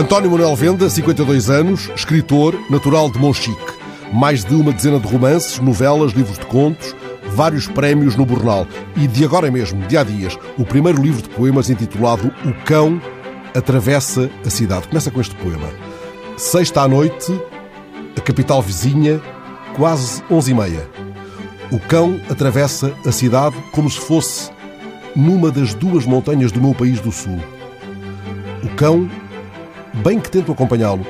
António 0.00 0.30
Manuel 0.30 0.56
Venda, 0.56 0.88
52 0.88 1.50
anos, 1.50 1.90
escritor, 1.94 2.58
natural 2.70 3.10
de 3.10 3.18
Monchique. 3.18 3.60
Mais 4.10 4.42
de 4.42 4.54
uma 4.54 4.72
dezena 4.72 4.98
de 4.98 5.06
romances, 5.06 5.58
novelas, 5.58 6.12
livros 6.12 6.38
de 6.38 6.46
contos, 6.46 6.96
vários 7.34 7.68
prémios 7.68 8.16
no 8.16 8.24
Bornal. 8.24 8.66
E 8.96 9.06
de 9.06 9.26
agora 9.26 9.50
mesmo, 9.50 9.86
de 9.86 9.98
há 9.98 10.02
dias, 10.02 10.38
o 10.56 10.64
primeiro 10.64 11.02
livro 11.02 11.20
de 11.20 11.28
poemas 11.28 11.68
intitulado 11.68 12.32
O 12.46 12.64
Cão 12.64 12.98
Atravessa 13.54 14.30
a 14.42 14.48
Cidade. 14.48 14.88
Começa 14.88 15.10
com 15.10 15.20
este 15.20 15.34
poema. 15.34 15.68
Sexta 16.38 16.80
à 16.80 16.88
noite, 16.88 17.38
a 18.16 18.22
capital 18.22 18.62
vizinha, 18.62 19.20
quase 19.76 20.24
onze 20.30 20.52
e 20.52 20.54
meia. 20.54 20.88
O 21.70 21.78
cão 21.78 22.18
atravessa 22.30 22.94
a 23.04 23.12
cidade 23.12 23.54
como 23.70 23.90
se 23.90 24.00
fosse 24.00 24.50
numa 25.14 25.50
das 25.50 25.74
duas 25.74 26.06
montanhas 26.06 26.50
do 26.50 26.60
meu 26.62 26.74
país 26.74 27.00
do 27.00 27.12
sul. 27.12 27.38
O 28.64 28.68
cão, 28.76 29.10
bem 29.94 30.20
que 30.20 30.30
tento 30.30 30.52
acompanhá-lo, 30.52 31.06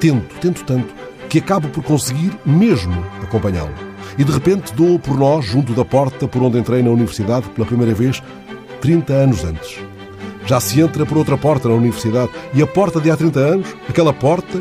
tento, 0.00 0.34
tento 0.40 0.64
tanto, 0.64 0.94
que 1.28 1.38
acabo 1.38 1.68
por 1.68 1.82
conseguir 1.82 2.32
mesmo 2.44 3.04
acompanhá-lo. 3.22 3.74
E 4.16 4.24
de 4.24 4.32
repente 4.32 4.72
dou 4.74 4.98
por 4.98 5.18
nós, 5.18 5.44
junto 5.44 5.72
da 5.72 5.84
porta 5.84 6.28
por 6.28 6.42
onde 6.42 6.58
entrei 6.58 6.82
na 6.82 6.90
universidade 6.90 7.48
pela 7.50 7.66
primeira 7.66 7.94
vez, 7.94 8.22
30 8.80 9.12
anos 9.12 9.44
antes. 9.44 9.78
Já 10.46 10.60
se 10.60 10.80
entra 10.80 11.06
por 11.06 11.16
outra 11.16 11.38
porta 11.38 11.68
na 11.68 11.74
universidade 11.74 12.30
e 12.52 12.62
a 12.62 12.66
porta 12.66 13.00
de 13.00 13.10
há 13.10 13.16
30 13.16 13.40
anos, 13.40 13.76
aquela 13.88 14.12
porta, 14.12 14.60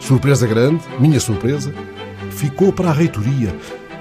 surpresa 0.00 0.46
grande, 0.46 0.82
minha 0.98 1.20
surpresa, 1.20 1.72
ficou 2.30 2.72
para 2.72 2.90
a 2.90 2.92
reitoria. 2.92 3.54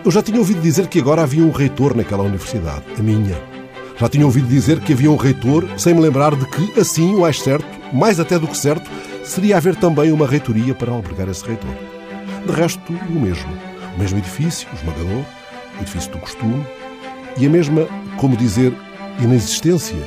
Eu 0.04 0.12
já 0.12 0.22
tinha 0.22 0.40
ouvido 0.40 0.60
dizer 0.60 0.88
que 0.88 1.00
agora 1.00 1.22
havia 1.22 1.44
um 1.44 1.52
reitor 1.52 1.96
naquela 1.96 2.24
universidade, 2.24 2.84
a 2.98 3.02
minha. 3.04 3.40
Já 3.98 4.10
tinha 4.10 4.26
ouvido 4.26 4.48
dizer 4.48 4.80
que 4.80 4.92
havia 4.92 5.10
um 5.10 5.16
reitor, 5.16 5.66
sem 5.78 5.94
me 5.94 6.02
lembrar 6.02 6.36
de 6.36 6.46
que, 6.48 6.80
assim, 6.80 7.14
o 7.14 7.22
mais 7.22 7.40
certo, 7.40 7.66
mais 7.94 8.20
até 8.20 8.40
do 8.40 8.48
que 8.48 8.58
certo, 8.58 8.90
seria 9.24 9.58
haver 9.58 9.76
também 9.76 10.12
uma 10.12 10.28
reitoria 10.28 10.74
para 10.74 10.92
albergar 10.92 11.30
esse 11.30 11.46
reitor. 11.46 11.74
De 12.46 12.52
resto, 12.52 12.92
o 12.92 13.14
mesmo. 13.14 13.52
O 13.96 14.00
mesmo 14.00 14.18
edifício, 14.18 14.68
esmagador, 14.74 15.24
o 15.78 15.82
edifício 15.82 16.12
do 16.12 16.18
costume, 16.18 16.66
e 17.38 17.46
a 17.46 17.50
mesma, 17.50 17.88
como 18.18 18.36
dizer, 18.36 18.74
inexistência. 19.22 19.98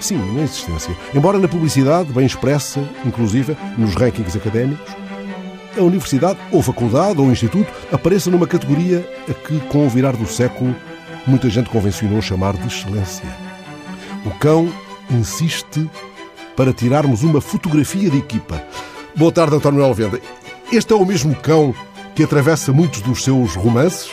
Sim, 0.00 0.16
inexistência. 0.16 0.94
Embora 1.14 1.38
na 1.38 1.48
publicidade, 1.48 2.12
bem 2.12 2.26
expressa, 2.26 2.80
inclusive 3.04 3.56
nos 3.76 3.94
rankings 3.94 4.36
académicos, 4.36 4.96
a 5.76 5.82
universidade, 5.82 6.38
ou 6.50 6.60
faculdade, 6.60 7.20
ou 7.20 7.30
instituto, 7.30 7.72
apareça 7.92 8.30
numa 8.30 8.46
categoria 8.46 9.08
a 9.28 9.34
que, 9.34 9.60
com 9.68 9.86
o 9.86 9.90
virar 9.90 10.16
do 10.16 10.26
século, 10.26 10.74
muita 11.26 11.48
gente 11.48 11.70
convencionou 11.70 12.20
chamar 12.20 12.54
de 12.56 12.66
excelência. 12.66 13.24
O 14.24 14.30
cão 14.38 14.68
insiste 15.10 15.88
para 16.58 16.72
tirarmos 16.72 17.22
uma 17.22 17.40
fotografia 17.40 18.10
de 18.10 18.18
equipa. 18.18 18.60
Boa 19.14 19.30
tarde, 19.30 19.54
António 19.54 19.84
Alvenda. 19.84 20.20
Este 20.72 20.92
é 20.92 20.96
o 20.96 21.06
mesmo 21.06 21.32
cão 21.36 21.72
que 22.16 22.24
atravessa 22.24 22.72
muitos 22.72 23.00
dos 23.00 23.22
seus 23.22 23.54
romances? 23.54 24.10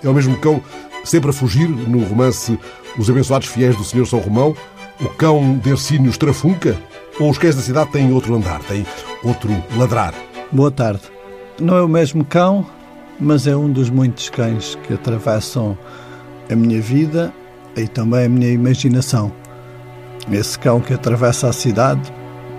É 0.00 0.08
o 0.08 0.14
mesmo 0.14 0.38
cão 0.38 0.62
sempre 1.02 1.30
a 1.30 1.32
fugir 1.32 1.68
no 1.68 2.04
romance 2.04 2.56
Os 2.96 3.10
Abençoados 3.10 3.48
Fiéis 3.48 3.74
do 3.74 3.82
Senhor 3.82 4.06
São 4.06 4.20
Romão? 4.20 4.54
O 5.00 5.08
cão 5.08 5.58
de 5.58 5.70
Ercínios 5.70 6.16
Trafunca? 6.16 6.78
Ou 7.18 7.28
os 7.28 7.38
cães 7.38 7.56
da 7.56 7.62
cidade 7.62 7.90
têm 7.90 8.12
outro 8.12 8.36
andar, 8.36 8.60
têm 8.60 8.86
outro 9.24 9.50
ladrar? 9.76 10.14
Boa 10.52 10.70
tarde. 10.70 11.02
Não 11.60 11.76
é 11.76 11.82
o 11.82 11.88
mesmo 11.88 12.24
cão, 12.24 12.64
mas 13.18 13.48
é 13.48 13.56
um 13.56 13.68
dos 13.68 13.90
muitos 13.90 14.28
cães 14.28 14.78
que 14.86 14.94
atravessam 14.94 15.76
a 16.48 16.54
minha 16.54 16.80
vida 16.80 17.34
e 17.76 17.88
também 17.88 18.26
a 18.26 18.28
minha 18.28 18.52
imaginação. 18.52 19.32
Esse 20.30 20.58
cão 20.58 20.80
que 20.80 20.94
atravessa 20.94 21.48
a 21.48 21.52
cidade, 21.52 22.12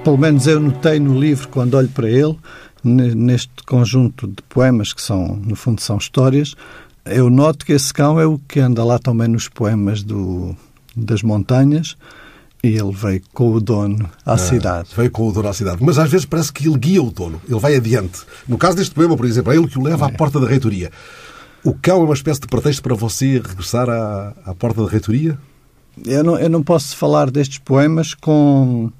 pelo 0.04 0.18
menos 0.18 0.46
eu 0.46 0.60
notei 0.60 1.00
no 1.00 1.18
livro 1.18 1.48
quando 1.48 1.76
olho 1.76 1.88
para 1.88 2.10
ele, 2.10 2.38
neste 2.84 3.50
conjunto 3.66 4.28
de 4.28 4.42
poemas 4.50 4.92
que 4.92 5.02
são, 5.02 5.38
no 5.38 5.56
fundo, 5.56 5.80
são 5.80 5.98
histórias, 5.98 6.56
eu 7.06 7.30
noto 7.30 7.66
que 7.66 7.72
esse 7.72 7.94
cão 7.94 8.20
é 8.20 8.26
o 8.26 8.38
que 8.38 8.60
anda 8.60 8.84
lá 8.84 9.00
também 9.00 9.28
nos 9.28 9.48
poemas 9.48 10.04
do, 10.04 10.56
das 10.96 11.24
montanhas 11.24 11.96
e 12.64 12.68
ele 12.68 12.92
veio 12.92 13.22
com 13.34 13.54
o 13.54 13.62
dono 13.62 14.10
à 14.26 14.34
ah, 14.34 14.38
cidade. 14.38 14.90
Veio 14.96 15.10
com 15.10 15.28
o 15.28 15.32
dono 15.32 15.48
à 15.48 15.54
cidade. 15.54 15.82
Mas 15.82 15.98
às 15.98 16.12
vezes 16.12 16.26
parece 16.26 16.52
que 16.52 16.68
ele 16.68 16.78
guia 16.78 17.02
o 17.02 17.10
dono, 17.10 17.42
ele 17.48 17.60
vai 17.60 17.76
adiante. 17.76 18.22
No 18.48 18.58
caso 18.58 18.76
deste 18.76 18.94
poema, 18.94 19.16
por 19.16 19.26
exemplo, 19.26 19.52
é 19.52 19.56
ele 19.56 19.68
que 19.68 19.80
o 19.80 19.84
leva 19.84 20.06
é. 20.06 20.10
à 20.10 20.12
porta 20.12 20.40
da 20.40 20.48
reitoria. 20.48 20.92
O 21.64 21.74
cão 21.74 22.02
é 22.02 22.04
uma 22.04 22.14
espécie 22.14 22.42
de 22.42 22.48
pretexto 22.48 22.82
para 22.84 22.96
você 22.96 23.40
regressar 23.40 23.90
à, 23.90 24.34
à 24.46 24.54
porta 24.54 24.84
da 24.84 24.90
reitoria? 24.90 25.38
Eu 26.06 26.24
não, 26.24 26.40
eu 26.40 26.50
não 26.50 26.64
posso 26.64 26.96
falar 26.96 27.30
destes 27.30 27.58
poemas 27.60 28.14
com... 28.14 28.92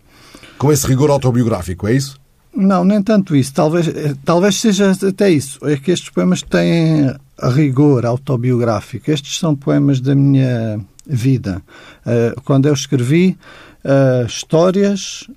Com 0.58 0.72
esse 0.72 0.86
rigor 0.86 1.10
autobiográfico, 1.10 1.88
é 1.88 1.94
isso? 1.94 2.20
Não, 2.56 2.84
nem 2.84 3.02
tanto 3.02 3.36
isso. 3.36 3.54
Talvez, 3.54 3.88
talvez 4.26 4.60
seja 4.60 4.92
até 4.92 5.30
isso. 5.30 5.60
É 5.66 5.78
que 5.78 5.92
estes 5.92 6.10
poemas 6.10 6.42
têm 6.42 7.14
rigor 7.42 8.06
autobiográfico. 8.06 9.10
Estes 9.10 9.40
são 9.40 9.56
poemas 9.56 10.00
da 10.00 10.14
minha 10.14 10.80
vida. 11.08 11.62
Eh, 12.06 12.36
quando 12.44 12.68
eu 12.68 12.74
escrevi 12.74 13.38
eh, 13.84 14.26
histórias, 14.28 15.28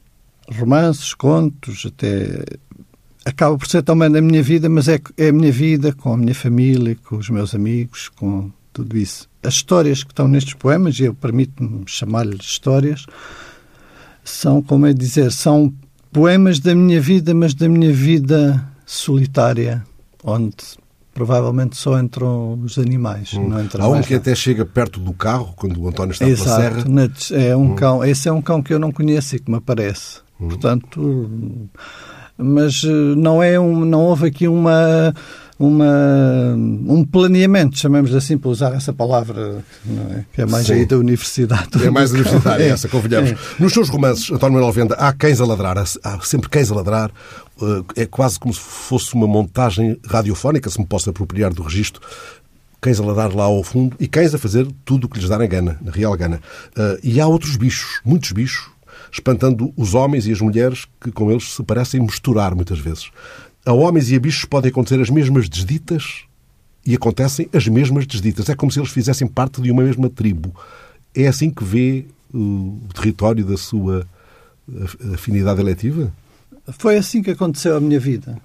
romances, 0.59 1.15
contos, 1.15 1.87
até 1.87 2.45
acaba 3.25 3.57
por 3.57 3.67
ser 3.67 3.83
também 3.83 4.11
da 4.11 4.21
minha 4.21 4.43
vida, 4.43 4.69
mas 4.69 4.89
é, 4.89 5.01
é 5.17 5.29
a 5.29 5.33
minha 5.33 5.53
vida 5.53 5.93
com 5.93 6.13
a 6.13 6.17
minha 6.17 6.35
família, 6.35 6.97
com 7.05 7.17
os 7.17 7.31
meus 7.31 7.55
amigos, 7.55 8.09
com 8.09 8.51
tudo 8.73 8.97
isso. 8.97 9.29
As 9.45 9.55
histórias 9.55 10.03
que 10.03 10.11
estão 10.11 10.27
nestes 10.27 10.55
poemas, 10.55 10.99
e 10.99 11.05
eu 11.05 11.15
permito-me 11.15 11.85
chamar-lhes 11.87 12.45
histórias, 12.45 13.07
são, 14.25 14.63
como 14.63 14.87
é 14.87 14.93
dizer, 14.93 15.31
são 15.31 15.73
poemas 16.13 16.59
da 16.61 16.75
minha 16.75 17.01
vida, 17.01 17.35
mas 17.35 17.55
da 17.55 17.69
minha 17.69 17.93
vida 17.93 18.65
solitária, 18.87 19.85
onde 20.23 20.57
provavelmente 21.13 21.77
só 21.77 21.99
entram 21.99 22.59
os 22.63 22.79
animais. 22.79 23.33
Hum. 23.35 23.49
Não 23.49 23.61
entra 23.61 23.83
Há 23.83 23.89
um 23.89 24.03
que 24.03 24.15
até 24.15 24.35
chega 24.35 24.65
perto 24.65 24.99
do 24.99 25.13
carro, 25.13 25.55
quando 25.57 25.81
o 25.81 25.89
António 25.89 26.13
está 26.13 26.27
Exato, 26.27 26.85
pela 26.85 27.11
serra. 27.15 27.43
É 27.49 27.57
um 27.57 27.73
hum. 27.73 27.75
cão, 27.77 28.05
esse 28.05 28.29
é 28.29 28.33
um 28.33 28.43
cão 28.43 28.63
que 28.63 28.75
eu 28.75 28.79
não 28.79 28.91
conheço 28.91 29.37
e 29.37 29.39
que 29.39 29.51
me 29.51 29.59
aparece. 29.59 30.19
Hum. 30.41 30.49
Portanto, 30.49 31.71
mas 32.37 32.83
eh, 32.85 33.15
não 33.17 33.43
é 33.43 33.59
um, 33.59 33.85
não 33.85 34.01
houve 34.01 34.27
aqui 34.27 34.49
uma 34.49 35.15
uma, 35.59 36.55
um 36.57 37.05
planeamento, 37.05 37.79
chamemos 37.79 38.15
assim, 38.15 38.37
para 38.37 38.51
usar 38.51 38.75
essa 38.75 38.93
palavra, 38.93 39.65
é? 40.11 40.25
que 40.33 40.43
é 40.43 40.47
mais 40.47 40.67
Sim. 40.67 40.75
aí 40.75 40.87
da 40.87 40.99
universidade. 40.99 41.85
É 41.85 41.91
mais 41.91 42.11
universitária, 42.13 42.65
é. 42.65 42.69
essa, 42.69 42.89
convenhamos. 42.89 43.33
É. 43.33 43.37
Nos 43.59 43.73
seus 43.73 43.89
romances, 43.89 44.31
António 44.31 44.55
Manuel 44.55 44.73
Venda, 44.73 44.95
há 44.97 45.13
cães 45.13 45.41
a 45.41 45.47
ladrar, 45.47 45.79
há 45.79 46.21
sempre 46.23 46.49
cães 46.49 46.71
a 46.71 46.75
ladrar, 46.75 47.11
eh, 47.63 48.03
é 48.03 48.07
quase 48.07 48.39
como 48.39 48.53
se 48.53 48.61
fosse 48.61 49.15
uma 49.15 49.27
montagem 49.27 49.99
radiofónica, 50.07 50.69
se 50.69 50.81
me 50.81 50.87
posso 50.87 51.09
apropriar 51.09 51.53
do 51.55 51.63
registro, 51.63 52.03
cães 52.81 52.99
a 52.99 53.05
ladrar 53.05 53.35
lá 53.35 53.45
ao 53.45 53.63
fundo 53.63 53.97
e 54.01 54.09
cães 54.09 54.35
a 54.35 54.39
fazer 54.39 54.67
tudo 54.85 55.05
o 55.05 55.09
que 55.09 55.19
lhes 55.19 55.29
darem 55.29 55.49
gana, 55.49 55.79
na 55.81 55.93
real 55.93 56.17
gana. 56.17 56.41
Eh, 56.77 57.01
e 57.05 57.21
há 57.21 57.27
outros 57.29 57.57
bichos, 57.57 58.01
muitos 58.05 58.33
bichos, 58.33 58.71
espantando 59.13 59.73
os 59.77 59.95
homens 59.95 60.27
e 60.27 60.33
as 60.33 60.41
mulheres 60.41 60.85
que 61.01 61.13
com 61.13 61.31
eles 61.31 61.55
se 61.55 61.63
parecem 61.63 62.01
misturar 62.01 62.57
muitas 62.57 62.81
vezes. 62.81 63.11
A 63.67 63.73
homens 63.73 64.11
e 64.11 64.17
a 64.17 64.21
bichos 64.21 64.45
podem 64.45 64.71
acontecer 64.71 65.01
as 65.01 65.09
mesmas 65.09 65.49
desditas 65.49 66.25
e 66.85 66.95
acontecem 66.95 67.49
as 67.53 67.67
mesmas 67.67 68.07
desditas. 68.07 68.51
É 68.51 68.55
como 68.55 68.71
se 68.71 68.79
eles 68.79 68.91
fizessem 68.91 69.27
parte 69.27 69.63
de 69.63 69.71
uma 69.71 69.83
mesma 69.83 70.11
tribo. 70.11 70.55
É 71.15 71.27
assim 71.27 71.49
que 71.49 71.65
vê 71.65 72.05
o 72.33 72.79
território 72.95 73.43
da 73.43 73.57
sua 73.57 74.07
afinidade 75.15 75.61
eletiva? 75.61 76.13
Foi 76.79 76.99
assim 76.99 77.23
que 77.23 77.31
aconteceu 77.31 77.77
a 77.77 77.81
minha 77.81 77.99
vida. 77.99 78.37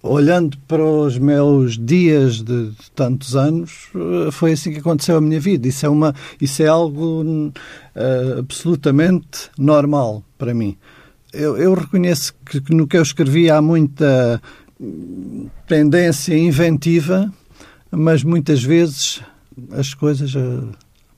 Olhando 0.00 0.56
para 0.68 0.84
os 0.84 1.18
meus 1.18 1.76
dias 1.76 2.40
de, 2.40 2.70
tantos 2.94 3.34
anos, 3.34 3.88
foi 4.30 4.52
assim 4.52 4.72
que 4.72 4.78
aconteceu 4.78 5.16
a 5.16 5.20
minha 5.20 5.40
vida. 5.40 5.66
Isso 5.66 5.86
é, 5.86 5.88
uma, 5.88 6.14
isso 6.40 6.62
é 6.62 6.66
algo 6.66 7.24
uh, 7.24 8.38
absolutamente 8.38 9.50
normal 9.58 10.22
para 10.38 10.54
mim 10.54 10.76
eu, 11.32 11.56
eu 11.56 11.74
reconheço 11.74 12.34
que, 12.44 12.60
que 12.60 12.74
no 12.74 12.86
que 12.86 12.96
eu 12.96 13.02
escrevi 13.02 13.50
há 13.50 13.60
muita 13.62 14.40
tendência 15.66 16.36
inventiva, 16.36 17.32
mas 17.90 18.22
muitas 18.22 18.62
vezes 18.62 19.22
as 19.70 19.94
coisas 19.94 20.34
uh, 20.34 20.68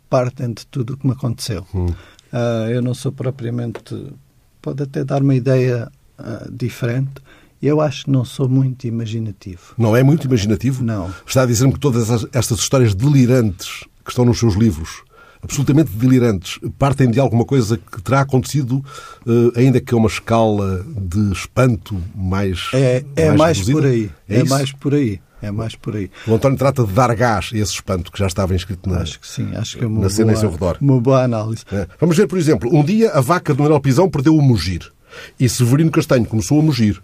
partem 0.08 0.52
de 0.52 0.66
tudo 0.66 0.94
o 0.94 0.96
que 0.96 1.06
me 1.06 1.12
aconteceu. 1.12 1.66
Hum. 1.74 1.86
Uh, 1.86 2.70
eu 2.70 2.82
não 2.82 2.94
sou 2.94 3.12
propriamente. 3.12 4.12
Pode 4.60 4.82
até 4.82 5.04
dar 5.04 5.22
uma 5.22 5.34
ideia 5.34 5.90
uh, 6.18 6.50
diferente. 6.50 7.14
Eu 7.62 7.80
acho 7.80 8.04
que 8.04 8.10
não 8.10 8.24
sou 8.24 8.48
muito 8.48 8.86
imaginativo. 8.86 9.74
Não 9.78 9.96
é 9.96 10.02
muito 10.02 10.26
imaginativo? 10.26 10.84
Não. 10.84 11.12
Está 11.26 11.42
a 11.42 11.46
dizer-me 11.46 11.72
que 11.72 11.80
todas 11.80 12.26
estas 12.32 12.58
histórias 12.58 12.94
delirantes 12.94 13.84
que 14.04 14.10
estão 14.10 14.24
nos 14.24 14.38
seus 14.38 14.54
livros 14.54 15.02
absolutamente 15.44 15.90
delirantes, 15.92 16.58
partem 16.78 17.10
de 17.10 17.20
alguma 17.20 17.44
coisa 17.44 17.76
que 17.76 18.02
terá 18.02 18.22
acontecido, 18.22 18.82
eh, 19.26 19.60
ainda 19.60 19.80
que 19.80 19.94
a 19.94 19.96
uma 19.96 20.08
escala 20.08 20.84
de 20.96 21.32
espanto 21.32 22.00
mais. 22.14 22.70
É, 22.72 23.04
é 23.14 23.28
mais, 23.28 23.58
mais 23.58 23.70
por 23.70 23.84
aí. 23.84 24.10
É, 24.28 24.40
é 24.40 24.44
mais 24.44 24.72
por 24.72 24.94
aí. 24.94 25.20
É 25.42 25.50
mais 25.50 25.74
por 25.74 25.94
aí. 25.94 26.10
O 26.26 26.34
António 26.34 26.56
trata 26.56 26.84
de 26.84 26.92
dar 26.92 27.14
gás 27.14 27.50
a 27.52 27.58
esse 27.58 27.72
espanto 27.72 28.10
que 28.10 28.18
já 28.18 28.26
estava 28.26 28.54
inscrito 28.54 28.88
na, 28.88 29.00
acho 29.00 29.20
que 29.20 29.28
sim, 29.28 29.54
acho 29.54 29.76
que 29.76 29.84
é 29.84 29.86
uma 29.86 30.00
na 30.00 30.08
cena 30.08 30.32
boa, 30.32 30.36
em 30.36 30.40
seu 30.40 30.50
redor. 30.50 30.78
Uma 30.80 31.00
boa 31.00 31.22
análise. 31.22 31.64
É. 31.70 31.86
Vamos 32.00 32.16
ver, 32.16 32.26
por 32.26 32.38
exemplo, 32.38 32.74
um 32.74 32.82
dia 32.82 33.10
a 33.10 33.20
vaca 33.20 33.52
do 33.52 33.62
Manuel 33.62 33.80
Pisão 33.80 34.08
perdeu 34.08 34.34
o 34.34 34.40
mugir. 34.40 34.90
E 35.38 35.46
Severino 35.48 35.90
Castanho 35.90 36.24
começou 36.24 36.58
a 36.58 36.62
mugir. 36.62 37.02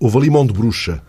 Houve 0.00 0.16
ali 0.16 0.30
mão 0.30 0.46
de 0.46 0.52
bruxa. 0.54 1.02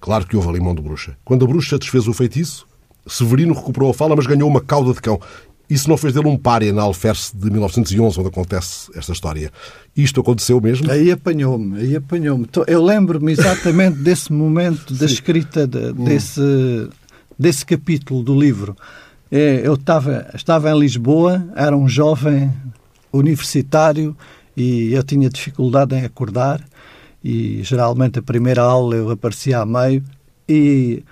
Claro 0.00 0.26
que 0.26 0.36
houve 0.36 0.48
ali 0.48 0.60
mão 0.60 0.74
de 0.74 0.80
bruxa. 0.80 1.16
Quando 1.24 1.44
a 1.44 1.48
bruxa 1.48 1.76
desfez 1.76 2.06
o 2.06 2.12
feitiço, 2.14 2.66
Severino 3.06 3.54
recuperou 3.54 3.90
a 3.90 3.94
fala, 3.94 4.14
mas 4.14 4.26
ganhou 4.26 4.48
uma 4.48 4.60
cauda 4.60 4.92
de 4.92 5.00
cão. 5.00 5.20
Isso 5.70 5.88
não 5.88 5.96
fez 5.96 6.12
dele 6.12 6.26
um 6.26 6.36
pária 6.36 6.72
na 6.72 6.82
Alferce 6.82 7.34
de 7.34 7.48
1911, 7.48 8.18
onde 8.18 8.28
acontece 8.28 8.90
esta 8.96 9.12
história. 9.12 9.52
Isto 9.96 10.20
aconteceu 10.20 10.60
mesmo? 10.60 10.90
Aí 10.90 11.12
apanhou-me, 11.12 11.78
aí 11.78 11.94
apanhou-me. 11.94 12.48
Eu 12.66 12.84
lembro-me 12.84 13.30
exatamente 13.30 13.98
desse 14.02 14.32
momento 14.32 14.92
da 14.92 15.06
escrita 15.06 15.68
de, 15.68 15.92
hum. 15.92 16.04
desse, 16.04 16.88
desse 17.38 17.64
capítulo 17.64 18.20
do 18.22 18.38
livro. 18.38 18.76
É, 19.30 19.60
eu 19.64 19.74
estava, 19.74 20.28
estava 20.34 20.68
em 20.70 20.78
Lisboa, 20.78 21.46
era 21.54 21.76
um 21.76 21.88
jovem 21.88 22.52
universitário 23.12 24.16
e 24.56 24.92
eu 24.92 25.04
tinha 25.04 25.30
dificuldade 25.30 25.94
em 25.94 26.04
acordar 26.04 26.60
e 27.22 27.62
geralmente 27.62 28.18
a 28.18 28.22
primeira 28.22 28.62
aula 28.62 28.96
eu 28.96 29.10
aparecia 29.10 29.60
a 29.60 29.66
meio 29.66 30.02
e 30.48 31.04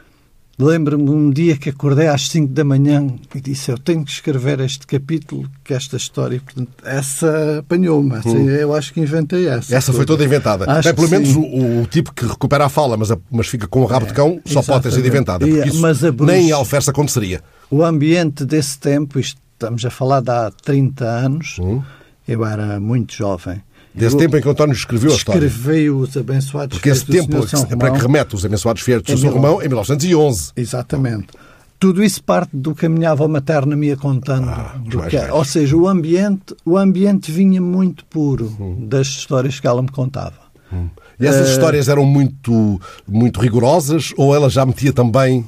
Lembro-me 0.61 1.09
um 1.09 1.31
dia 1.31 1.57
que 1.57 1.71
acordei 1.71 2.09
às 2.09 2.29
5 2.31 2.53
da 2.53 2.65
manhã 2.65 3.07
e 3.33 3.41
disse: 3.41 3.71
Eu 3.71 3.79
tenho 3.79 4.05
que 4.05 4.11
escrever 4.11 4.59
este 4.59 4.89
capítulo, 4.89 5.49
que 5.63 5.73
esta 5.73 5.97
história. 5.97 6.41
Portanto, 6.45 6.73
essa 6.85 7.61
apanhou-me. 7.61 8.17
Hum. 8.27 8.49
Eu 8.51 8.75
acho 8.75 8.93
que 8.93 9.01
inventei 9.01 9.47
essa. 9.47 9.77
Essa 9.77 9.93
foi 9.93 10.05
toda 10.05 10.25
inventada. 10.25 10.69
Acho 10.69 10.89
é, 10.89 10.93
pelo 10.93 11.09
menos 11.09 11.37
o, 11.37 11.83
o, 11.83 11.87
tipo 11.87 12.13
que 12.13 12.27
recupera 12.27 12.67
a 12.67 12.69
fala, 12.69 12.97
mas, 12.97 13.13
a, 13.13 13.19
mas 13.31 13.47
fica 13.47 13.69
com 13.69 13.83
o 13.83 13.85
rabo 13.85 14.07
de 14.07 14.13
cão, 14.13 14.41
só 14.45 14.61
pode 14.61 14.83
ter 14.83 14.93
sido 14.93 15.07
inventada. 15.07 15.47
Porque 15.47 15.69
isso 15.69 15.81
mas 15.81 16.01
bruxa, 16.01 16.25
nem 16.33 16.49
em 16.49 16.53
Alferça 16.53 16.91
aconteceria. 16.91 17.41
O 17.71 17.85
ambiente 17.85 18.45
desse 18.45 18.81
tempo, 18.81 19.21
isto, 19.21 19.41
estamos 19.53 19.85
a 19.85 19.91
falar 19.91 20.21
de 20.21 20.31
há 20.31 20.51
30 20.51 21.05
anos, 21.05 21.57
hum. 21.61 21.81
eu 22.27 22.45
era 22.45 22.81
muito 22.81 23.15
jovem. 23.15 23.63
Desse 23.99 24.17
tempo 24.17 24.37
em 24.37 24.41
que 24.41 24.49
António 24.49 24.73
escreveu 24.73 25.13
a 25.13 25.17
história. 25.17 25.47
Escreveu 25.47 25.99
os 25.99 26.17
abençoados 26.17 26.79
Porque 26.79 26.89
esse 26.89 27.05
tempo 27.05 27.37
é 27.71 27.77
para 27.77 27.91
que 27.91 28.01
remete 28.01 28.35
os 28.35 28.45
abençoados 28.45 28.83
feitos 28.83 29.15
de 29.15 29.21
São 29.21 29.31
Romão 29.31 29.61
em 29.63 29.67
1911. 29.67 30.53
Exatamente. 30.57 31.29
Tudo 31.79 32.03
isso 32.03 32.23
parte 32.23 32.51
do 32.53 32.75
que 32.75 32.87
a 32.87 32.89
minha 32.89 33.11
avó 33.11 33.29
materna 33.29 33.77
me 33.77 33.87
ia 33.87 33.97
contando. 33.97 34.49
Ah, 34.49 34.81
é. 35.13 35.33
ou 35.33 35.45
seja, 35.45 35.77
o 35.77 35.87
ambiente, 35.87 36.57
o 36.65 36.77
ambiente 36.77 37.31
vinha 37.31 37.61
muito 37.61 38.05
puro 38.07 38.53
hum. 38.59 38.87
das 38.89 39.07
histórias 39.07 39.61
que 39.61 39.67
ela 39.67 39.81
me 39.81 39.89
contava. 39.89 40.35
Hum. 40.73 40.89
E 41.21 41.27
essas 41.27 41.49
uh... 41.49 41.53
histórias 41.53 41.89
eram 41.89 42.05
muito, 42.05 42.81
muito 43.07 43.41
rigorosas 43.41 44.13
ou 44.17 44.35
ela 44.35 44.51
já 44.51 44.67
metia 44.67 44.93
também 44.93 45.45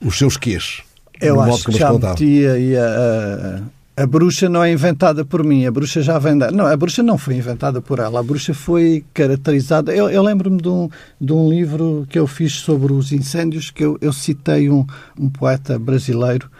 os 0.00 0.16
seus 0.16 0.36
quês? 0.36 0.82
Eu 1.20 1.40
acho 1.40 1.64
que 1.64 1.72
já 1.72 1.90
contava? 1.90 2.12
metia 2.12 2.58
e 2.58 2.76
a, 2.76 2.84
a 2.84 3.60
bruxa 4.06 4.48
não 4.48 4.64
é 4.64 4.72
inventada 4.72 5.22
por 5.24 5.44
mim, 5.44 5.66
a 5.66 5.70
bruxa 5.70 6.00
já 6.00 6.18
vem 6.18 6.36
da... 6.36 6.50
Não, 6.50 6.66
a 6.66 6.76
bruxa 6.76 7.02
não 7.02 7.18
foi 7.18 7.34
inventada 7.34 7.80
por 7.82 7.98
ela, 7.98 8.20
a 8.20 8.22
bruxa 8.22 8.54
foi 8.54 9.04
caracterizada... 9.12 9.94
Eu, 9.94 10.08
eu 10.08 10.22
lembro-me 10.22 10.60
de 10.60 10.68
um, 10.68 10.88
de 11.20 11.32
um 11.32 11.48
livro 11.48 12.06
que 12.08 12.18
eu 12.18 12.26
fiz 12.26 12.54
sobre 12.54 12.92
os 12.92 13.12
incêndios, 13.12 13.70
que 13.70 13.84
eu, 13.84 13.98
eu 14.00 14.12
citei 14.12 14.70
um, 14.70 14.86
um 15.18 15.28
poeta 15.28 15.78
brasileiro, 15.78 16.50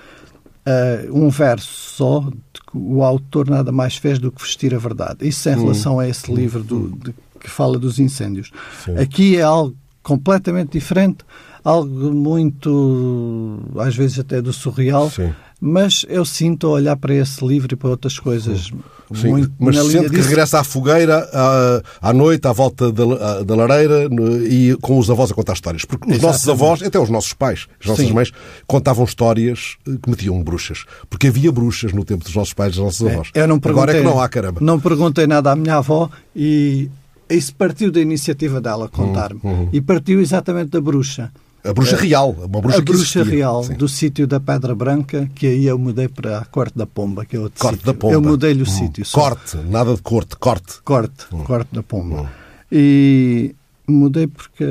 uh, 0.66 1.18
um 1.18 1.30
verso 1.30 1.72
só, 1.72 2.20
de 2.20 2.60
que 2.60 2.76
o 2.76 3.02
autor 3.02 3.48
nada 3.48 3.72
mais 3.72 3.96
fez 3.96 4.18
do 4.18 4.30
que 4.30 4.42
vestir 4.42 4.74
a 4.74 4.78
verdade. 4.78 5.26
Isso 5.26 5.48
em 5.48 5.56
hum. 5.56 5.62
relação 5.62 5.98
a 5.98 6.06
esse 6.06 6.30
livro 6.30 6.62
do, 6.62 6.90
de, 6.90 7.14
que 7.40 7.48
fala 7.48 7.78
dos 7.78 7.98
incêndios. 7.98 8.50
Sim. 8.84 8.98
Aqui 8.98 9.38
é 9.38 9.42
algo 9.42 9.74
completamente 10.02 10.72
diferente, 10.72 11.24
algo 11.64 12.12
muito, 12.12 13.58
às 13.78 13.96
vezes 13.96 14.18
até 14.18 14.42
do 14.42 14.52
surreal, 14.52 15.08
Sim 15.08 15.32
mas 15.64 16.04
eu 16.08 16.24
sinto 16.24 16.66
a 16.66 16.70
olhar 16.70 16.96
para 16.96 17.14
esse 17.14 17.46
livro 17.46 17.72
e 17.72 17.76
para 17.76 17.90
outras 17.90 18.18
coisas 18.18 18.72
Sim, 19.14 19.28
muito 19.28 19.52
mas 19.60 19.76
na 19.76 19.84
sente 19.84 20.10
que 20.10 20.20
regressa 20.20 20.58
à 20.58 20.64
fogueira 20.64 21.28
à, 21.32 22.08
à 22.08 22.12
noite, 22.12 22.48
à 22.48 22.52
volta 22.52 22.90
da, 22.90 23.44
da 23.44 23.54
lareira 23.54 24.08
no, 24.08 24.44
e 24.44 24.76
com 24.78 24.98
os 24.98 25.08
avós 25.08 25.30
a 25.30 25.34
contar 25.34 25.52
histórias. 25.52 25.84
Porque 25.84 26.10
os 26.10 26.16
Exatamente. 26.16 26.46
nossos 26.46 26.48
avós, 26.48 26.82
até 26.82 26.98
os 26.98 27.10
nossos 27.10 27.32
pais, 27.32 27.68
as 27.80 27.86
nossas 27.86 28.06
Sim. 28.06 28.12
mães, 28.12 28.32
contavam 28.66 29.04
histórias 29.04 29.76
eh, 29.86 29.92
que 30.02 30.10
metiam 30.10 30.42
bruxas. 30.42 30.84
Porque 31.08 31.28
havia 31.28 31.52
bruxas 31.52 31.92
no 31.92 32.04
tempo 32.04 32.24
dos 32.24 32.34
nossos 32.34 32.54
pais 32.54 32.72
e 32.72 32.76
dos 32.76 32.84
nossos 32.84 33.06
é, 33.06 33.12
avós. 33.12 33.30
Eu 33.32 33.46
não 33.46 33.60
Agora 33.62 33.96
é 33.96 34.00
que 34.00 34.04
não 34.04 34.20
há, 34.20 34.28
caramba. 34.28 34.60
Não 34.60 34.80
perguntei 34.80 35.28
nada 35.28 35.52
à 35.52 35.56
minha 35.56 35.76
avó 35.76 36.10
e 36.34 36.90
isso 37.30 37.54
partiu 37.54 37.92
da 37.92 38.00
iniciativa 38.00 38.60
dela 38.60 38.88
contar-me. 38.88 39.40
Uhum. 39.44 39.68
E 39.72 39.80
partiu 39.80 40.20
exatamente 40.20 40.70
da 40.70 40.80
bruxa. 40.80 41.30
A 41.64 41.72
bruxa 41.72 41.96
real, 41.96 42.30
uma 42.30 42.60
bruxa 42.60 42.78
A 42.78 42.80
bruxa 42.80 43.22
real 43.22 43.62
Sim. 43.62 43.74
do 43.74 43.88
sítio 43.88 44.26
da 44.26 44.40
Pedra 44.40 44.74
Branca, 44.74 45.30
que 45.32 45.46
aí 45.46 45.66
eu 45.66 45.78
mudei 45.78 46.08
para 46.08 46.38
a 46.38 46.44
Corte 46.44 46.76
da 46.76 46.86
Pomba, 46.86 47.24
que 47.24 47.36
é 47.36 47.38
outro 47.38 47.60
Corte 47.60 47.78
sítio. 47.78 47.92
da 47.92 47.98
Pomba. 47.98 48.14
Eu 48.14 48.20
mudei-lhe 48.20 48.62
o 48.62 48.66
hum. 48.66 48.66
sítio. 48.66 49.04
Corte, 49.12 49.56
nada 49.58 49.94
de 49.94 50.02
corte, 50.02 50.36
corte. 50.36 50.82
Corte, 50.82 51.26
hum. 51.32 51.44
Corte 51.44 51.72
da 51.72 51.82
Pomba. 51.82 52.22
Hum. 52.22 52.26
E 52.70 53.54
mudei 53.86 54.26
porque... 54.26 54.64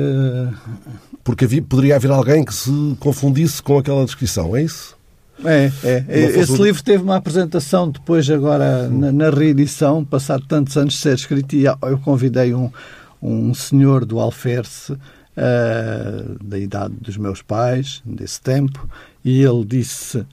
Porque 1.24 1.44
havia, 1.44 1.62
poderia 1.62 1.96
haver 1.96 2.10
alguém 2.10 2.44
que 2.44 2.52
se 2.52 2.70
confundisse 3.00 3.62
com 3.62 3.78
aquela 3.78 4.04
descrição, 4.04 4.54
é 4.54 4.62
isso? 4.62 4.96
É, 5.44 5.72
é. 5.82 6.04
Esse 6.40 6.60
livro 6.60 6.82
teve 6.82 7.02
uma 7.02 7.16
apresentação 7.16 7.88
depois, 7.90 8.28
agora, 8.28 8.88
hum. 8.90 8.98
na, 8.98 9.12
na, 9.12 9.30
reedição, 9.30 10.04
passado 10.04 10.44
tantos 10.46 10.76
anos 10.76 10.94
de 10.94 11.00
ser 11.00 11.14
escrito, 11.14 11.54
e 11.54 11.64
eu 11.64 11.98
convidei 12.04 12.52
um, 12.54 12.70
um 13.22 13.54
senhor 13.54 14.04
do 14.04 14.20
Alferce 14.20 14.94
uh, 15.36 16.44
da 16.44 16.58
idade 16.58 16.94
dos 17.00 17.16
meus 17.16 17.42
pais, 17.42 18.02
desse 18.04 18.40
tempo, 18.40 18.88
e 19.24 19.42
ele 19.42 19.64
disse, 19.64 20.18
uh, 20.18 20.26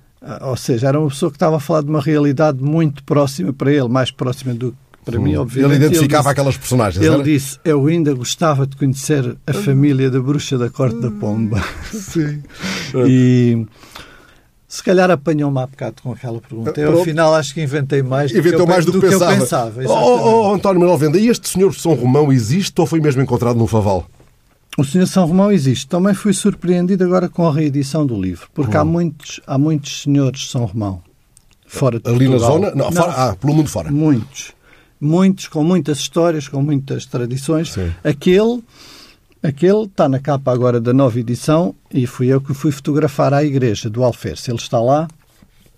ou 0.44 0.57
seja, 0.57 0.88
era 0.88 1.00
uma 1.00 1.10
pessoa 1.10 1.31
que 1.31 1.36
estava 1.36 1.57
a 1.57 1.60
falar 1.60 1.81
de 1.81 1.90
uma 1.90 2.01
realidade 2.01 2.62
muito 2.63 3.04
próxima 3.04 3.54
para 3.54 3.72
ele, 3.72 3.88
mais 3.88 4.12
próxima 4.12 4.54
do 4.54 4.72
que 4.72 4.78
para 5.10 5.19
hum. 5.19 5.24
mim, 5.24 5.36
obviamente. 5.36 5.75
Ele 5.75 5.86
identificava 5.86 6.30
ele 6.30 6.30
disse, 6.30 6.30
aquelas 6.30 6.57
personagens. 6.57 7.04
Ele 7.04 7.16
era? 7.16 7.24
disse: 7.24 7.60
Eu 7.63 7.86
ainda 7.88 8.13
gostava 8.13 8.68
de 8.68 8.75
conhecer 8.75 9.38
a 9.48 9.54
família 9.54 10.10
da 10.10 10.19
bruxa 10.19 10.57
da 10.57 10.69
Corte 10.69 11.00
da 11.00 11.10
Pomba. 11.10 11.63
Sim. 11.92 12.44
e. 13.07 13.66
Se 14.68 14.84
calhar 14.84 15.10
apanhou-me 15.10 15.60
há 15.60 15.66
bocado 15.66 15.96
com 16.04 16.12
aquela 16.12 16.40
pergunta. 16.40 16.80
Eu, 16.80 17.01
afinal, 17.01 17.34
acho 17.34 17.56
que 17.56 17.62
inventei 17.63 18.04
mais 18.04 18.31
do, 18.31 18.40
que, 18.40 18.50
eu, 18.50 18.68
mais 18.68 18.86
do, 18.86 18.92
do 18.92 19.01
que, 19.01 19.07
pensava. 19.07 19.34
eu 19.34 19.40
pensava. 19.40 19.81
Oh, 19.88 20.51
oh, 20.51 20.54
António 20.54 20.80
Manuel 20.80 20.96
Venda, 20.96 21.18
e 21.18 21.28
este 21.28 21.50
senhor 21.50 21.72
de 21.72 21.81
São 21.81 21.96
Romão 21.96 22.31
existe 22.31 22.80
ou 22.80 22.86
foi 22.86 23.00
mesmo 23.00 23.19
encontrado 23.19 23.57
no 23.57 23.66
Faval? 23.66 24.07
O 24.79 24.85
Senhor 24.85 25.07
São 25.07 25.25
Romão 25.25 25.51
existe. 25.51 25.87
Também 25.87 26.13
fui 26.13 26.33
surpreendido 26.33 27.03
agora 27.03 27.27
com 27.27 27.47
a 27.47 27.53
reedição 27.53 28.05
do 28.05 28.19
livro, 28.19 28.47
porque 28.53 28.77
hum. 28.77 28.81
há, 28.81 28.85
muitos, 28.85 29.39
há 29.45 29.57
muitos 29.57 30.03
senhores 30.03 30.49
São 30.49 30.65
Romão 30.65 31.01
fora 31.69 31.99
de 31.99 32.09
Ali 32.09 32.27
Portugal. 32.27 32.59
na 32.59 32.69
zona? 32.69 32.75
Não, 32.75 32.91
Fora, 32.91 33.11
ah, 33.11 33.35
pelo 33.35 33.53
mundo 33.53 33.69
fora. 33.69 33.91
Muitos. 33.91 34.53
Muitos, 35.00 35.48
com 35.48 35.63
muitas 35.63 36.00
histórias, 36.00 36.48
com 36.48 36.62
muitas 36.62 37.05
tradições. 37.05 37.71
Sim. 37.71 37.91
Aquele, 38.03 38.62
aquele 39.41 39.83
está 39.83 40.09
na 40.09 40.19
capa 40.19 40.51
agora 40.51 40.81
da 40.81 40.93
nova 40.93 41.17
edição 41.19 41.74
e 41.93 42.05
fui 42.05 42.27
eu 42.27 42.41
que 42.41 42.53
fui 42.53 42.71
fotografar 42.71 43.33
à 43.33 43.43
igreja 43.43 43.89
do 43.89 44.03
Alferce. 44.03 44.50
Ele 44.51 44.57
está 44.57 44.79
lá. 44.81 45.07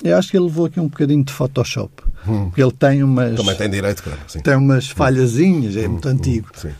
Eu 0.03 0.17
acho 0.17 0.31
que 0.31 0.37
ele 0.37 0.45
levou 0.45 0.65
aqui 0.65 0.79
um 0.79 0.87
bocadinho 0.87 1.23
de 1.23 1.31
Photoshop. 1.31 1.91
Hum. 2.27 2.45
Porque 2.45 2.63
ele 2.63 2.71
tem 2.71 3.03
umas. 3.03 3.35
Também 3.35 3.55
tem 3.55 3.69
direito, 3.69 4.01
claro. 4.01 4.19
Sim. 4.27 4.39
Tem 4.39 4.55
umas 4.55 4.87
falhazinhas, 4.87 5.75
é 5.75 5.87
hum, 5.87 5.91
muito 5.91 6.07
hum, 6.07 6.11
antigo. 6.11 6.47
Sim. 6.55 6.71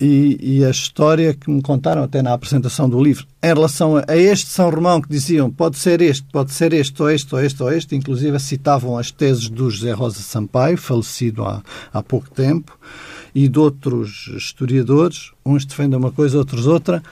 E, 0.00 0.38
e, 0.40 0.64
a 0.64 0.70
história 0.70 1.34
que 1.34 1.50
me 1.50 1.60
contaram 1.60 2.04
até 2.04 2.22
na 2.22 2.32
apresentação 2.32 2.88
do 2.88 3.02
livro, 3.02 3.26
em 3.42 3.48
relação 3.48 3.96
a, 3.96 4.16
este 4.16 4.46
São 4.48 4.70
Romão, 4.70 5.00
que 5.00 5.08
diziam 5.08 5.50
pode 5.50 5.76
ser 5.76 6.00
este, 6.00 6.24
pode 6.30 6.52
ser 6.52 6.72
este, 6.72 7.02
ou 7.02 7.10
este, 7.10 7.34
ou 7.34 7.40
este, 7.40 7.62
ou 7.64 7.72
este, 7.72 7.96
inclusive 7.96 8.38
citavam 8.38 8.96
as 8.96 9.10
teses 9.10 9.48
do 9.48 9.68
José 9.68 9.90
Rosa 9.90 10.20
Sampaio, 10.20 10.78
falecido 10.78 11.44
há, 11.44 11.62
há 11.92 12.00
pouco 12.00 12.30
tempo, 12.30 12.78
e 13.34 13.48
de 13.48 13.58
outros 13.58 14.30
historiadores, 14.36 15.32
uns 15.44 15.64
defendem 15.64 15.98
uma 15.98 16.12
coisa, 16.12 16.38
outros 16.38 16.68
outra. 16.68 17.02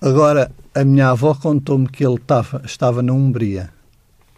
Agora, 0.00 0.50
a 0.74 0.84
minha 0.84 1.10
avó 1.10 1.34
contou-me 1.34 1.86
que 1.86 2.04
ele 2.04 2.14
estava, 2.14 2.62
estava 2.64 3.02
na 3.02 3.12
Umbria. 3.12 3.68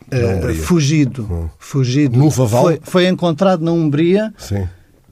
Uh, 0.07 0.53
fugido, 0.55 1.23
hum. 1.31 1.49
fugido. 1.59 2.19
Num 2.19 2.31
Faval? 2.31 2.65
Foi, 2.65 2.81
foi 2.83 3.09
encontrado 3.09 3.65
na 3.65 3.71
Umbria. 3.71 4.35
Sim 4.37 4.67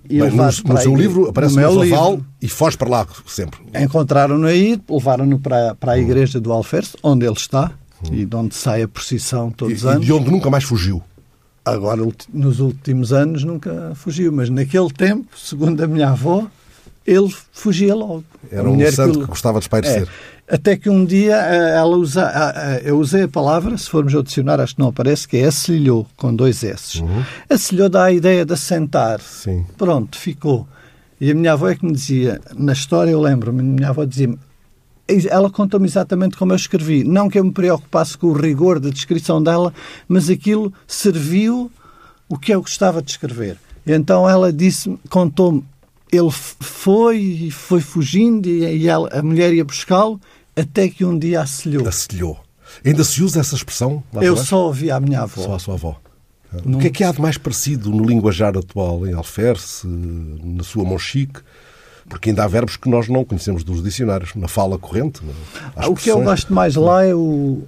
e 0.09 0.21
Bem, 0.21 0.31
no, 0.31 0.45
no 0.45 0.79
seu 0.79 0.97
livro 0.97 1.29
aparece 1.29 1.57
no 1.57 1.69
um 1.69 1.89
Vaval 1.89 2.21
e 2.41 2.49
foge 2.49 2.77
para 2.77 2.89
lá 2.89 3.07
sempre. 3.27 3.61
Encontraram-no 3.75 4.47
aí, 4.47 4.81
levaram-no 4.89 5.39
para, 5.39 5.75
para 5.75 5.93
a 5.93 5.99
igreja 5.99 6.41
do 6.41 6.53
Alferce, 6.53 6.97
onde 7.03 7.25
ele 7.25 7.37
está, 7.37 7.73
hum. 8.03 8.15
e 8.15 8.25
de 8.25 8.37
onde 8.37 8.55
sai 8.55 8.83
a 8.83 8.89
procissão 8.89 9.51
todos 9.51 9.79
os 9.79 9.87
anos. 9.87 10.03
E 10.03 10.07
de 10.07 10.13
onde 10.13 10.31
nunca 10.31 10.51
mais 10.51 10.65
fugiu. 10.65 11.03
Agora, 11.65 12.03
nos 12.33 12.59
últimos 12.59 13.13
anos, 13.13 13.45
nunca 13.45 13.93
fugiu, 13.95 14.33
mas 14.33 14.51
naquele 14.51 14.91
tempo, 14.91 15.27
segundo 15.39 15.81
a 15.81 15.87
minha 15.87 16.11
avó, 16.11 16.49
ele 17.07 17.33
fugia 17.53 17.95
logo. 17.95 18.25
Era 18.51 18.69
um 18.69 18.91
santo 18.91 19.13
que, 19.13 19.21
que 19.21 19.27
gostava 19.27 19.59
de 19.61 19.65
espairecer. 19.65 20.03
É, 20.03 20.09
até 20.53 20.77
que 20.77 20.91
um 20.91 21.03
dia 21.03 21.35
eh, 21.35 21.77
ela 21.79 21.97
usa, 21.97 22.31
eu 22.85 22.99
usei 22.99 23.23
a 23.23 23.29
palavra, 23.29 23.79
se 23.79 23.89
formos 23.89 24.15
ao 24.15 24.23
dicionário, 24.23 24.63
acho 24.63 24.75
que 24.75 24.81
não 24.81 24.89
aparece, 24.89 25.27
que 25.27 25.39
é 25.39 25.47
acilhou, 25.47 26.07
com 26.15 26.35
dois 26.35 26.63
S. 26.63 27.01
Uhum. 27.01 27.25
Acilhou 27.49 27.89
dá 27.89 28.05
a 28.05 28.13
ideia 28.13 28.45
de 28.45 28.53
assentar. 28.53 29.19
Sim. 29.23 29.65
Pronto, 29.79 30.19
ficou. 30.19 30.69
E 31.19 31.31
a 31.31 31.35
minha 31.35 31.55
avó 31.55 31.71
é 31.71 31.75
que 31.75 31.87
me 31.87 31.93
dizia, 31.93 32.39
na 32.55 32.75
história 32.75 33.11
eu 33.11 33.21
lembro-me, 33.21 33.61
a 33.61 33.63
minha 33.63 33.89
avó 33.89 34.05
dizia-me, 34.05 34.39
ela 35.31 35.49
conta-me 35.49 35.87
exatamente 35.87 36.37
como 36.37 36.53
eu 36.53 36.57
escrevi. 36.57 37.03
Não 37.03 37.31
que 37.31 37.39
eu 37.39 37.45
me 37.45 37.53
preocupasse 37.53 38.19
com 38.19 38.27
o 38.27 38.33
rigor 38.35 38.79
da 38.79 38.91
descrição 38.91 39.43
dela, 39.43 39.73
mas 40.07 40.29
aquilo 40.29 40.71
serviu 40.87 41.73
o 42.29 42.39
que 42.39 42.53
eu 42.53 42.61
gostava 42.61 43.01
de 43.01 43.11
escrever. 43.11 43.57
Então 43.87 44.29
ela 44.29 44.53
disse 44.53 44.99
contou-me 45.09 45.65
ele 46.13 46.31
foi 46.31 47.49
foi 47.51 47.81
fugindo 47.81 48.47
e, 48.47 48.83
e 48.83 48.87
ela, 48.87 49.09
a 49.11 49.23
mulher 49.23 49.55
ia 49.55 49.65
buscá-lo 49.65 50.21
até 50.57 50.89
que 50.89 51.05
um 51.05 51.19
dia 51.19 51.41
acelhou. 51.41 51.89
Acelhou. 51.89 52.41
Ainda 52.85 53.05
se 53.05 53.23
usa 53.23 53.41
essa 53.41 53.55
expressão? 53.55 54.03
Eu 54.21 54.37
só 54.37 54.67
ouvi 54.67 54.91
a 54.91 54.99
minha 54.99 55.23
avó. 55.23 55.43
Só 55.43 55.55
a 55.55 55.59
sua 55.59 55.75
avó. 55.75 56.01
Não. 56.65 56.79
O 56.79 56.81
que 56.81 56.89
é 56.89 56.91
que 56.91 57.05
há 57.05 57.13
de 57.13 57.21
mais 57.21 57.39
parecido 57.39 57.91
no 57.91 58.05
linguajar 58.05 58.57
atual 58.57 59.07
em 59.07 59.15
Alferce, 59.15 59.87
na 59.87 60.63
sua 60.63 60.85
Monchique? 60.85 61.41
Porque 62.09 62.31
ainda 62.31 62.45
há 62.45 62.49
verbos 62.49 62.77
que 62.77 62.89
nós 62.89 63.09
não 63.09 63.25
conhecemos 63.25 63.65
dos 63.65 63.83
dicionários, 63.83 64.35
na 64.35 64.49
fala 64.49 64.79
corrente. 64.79 65.23
o 65.89 65.95
que 65.95 66.11
eu 66.11 66.21
gosto 66.23 66.53
mais 66.53 66.75
lá 66.75 67.05
é 67.05 67.15
o. 67.15 67.63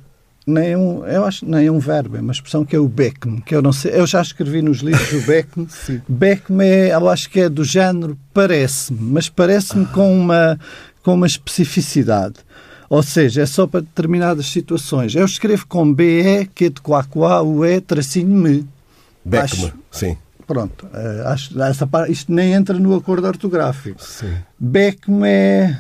Nem 0.47 0.73
é 0.73 0.77
um, 0.77 1.07
eu 1.07 1.25
acho 1.25 1.47
nem 1.47 1.67
é 1.67 1.73
um 1.73 1.79
verbo, 1.79 2.19
é 2.19 2.21
uma 2.21 2.33
expressão 2.33 2.67
que 2.67 2.77
é 2.77 2.79
o 2.79 2.87
Beckme, 2.87 3.41
que 3.41 3.55
eu 3.55 3.63
não 3.63 3.73
sei, 3.73 3.99
eu 3.99 4.07
já 4.07 4.21
escrevi 4.21 4.61
nos 4.61 4.81
livros 4.81 5.11
o 5.11 5.27
Beckme. 5.27 5.67
Beckme 6.07 6.67
é, 6.67 6.95
eu 6.95 7.09
acho 7.09 7.31
que 7.31 7.41
é 7.41 7.49
do 7.49 7.65
género 7.65 8.19
parece-me, 8.35 9.01
mas 9.01 9.31
parece-me 9.31 9.87
ah. 9.87 9.95
com 9.95 10.15
uma 10.15 10.61
com 11.03 11.15
uma 11.15 11.27
especificidade. 11.27 12.35
Ou 12.95 13.03
seja, 13.03 13.43
é 13.43 13.47
só 13.47 13.67
para 13.67 13.81
determinadas 13.81 14.47
situações. 14.47 15.17
Eu 15.17 15.25
escrevo 15.25 15.67
com 15.67 15.93
BE, 15.93 16.49
que 16.55 16.71
de 16.71 16.81
Quaquá, 16.81 17.43
o 17.43 17.65
E, 17.65 17.81
tracinho 17.81 18.29
me. 18.29 18.65
Beckme, 19.25 19.73
sim. 19.91 20.17
Pronto, 20.47 20.87
uh, 20.87 21.27
acho, 21.27 21.61
essa 21.61 21.89
isto 22.09 22.33
nem 22.33 22.53
entra 22.53 22.79
no 22.79 22.95
acordo 22.95 23.27
ortográfico. 23.27 24.01
Sim. 24.01 24.37
Beckme 24.57 25.27
é, 25.27 25.77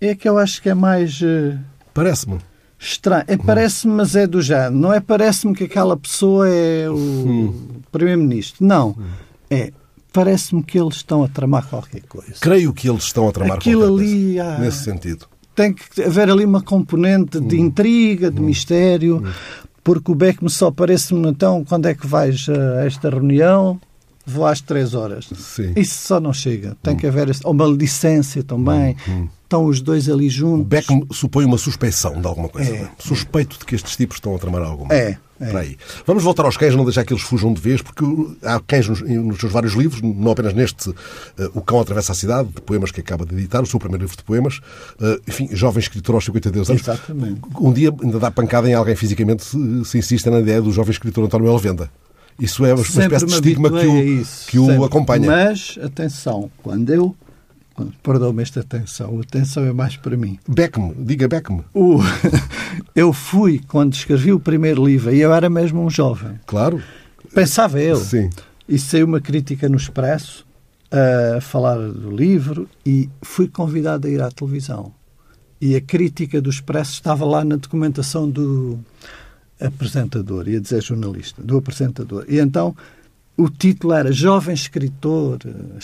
é 0.00 0.14
que 0.16 0.28
eu 0.28 0.38
acho 0.38 0.60
que 0.60 0.68
é 0.68 0.74
mais. 0.74 1.20
Uh, 1.20 1.56
parece-me. 1.94 2.38
Estranho. 2.76 3.24
É, 3.28 3.36
parece-me, 3.36 3.94
mas 3.94 4.16
é 4.16 4.26
do 4.26 4.42
género. 4.42 4.74
Não 4.74 4.92
é 4.92 4.98
parece-me 4.98 5.54
que 5.54 5.62
aquela 5.62 5.96
pessoa 5.96 6.48
é 6.48 6.90
o 6.90 6.96
hum. 6.96 7.80
Primeiro-Ministro. 7.92 8.66
Não. 8.66 8.88
Hum. 8.88 9.06
É 9.48 9.72
parece-me 10.12 10.64
que 10.64 10.80
eles 10.80 10.96
estão 10.96 11.22
a 11.22 11.28
tramar 11.28 11.68
qualquer 11.68 12.02
coisa. 12.08 12.34
Creio 12.40 12.72
que 12.72 12.90
eles 12.90 13.04
estão 13.04 13.28
a 13.28 13.32
tramar 13.32 13.58
Aquilo 13.58 13.82
qualquer 13.86 14.02
ali, 14.02 14.34
coisa. 14.34 14.58
Nesse 14.58 14.82
sentido. 14.82 15.28
Tem 15.60 15.74
que 15.74 16.02
haver 16.02 16.30
ali 16.30 16.44
uma 16.44 16.62
componente 16.62 17.38
de 17.38 17.56
hum. 17.56 17.66
intriga, 17.66 18.30
de 18.30 18.40
hum. 18.40 18.44
mistério, 18.44 19.18
hum. 19.18 19.30
porque 19.84 20.10
o 20.10 20.14
Beck 20.14 20.42
me 20.42 20.48
só 20.48 20.70
parece-me 20.70 21.28
então 21.28 21.62
quando 21.64 21.86
é 21.86 21.94
que 21.94 22.06
vais 22.06 22.46
a 22.48 22.86
esta 22.86 23.10
reunião? 23.10 23.78
Vou 24.24 24.46
às 24.46 24.60
três 24.60 24.94
horas. 24.94 25.28
Sim. 25.36 25.72
Isso 25.76 26.06
só 26.06 26.18
não 26.18 26.32
chega. 26.32 26.76
Tem 26.82 26.96
que 26.96 27.06
haver 27.06 27.28
uma 27.44 27.66
licença 27.66 28.42
também. 28.42 28.96
Hum. 29.06 29.28
Estão 29.42 29.66
os 29.66 29.80
dois 29.80 30.08
ali 30.08 30.30
juntos. 30.30 30.66
Beck 30.66 30.86
supõe 31.12 31.44
uma 31.44 31.58
suspeição 31.58 32.20
de 32.20 32.26
alguma 32.26 32.48
coisa. 32.48 32.74
É. 32.74 32.88
Suspeito 32.98 33.58
de 33.58 33.64
que 33.66 33.74
estes 33.74 33.96
tipos 33.96 34.16
estão 34.16 34.34
a 34.34 34.38
tramar 34.38 34.62
alguma. 34.62 34.94
É. 34.94 35.18
É. 35.40 35.56
Aí. 35.56 35.76
Vamos 36.06 36.22
voltar 36.22 36.44
aos 36.44 36.56
cães, 36.56 36.76
não 36.76 36.84
deixar 36.84 37.04
que 37.04 37.14
eles 37.14 37.22
fujam 37.22 37.52
de 37.52 37.60
vez, 37.60 37.80
porque 37.80 38.04
há 38.42 38.60
cães 38.60 38.86
nos, 38.86 39.00
nos 39.00 39.38
seus 39.38 39.50
vários 39.50 39.72
livros, 39.72 40.02
não 40.02 40.32
apenas 40.32 40.52
neste 40.52 40.90
uh, 40.90 40.94
O 41.54 41.62
Cão 41.62 41.80
Atravessa 41.80 42.12
a 42.12 42.14
Cidade, 42.14 42.50
de 42.54 42.60
poemas 42.60 42.90
que 42.90 43.00
acaba 43.00 43.24
de 43.24 43.34
editar, 43.34 43.62
o 43.62 43.66
seu 43.66 43.80
primeiro 43.80 44.04
livro 44.04 44.16
de 44.16 44.22
poemas. 44.22 44.58
Uh, 45.00 45.20
enfim, 45.26 45.48
jovem 45.52 45.80
escritor 45.80 46.14
aos 46.14 46.24
52 46.26 46.68
anos. 46.68 46.82
Exatamente. 46.82 47.40
Um 47.58 47.72
dia 47.72 47.90
ainda 48.02 48.18
dá 48.18 48.30
pancada 48.30 48.68
em 48.68 48.74
alguém 48.74 48.94
fisicamente 48.94 49.42
se, 49.42 49.84
se 49.84 49.98
insiste 49.98 50.28
na 50.28 50.40
ideia 50.40 50.60
do 50.60 50.70
jovem 50.70 50.92
escritor 50.92 51.24
António 51.24 51.48
Elvenda. 51.48 51.90
Isso 52.38 52.64
é 52.64 52.74
uma 52.74 52.84
Sempre 52.84 53.16
espécie 53.16 53.26
de 53.26 53.32
estigma 53.32 53.70
que 53.70 53.86
o, 53.86 54.24
que 54.46 54.58
o 54.58 54.84
acompanha. 54.84 55.26
Mas, 55.26 55.78
atenção, 55.82 56.50
quando 56.62 56.90
eu 56.90 57.14
Perdão-me 58.02 58.42
esta 58.42 58.60
atenção. 58.60 59.18
A 59.18 59.20
atenção 59.20 59.64
é 59.64 59.72
mais 59.72 59.96
para 59.96 60.16
mim. 60.16 60.38
Beck-me, 60.48 60.94
diga 60.98 61.28
Beck-me. 61.28 61.62
O... 61.74 61.98
eu 62.94 63.12
fui, 63.12 63.60
quando 63.66 63.94
escrevi 63.94 64.32
o 64.32 64.40
primeiro 64.40 64.84
livro, 64.84 65.12
e 65.12 65.20
eu 65.20 65.32
era 65.32 65.48
mesmo 65.48 65.84
um 65.84 65.90
jovem. 65.90 66.38
Claro. 66.46 66.82
Pensava 67.34 67.80
eu. 67.80 67.96
Sim. 67.96 68.30
E 68.68 68.78
saiu 68.78 69.06
uma 69.06 69.20
crítica 69.20 69.68
no 69.68 69.76
Expresso 69.76 70.46
a 70.90 71.40
falar 71.40 71.76
do 71.76 72.10
livro 72.10 72.68
e 72.84 73.08
fui 73.22 73.48
convidado 73.48 74.06
a 74.06 74.10
ir 74.10 74.20
à 74.20 74.30
televisão. 74.30 74.92
E 75.60 75.76
a 75.76 75.80
crítica 75.80 76.40
do 76.40 76.50
Expresso 76.50 76.92
estava 76.92 77.24
lá 77.24 77.44
na 77.44 77.56
documentação 77.56 78.28
do 78.28 78.78
apresentador, 79.60 80.48
ia 80.48 80.60
dizer 80.60 80.82
jornalista, 80.82 81.42
do 81.42 81.58
apresentador. 81.58 82.24
E 82.28 82.38
então 82.38 82.74
o 83.40 83.48
título 83.48 83.94
era 83.94 84.12
Jovem 84.12 84.54
Escritor, 84.54 85.38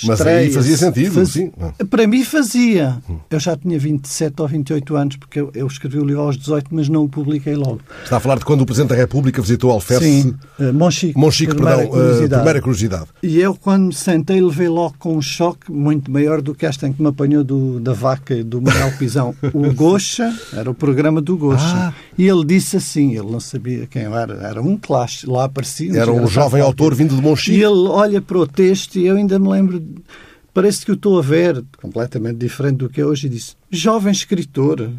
Mas 0.04 0.20
aí 0.20 0.52
fazia 0.52 0.76
sentido, 0.76 1.14
faz... 1.14 1.30
sim. 1.30 1.50
Para 1.88 2.06
mim 2.06 2.22
fazia. 2.22 2.98
Eu 3.30 3.40
já 3.40 3.56
tinha 3.56 3.78
27 3.78 4.34
ou 4.42 4.46
28 4.46 4.96
anos, 4.96 5.16
porque 5.16 5.40
eu, 5.40 5.50
eu, 5.54 5.66
escrevi 5.66 5.98
o 5.98 6.04
livro 6.04 6.20
aos 6.20 6.36
18, 6.36 6.66
mas 6.70 6.88
não 6.90 7.04
o 7.04 7.08
publiquei 7.08 7.54
logo. 7.54 7.80
Está 8.04 8.18
a 8.18 8.20
falar 8.20 8.38
de 8.38 8.44
quando 8.44 8.60
o 8.60 8.66
Presidente 8.66 8.90
da 8.90 8.96
República 8.96 9.40
visitou 9.40 9.70
Alferce? 9.70 10.22
Sim, 10.22 10.34
uh, 10.58 10.72
Monchique. 10.74 11.18
Monchique, 11.18 11.54
primeira 11.54 11.78
perdão, 11.78 11.92
curiosidade. 11.92 12.26
Uh, 12.26 12.36
primeira 12.36 12.60
curiosidade. 12.60 13.06
E 13.22 13.40
eu, 13.40 13.54
quando 13.54 13.86
me 13.86 13.94
sentei, 13.94 14.40
levei 14.40 14.68
logo 14.68 14.96
com 14.98 15.16
um 15.16 15.22
choque 15.22 15.72
muito 15.72 16.10
maior 16.10 16.42
do 16.42 16.54
que 16.54 16.66
esta 16.66 16.86
em 16.86 16.92
que 16.92 17.00
me 17.00 17.08
apanhou 17.08 17.42
do, 17.42 17.80
da 17.80 17.94
vaca 17.94 18.44
do 18.44 18.60
Manuel 18.60 18.92
Pisão. 18.98 19.34
o 19.54 19.72
Gocha, 19.72 20.30
era 20.52 20.70
o 20.70 20.74
programa 20.74 21.22
do 21.22 21.38
Gocha. 21.38 21.64
Ah. 21.64 21.94
E 22.18 22.28
ele 22.28 22.44
disse 22.44 22.76
assim, 22.76 23.16
ele 23.16 23.30
não 23.30 23.40
sabia 23.40 23.86
quem 23.86 24.02
era, 24.02 24.34
era 24.46 24.60
um 24.60 24.76
classe, 24.76 25.26
lá 25.26 25.44
aparecia. 25.44 25.98
Era 25.98 26.12
um 26.12 26.26
jovem 26.26 26.60
autor 26.60 26.94
vindo 26.94 27.14
de 27.16 27.22
Monchique. 27.22 27.45
E 27.52 27.62
ele 27.62 27.88
olha 27.88 28.20
para 28.20 28.38
o 28.38 28.46
texto 28.46 28.96
e 28.96 29.06
eu 29.06 29.16
ainda 29.16 29.38
me 29.38 29.48
lembro, 29.48 29.82
parece 30.52 30.84
que 30.84 30.92
o 30.92 30.94
estou 30.94 31.18
a 31.18 31.22
ver, 31.22 31.64
completamente 31.80 32.36
diferente 32.36 32.76
do 32.76 32.88
que 32.88 33.00
é 33.00 33.04
hoje, 33.04 33.26
e 33.26 33.30
disse: 33.30 33.54
Jovem 33.70 34.12
escritor, 34.12 34.90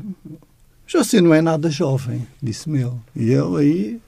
você 0.92 1.22
não 1.22 1.34
é 1.34 1.42
nada 1.42 1.70
jovem, 1.70 2.27
disse-me 2.42 2.82
ele. 2.82 2.94
E 3.16 3.32
eu 3.32 3.56
aí 3.56 4.00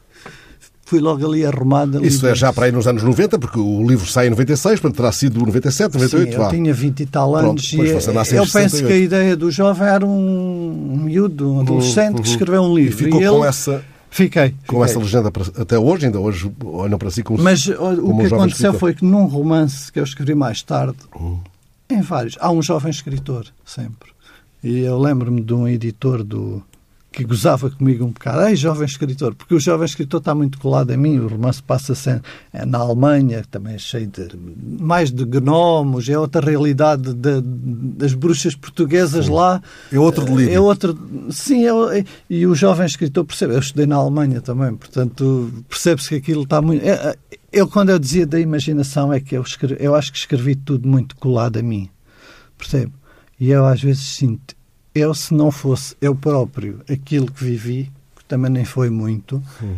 fui 0.90 1.00
logo 1.00 1.24
ali 1.26 1.46
arrumado. 1.46 2.04
Isso 2.04 2.26
é 2.26 2.34
já 2.34 2.52
para 2.52 2.66
aí 2.66 2.72
nos 2.72 2.88
anos 2.88 3.04
90, 3.04 3.38
porque 3.38 3.60
o 3.60 3.88
livro 3.88 4.08
sai 4.08 4.28
em 4.28 4.30
96, 4.32 4.80
portanto 4.80 4.98
terá 4.98 5.12
sido 5.12 5.40
97, 5.40 5.94
98. 5.94 6.32
Sim, 6.32 6.42
eu 6.42 6.50
tinha 6.50 6.74
20 6.74 7.00
e 7.00 7.06
tal 7.06 7.36
anos 7.36 7.72
Pronto, 7.72 7.86
e 8.32 8.36
eu 8.36 8.48
penso 8.48 8.86
que 8.86 8.92
a 8.92 8.98
ideia 8.98 9.36
do 9.36 9.52
jovem 9.52 9.88
era 9.88 10.06
um 10.06 10.98
miúdo, 11.04 11.54
um 11.54 11.60
adolescente 11.62 12.16
uhum, 12.16 12.22
que 12.24 12.30
escreveu 12.30 12.64
um 12.64 12.76
livro. 12.76 12.94
E 12.94 13.04
ficou 13.06 13.22
e 13.22 13.28
com 13.28 13.40
ele... 13.40 13.48
essa 13.48 13.84
Fiquei. 14.10 14.52
Com 14.66 14.78
fiquei. 14.78 14.84
essa 14.84 15.00
legenda 15.00 15.32
até 15.60 15.78
hoje, 15.78 16.08
ainda 16.08 16.20
hoje 16.20 16.52
olham 16.64 16.98
para 16.98 17.12
si 17.12 17.24
como 17.24 17.42
Mas 17.42 17.68
o 17.68 18.18
que 18.18 18.26
aconteceu 18.34 18.74
foi 18.74 18.94
que 18.94 19.06
num 19.06 19.26
romance 19.26 19.92
que 19.92 20.00
eu 20.00 20.04
escrevi 20.04 20.34
mais 20.34 20.62
tarde, 20.62 20.98
uhum. 21.16 21.40
em 21.90 22.02
vários, 22.02 22.38
há 22.40 22.52
um 22.52 22.62
jovem 22.62 22.90
escritor, 22.90 23.48
sempre. 23.66 24.10
E 24.64 24.80
eu 24.80 24.98
lembro-me 24.98 25.42
de 25.42 25.54
um 25.54 25.68
editor 25.68 26.24
do 26.24 26.62
que 27.12 27.24
gozava 27.24 27.70
comigo 27.72 28.06
um 28.06 28.12
bocado. 28.12 28.48
Ei, 28.48 28.56
jovem 28.56 28.86
escritor, 28.86 29.34
porque 29.34 29.56
o 29.56 29.60
jovem 29.60 29.86
escritor 29.86 30.20
está 30.20 30.36
muito 30.36 30.60
colado 30.60 30.92
em 30.92 30.98
mim. 30.98 31.20
O 31.20 31.28
romance 31.28 31.62
passa-se 31.62 32.22
na 32.68 32.78
Alemanha, 32.78 33.44
também 33.50 33.76
é 33.76 33.78
cheio 33.80 34.08
de 34.08 34.30
mais 34.80 35.12
de 35.12 35.26
gnomos, 35.26 36.08
é 36.08 36.18
outra 36.18 36.46
realidade 36.46 37.14
de, 37.14 37.42
das 37.42 38.14
bruxas 38.14 38.54
portuguesas 38.56 39.26
sim. 39.26 39.32
lá. 39.32 39.62
É 39.92 40.00
outro 40.00 40.24
delírio. 40.24 40.54
É 40.54 40.60
outro, 40.60 40.98
sim, 41.32 41.66
é, 41.66 42.06
e 42.30 42.46
o 42.46 42.54
jovem 42.54 42.86
escritor 42.86 43.26
percebe. 43.26 43.56
Eu 43.56 43.60
estudei 43.60 43.88
na 43.88 43.96
Alemanha 43.96 44.40
também, 44.40 44.76
portanto 44.76 45.52
percebe-se 45.68 46.10
que 46.10 46.16
aquilo 46.16 46.44
está 46.44 46.62
muito. 46.62 46.86
É, 46.86 46.92
é, 46.92 47.16
eu, 47.52 47.68
quando 47.68 47.90
eu 47.90 47.98
dizia 47.98 48.28
da 48.28 48.40
imaginação, 48.40 49.12
é 49.12 49.20
que 49.20 49.36
eu, 49.36 49.42
escrevi, 49.42 49.78
eu 49.80 49.96
acho 49.96 50.12
que 50.12 50.20
escrevi 50.20 50.56
tudo 50.56 50.88
muito 50.88 51.16
colado 51.16 51.58
a 51.58 51.64
mim, 51.64 51.90
percebe? 52.56 52.94
E 53.40 53.50
eu 53.50 53.66
às 53.66 53.82
vezes 53.82 54.04
sinto 54.04 54.59
eu, 54.94 55.14
se 55.14 55.34
não 55.34 55.52
fosse 55.52 55.96
eu 56.02 56.16
próprio 56.16 56.82
aquilo 56.90 57.32
que 57.32 57.44
vivi, 57.44 57.92
que 58.16 58.26
também 58.26 58.52
nem 58.52 58.66
foi 58.66 58.90
muito, 58.90 59.42
hum. 59.62 59.76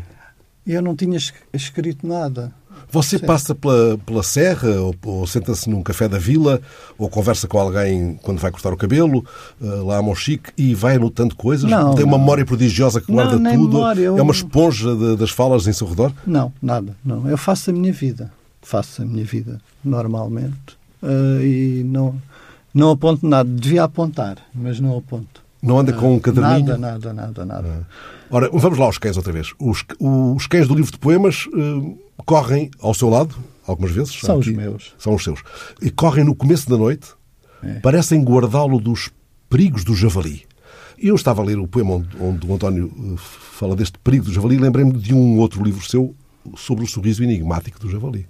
eu 0.65 0.81
não 0.81 0.95
tinha 0.95 1.17
escrito 1.53 2.07
nada. 2.07 2.53
Você 2.89 3.17
Sim. 3.17 3.25
passa 3.25 3.55
pela, 3.55 3.97
pela 3.99 4.23
serra, 4.23 4.69
ou, 4.81 4.95
ou 5.05 5.27
senta-se 5.27 5.69
num 5.69 5.81
café 5.81 6.09
da 6.09 6.17
vila, 6.17 6.61
ou 6.97 7.09
conversa 7.09 7.47
com 7.47 7.57
alguém 7.57 8.19
quando 8.21 8.39
vai 8.39 8.51
cortar 8.51 8.73
o 8.73 8.77
cabelo, 8.77 9.25
uh, 9.61 9.85
lá 9.85 9.97
a 9.97 10.01
Monchique, 10.01 10.51
e 10.57 10.73
vai 10.73 10.95
anotando 10.95 11.35
coisas? 11.35 11.69
Não, 11.69 11.95
Tem 11.95 12.05
não. 12.05 12.13
uma 12.13 12.17
memória 12.17 12.45
prodigiosa 12.45 12.99
que 12.99 13.11
guarda 13.11 13.37
não, 13.37 13.51
tudo? 13.51 13.73
Memória, 13.77 14.01
eu... 14.01 14.17
É 14.17 14.21
uma 14.21 14.33
esponja 14.33 14.95
de, 14.95 15.15
das 15.15 15.29
falas 15.29 15.67
em 15.67 15.73
seu 15.73 15.87
redor? 15.87 16.11
Não, 16.25 16.51
nada. 16.61 16.95
Não. 17.03 17.29
Eu 17.29 17.37
faço 17.37 17.69
a 17.69 17.73
minha 17.73 17.93
vida. 17.93 18.31
Faço 18.61 19.01
a 19.01 19.05
minha 19.05 19.25
vida 19.25 19.59
normalmente. 19.83 20.77
Uh, 21.01 21.41
e 21.41 21.83
não 21.83 22.21
não 22.73 22.91
aponto 22.91 23.27
nada. 23.27 23.49
Devia 23.49 23.83
apontar, 23.83 24.37
mas 24.53 24.79
não 24.79 24.97
aponto. 24.97 25.41
Não 25.61 25.79
anda 25.79 25.93
com 25.93 26.15
um 26.15 26.19
caderninho? 26.19 26.77
Nada, 26.77 26.77
nada, 26.77 27.13
nada, 27.13 27.45
nada. 27.45 27.87
Ah. 27.87 28.11
Ora, 28.31 28.49
vamos 28.51 28.79
lá 28.79 28.85
aos 28.85 28.97
cães 28.97 29.15
outra 29.15 29.31
vez. 29.31 29.53
Os, 29.59 29.83
os 29.99 30.47
cães 30.47 30.67
do 30.67 30.73
livro 30.73 30.91
de 30.91 30.97
poemas 30.97 31.45
uh, 31.47 31.97
correm 32.25 32.71
ao 32.79 32.93
seu 32.93 33.09
lado, 33.09 33.35
algumas 33.67 33.91
vezes. 33.91 34.19
São 34.19 34.39
aqui, 34.39 34.49
os 34.49 34.55
meus. 34.55 34.95
São 34.97 35.13
os 35.13 35.23
seus. 35.23 35.43
E 35.81 35.91
correm 35.91 36.23
no 36.23 36.33
começo 36.33 36.67
da 36.67 36.77
noite, 36.77 37.09
é. 37.61 37.79
parecem 37.79 38.23
guardá-lo 38.23 38.79
dos 38.79 39.09
perigos 39.49 39.83
do 39.83 39.93
javali. 39.93 40.43
E 40.97 41.09
eu 41.09 41.15
estava 41.15 41.41
a 41.41 41.45
ler 41.45 41.59
o 41.59 41.67
poema 41.67 41.95
onde, 41.95 42.09
onde 42.19 42.47
o 42.47 42.53
António 42.53 42.85
uh, 42.85 43.17
fala 43.17 43.75
deste 43.75 43.99
perigo 43.99 44.25
do 44.25 44.33
javali 44.33 44.55
e 44.55 44.59
lembrei-me 44.59 44.93
de 44.93 45.13
um 45.13 45.37
outro 45.37 45.63
livro 45.63 45.85
seu 45.87 46.15
sobre 46.55 46.85
o 46.85 46.87
sorriso 46.87 47.23
enigmático 47.23 47.79
do 47.79 47.89
javali. 47.89 48.25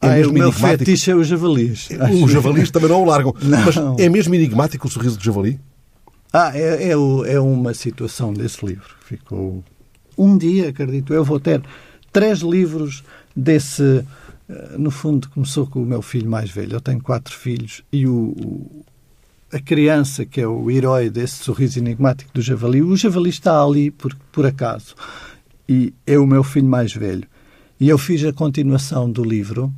É 0.00 0.08
ah, 0.08 0.14
mesmo 0.14 0.32
o 0.32 0.34
meu 0.34 0.52
fetiche 0.52 1.10
é 1.10 1.16
os 1.16 1.26
javalis. 1.26 1.88
Os 2.22 2.30
javalis 2.30 2.70
também 2.70 2.88
não 2.88 3.02
o 3.02 3.04
largam. 3.04 3.34
Não. 3.42 3.64
Mas 3.64 3.76
é 3.98 4.08
mesmo 4.08 4.34
enigmático 4.34 4.86
o 4.86 4.90
sorriso 4.90 5.18
do 5.18 5.24
javali? 5.24 5.58
Ah, 6.32 6.52
é, 6.54 6.88
é, 6.88 6.92
é 6.92 7.40
uma 7.40 7.74
situação 7.74 8.32
desse 8.32 8.64
livro. 8.64 8.94
Ficou. 9.00 9.64
Um 10.16 10.38
dia, 10.38 10.68
acredito 10.68 11.12
eu, 11.12 11.24
vou 11.24 11.40
ter 11.40 11.62
três 12.12 12.40
livros 12.40 13.02
desse 13.34 14.04
eh, 14.48 14.76
no 14.78 14.90
fundo, 14.90 15.28
começou 15.28 15.66
com 15.66 15.82
o 15.82 15.86
meu 15.86 16.02
filho 16.02 16.28
mais 16.28 16.50
velho. 16.50 16.74
Eu 16.74 16.80
tenho 16.80 17.00
quatro 17.00 17.34
filhos 17.34 17.82
e 17.92 18.06
o, 18.06 18.34
o 18.38 18.84
a 19.52 19.58
criança, 19.58 20.26
que 20.26 20.40
é 20.40 20.46
o 20.46 20.70
herói 20.70 21.08
desse 21.08 21.36
sorriso 21.36 21.78
enigmático 21.78 22.30
do 22.34 22.42
javali, 22.42 22.82
o 22.82 22.94
javali 22.96 23.30
está 23.30 23.62
ali 23.62 23.90
por, 23.90 24.14
por 24.30 24.44
acaso. 24.44 24.94
E 25.66 25.94
é 26.06 26.18
o 26.18 26.26
meu 26.26 26.42
filho 26.42 26.68
mais 26.68 26.92
velho. 26.92 27.26
E 27.80 27.88
eu 27.88 27.96
fiz 27.96 28.24
a 28.24 28.32
continuação 28.32 29.10
do 29.10 29.24
livro 29.24 29.72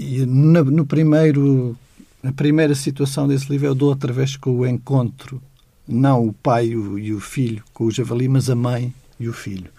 e 0.00 0.26
no, 0.26 0.64
no 0.64 0.86
primeiro, 0.86 1.76
na 2.22 2.32
primeira 2.32 2.74
situação 2.74 3.28
desse 3.28 3.50
livro 3.50 3.66
eu 3.66 3.74
dou 3.74 3.90
outra 3.90 4.12
vez 4.12 4.36
com 4.36 4.50
o 4.50 4.66
encontro, 4.66 5.42
não 5.86 6.26
o 6.26 6.32
pai 6.32 6.68
e 6.68 6.76
o, 6.76 6.98
e 6.98 7.12
o 7.12 7.20
filho 7.20 7.62
com 7.74 7.84
o 7.84 7.90
javali, 7.90 8.28
mas 8.28 8.48
a 8.48 8.54
mãe 8.54 8.94
e 9.18 9.28
o 9.28 9.32
filho. 9.32 9.70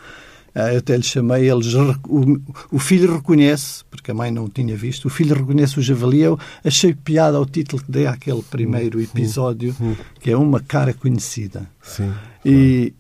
Ah, 0.54 0.74
eu 0.74 0.80
até 0.80 0.98
lhe 0.98 1.04
chamei, 1.04 1.50
eles, 1.50 1.74
o, 1.74 2.42
o, 2.72 2.78
filho 2.78 3.14
reconhece, 3.16 3.86
porque 3.90 4.12
a 4.12 4.14
mãe 4.14 4.30
não 4.30 4.46
o 4.46 4.50
tinha 4.50 4.76
visto, 4.76 5.06
o 5.06 5.10
filho 5.10 5.34
reconhece 5.34 5.80
o 5.80 5.82
javali. 5.82 6.20
Eu 6.20 6.38
achei 6.64 6.94
piada 6.94 7.38
ao 7.38 7.46
título 7.46 7.82
que 7.82 7.90
dei 7.90 8.06
àquele 8.06 8.42
primeiro 8.44 8.98
hum, 8.98 9.02
hum, 9.02 9.04
episódio, 9.06 9.74
hum. 9.80 9.96
que 10.20 10.30
é 10.30 10.36
Uma 10.36 10.60
Cara 10.60 10.94
Conhecida. 10.94 11.70
Sim. 11.82 12.12
E 12.46 12.94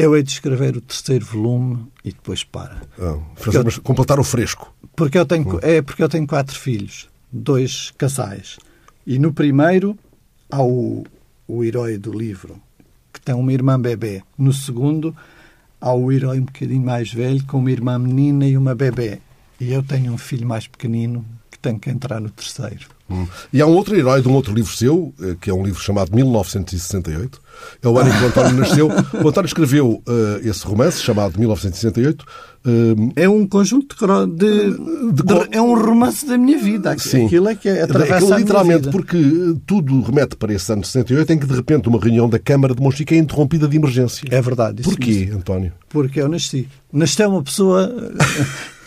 eu 0.00 0.16
hei 0.16 0.22
de 0.22 0.30
escrever 0.30 0.76
o 0.76 0.80
terceiro 0.80 1.26
volume 1.26 1.86
e 2.02 2.10
depois 2.10 2.42
para. 2.42 2.80
Ah, 2.98 3.18
completar 3.82 4.18
o 4.18 4.24
fresco. 4.24 4.74
Porque 4.96 5.18
eu 5.18 5.26
tenho, 5.26 5.58
é 5.62 5.82
porque 5.82 6.02
eu 6.02 6.08
tenho 6.08 6.26
quatro 6.26 6.58
filhos, 6.58 7.08
dois 7.30 7.92
casais. 7.98 8.58
E 9.06 9.18
no 9.18 9.32
primeiro 9.32 9.98
há 10.50 10.62
o, 10.62 11.04
o 11.46 11.62
herói 11.62 11.98
do 11.98 12.16
livro, 12.16 12.60
que 13.12 13.20
tem 13.20 13.34
uma 13.34 13.52
irmã 13.52 13.78
bebê. 13.78 14.22
No 14.38 14.54
segundo 14.54 15.14
há 15.78 15.92
o 15.92 16.10
herói 16.10 16.40
um 16.40 16.44
bocadinho 16.44 16.82
mais 16.82 17.12
velho, 17.12 17.44
com 17.44 17.58
uma 17.58 17.70
irmã 17.70 17.98
menina 17.98 18.46
e 18.46 18.56
uma 18.56 18.74
bebê. 18.74 19.20
E 19.60 19.70
eu 19.70 19.82
tenho 19.82 20.14
um 20.14 20.18
filho 20.18 20.48
mais 20.48 20.66
pequenino 20.66 21.24
que 21.50 21.58
tem 21.58 21.78
que 21.78 21.90
entrar 21.90 22.20
no 22.20 22.30
terceiro. 22.30 22.88
Hum. 23.10 23.26
E 23.52 23.60
há 23.60 23.66
um 23.66 23.74
outro 23.74 23.96
herói 23.96 24.22
de 24.22 24.28
um 24.28 24.32
outro 24.32 24.54
livro 24.54 24.72
seu, 24.72 25.12
eh, 25.20 25.36
que 25.40 25.50
é 25.50 25.54
um 25.54 25.64
livro 25.64 25.82
chamado 25.82 26.14
1968. 26.14 27.40
É 27.82 27.88
o 27.88 27.98
ano 27.98 28.08
em 28.08 28.12
que 28.12 28.22
o 28.22 28.26
António 28.28 28.56
nasceu. 28.56 28.88
O 29.22 29.28
António 29.28 29.46
escreveu 29.46 30.02
uh, 30.06 30.48
esse 30.48 30.64
romance 30.64 31.02
chamado 31.02 31.38
1968. 31.38 32.24
Uh, 32.64 33.12
é 33.16 33.28
um 33.28 33.46
conjunto 33.46 33.96
de, 33.96 34.36
de, 34.36 34.70
de, 35.12 35.22
de, 35.22 35.56
É 35.56 35.60
um 35.60 35.74
romance 35.74 36.24
da 36.24 36.38
minha 36.38 36.58
vida. 36.58 36.96
Sim. 36.98 37.26
Aquilo 37.26 37.48
é 37.48 37.54
que 37.54 37.68
é, 37.68 37.82
atravessa 37.82 38.16
Aquilo, 38.16 38.38
literalmente, 38.38 38.88
porque 38.90 39.18
tudo 39.66 40.00
remete 40.02 40.36
para 40.36 40.52
esse 40.52 40.72
ano 40.72 40.82
de 40.82 40.88
68 40.88 41.32
em 41.32 41.38
que 41.38 41.46
de 41.46 41.54
repente 41.54 41.88
uma 41.88 41.98
reunião 41.98 42.28
da 42.28 42.38
Câmara 42.38 42.74
de 42.74 42.80
Monchique 42.80 43.14
é 43.14 43.18
interrompida 43.18 43.66
de 43.66 43.76
emergência. 43.76 44.24
É 44.30 44.40
verdade. 44.40 44.82
Porquê, 44.82 45.30
António? 45.34 45.72
Porque 45.88 46.20
eu 46.20 46.28
nasci. 46.28 46.68
Nasceu 46.92 47.28
uma 47.30 47.42
pessoa 47.42 47.92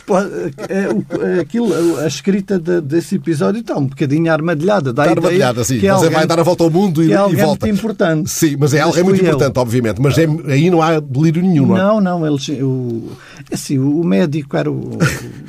é, 0.69 1.37
é, 1.37 1.39
aquilo, 1.39 1.73
a 1.99 2.07
escrita 2.07 2.59
de, 2.59 2.81
desse 2.81 3.15
episódio 3.15 3.61
está 3.61 3.77
um 3.77 3.87
bocadinho 3.87 4.31
armadilhada. 4.31 4.91
Dá 4.91 5.03
está 5.03 5.15
armadilhada, 5.15 5.63
sim. 5.63 5.79
Que 5.79 5.87
mas 5.87 6.03
é 6.03 6.09
vai 6.09 6.27
dar 6.27 6.39
a 6.39 6.43
volta 6.43 6.63
ao 6.63 6.69
mundo 6.69 7.03
e, 7.03 7.13
é 7.13 7.15
e 7.15 7.17
volta. 7.17 7.65
muito 7.65 7.67
importante. 7.67 8.29
Sim, 8.29 8.57
mas 8.59 8.73
é 8.73 8.81
algo 8.81 8.97
é 8.97 9.03
muito 9.03 9.21
importante, 9.21 9.57
obviamente. 9.57 10.01
Mas 10.01 10.17
é, 10.17 10.27
aí 10.47 10.69
não 10.69 10.81
há 10.81 10.99
delírio 10.99 11.41
nenhum, 11.41 11.67
não 11.67 11.77
é? 11.77 11.79
Não, 11.79 12.01
não. 12.01 12.27
Eles, 12.27 12.47
o, 12.49 13.11
é 13.49 13.55
assim, 13.55 13.79
o 13.79 14.03
médico 14.03 14.57
era 14.57 14.69
o, 14.69 14.97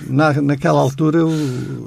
na, 0.08 0.32
naquela 0.40 0.80
altura 0.80 1.18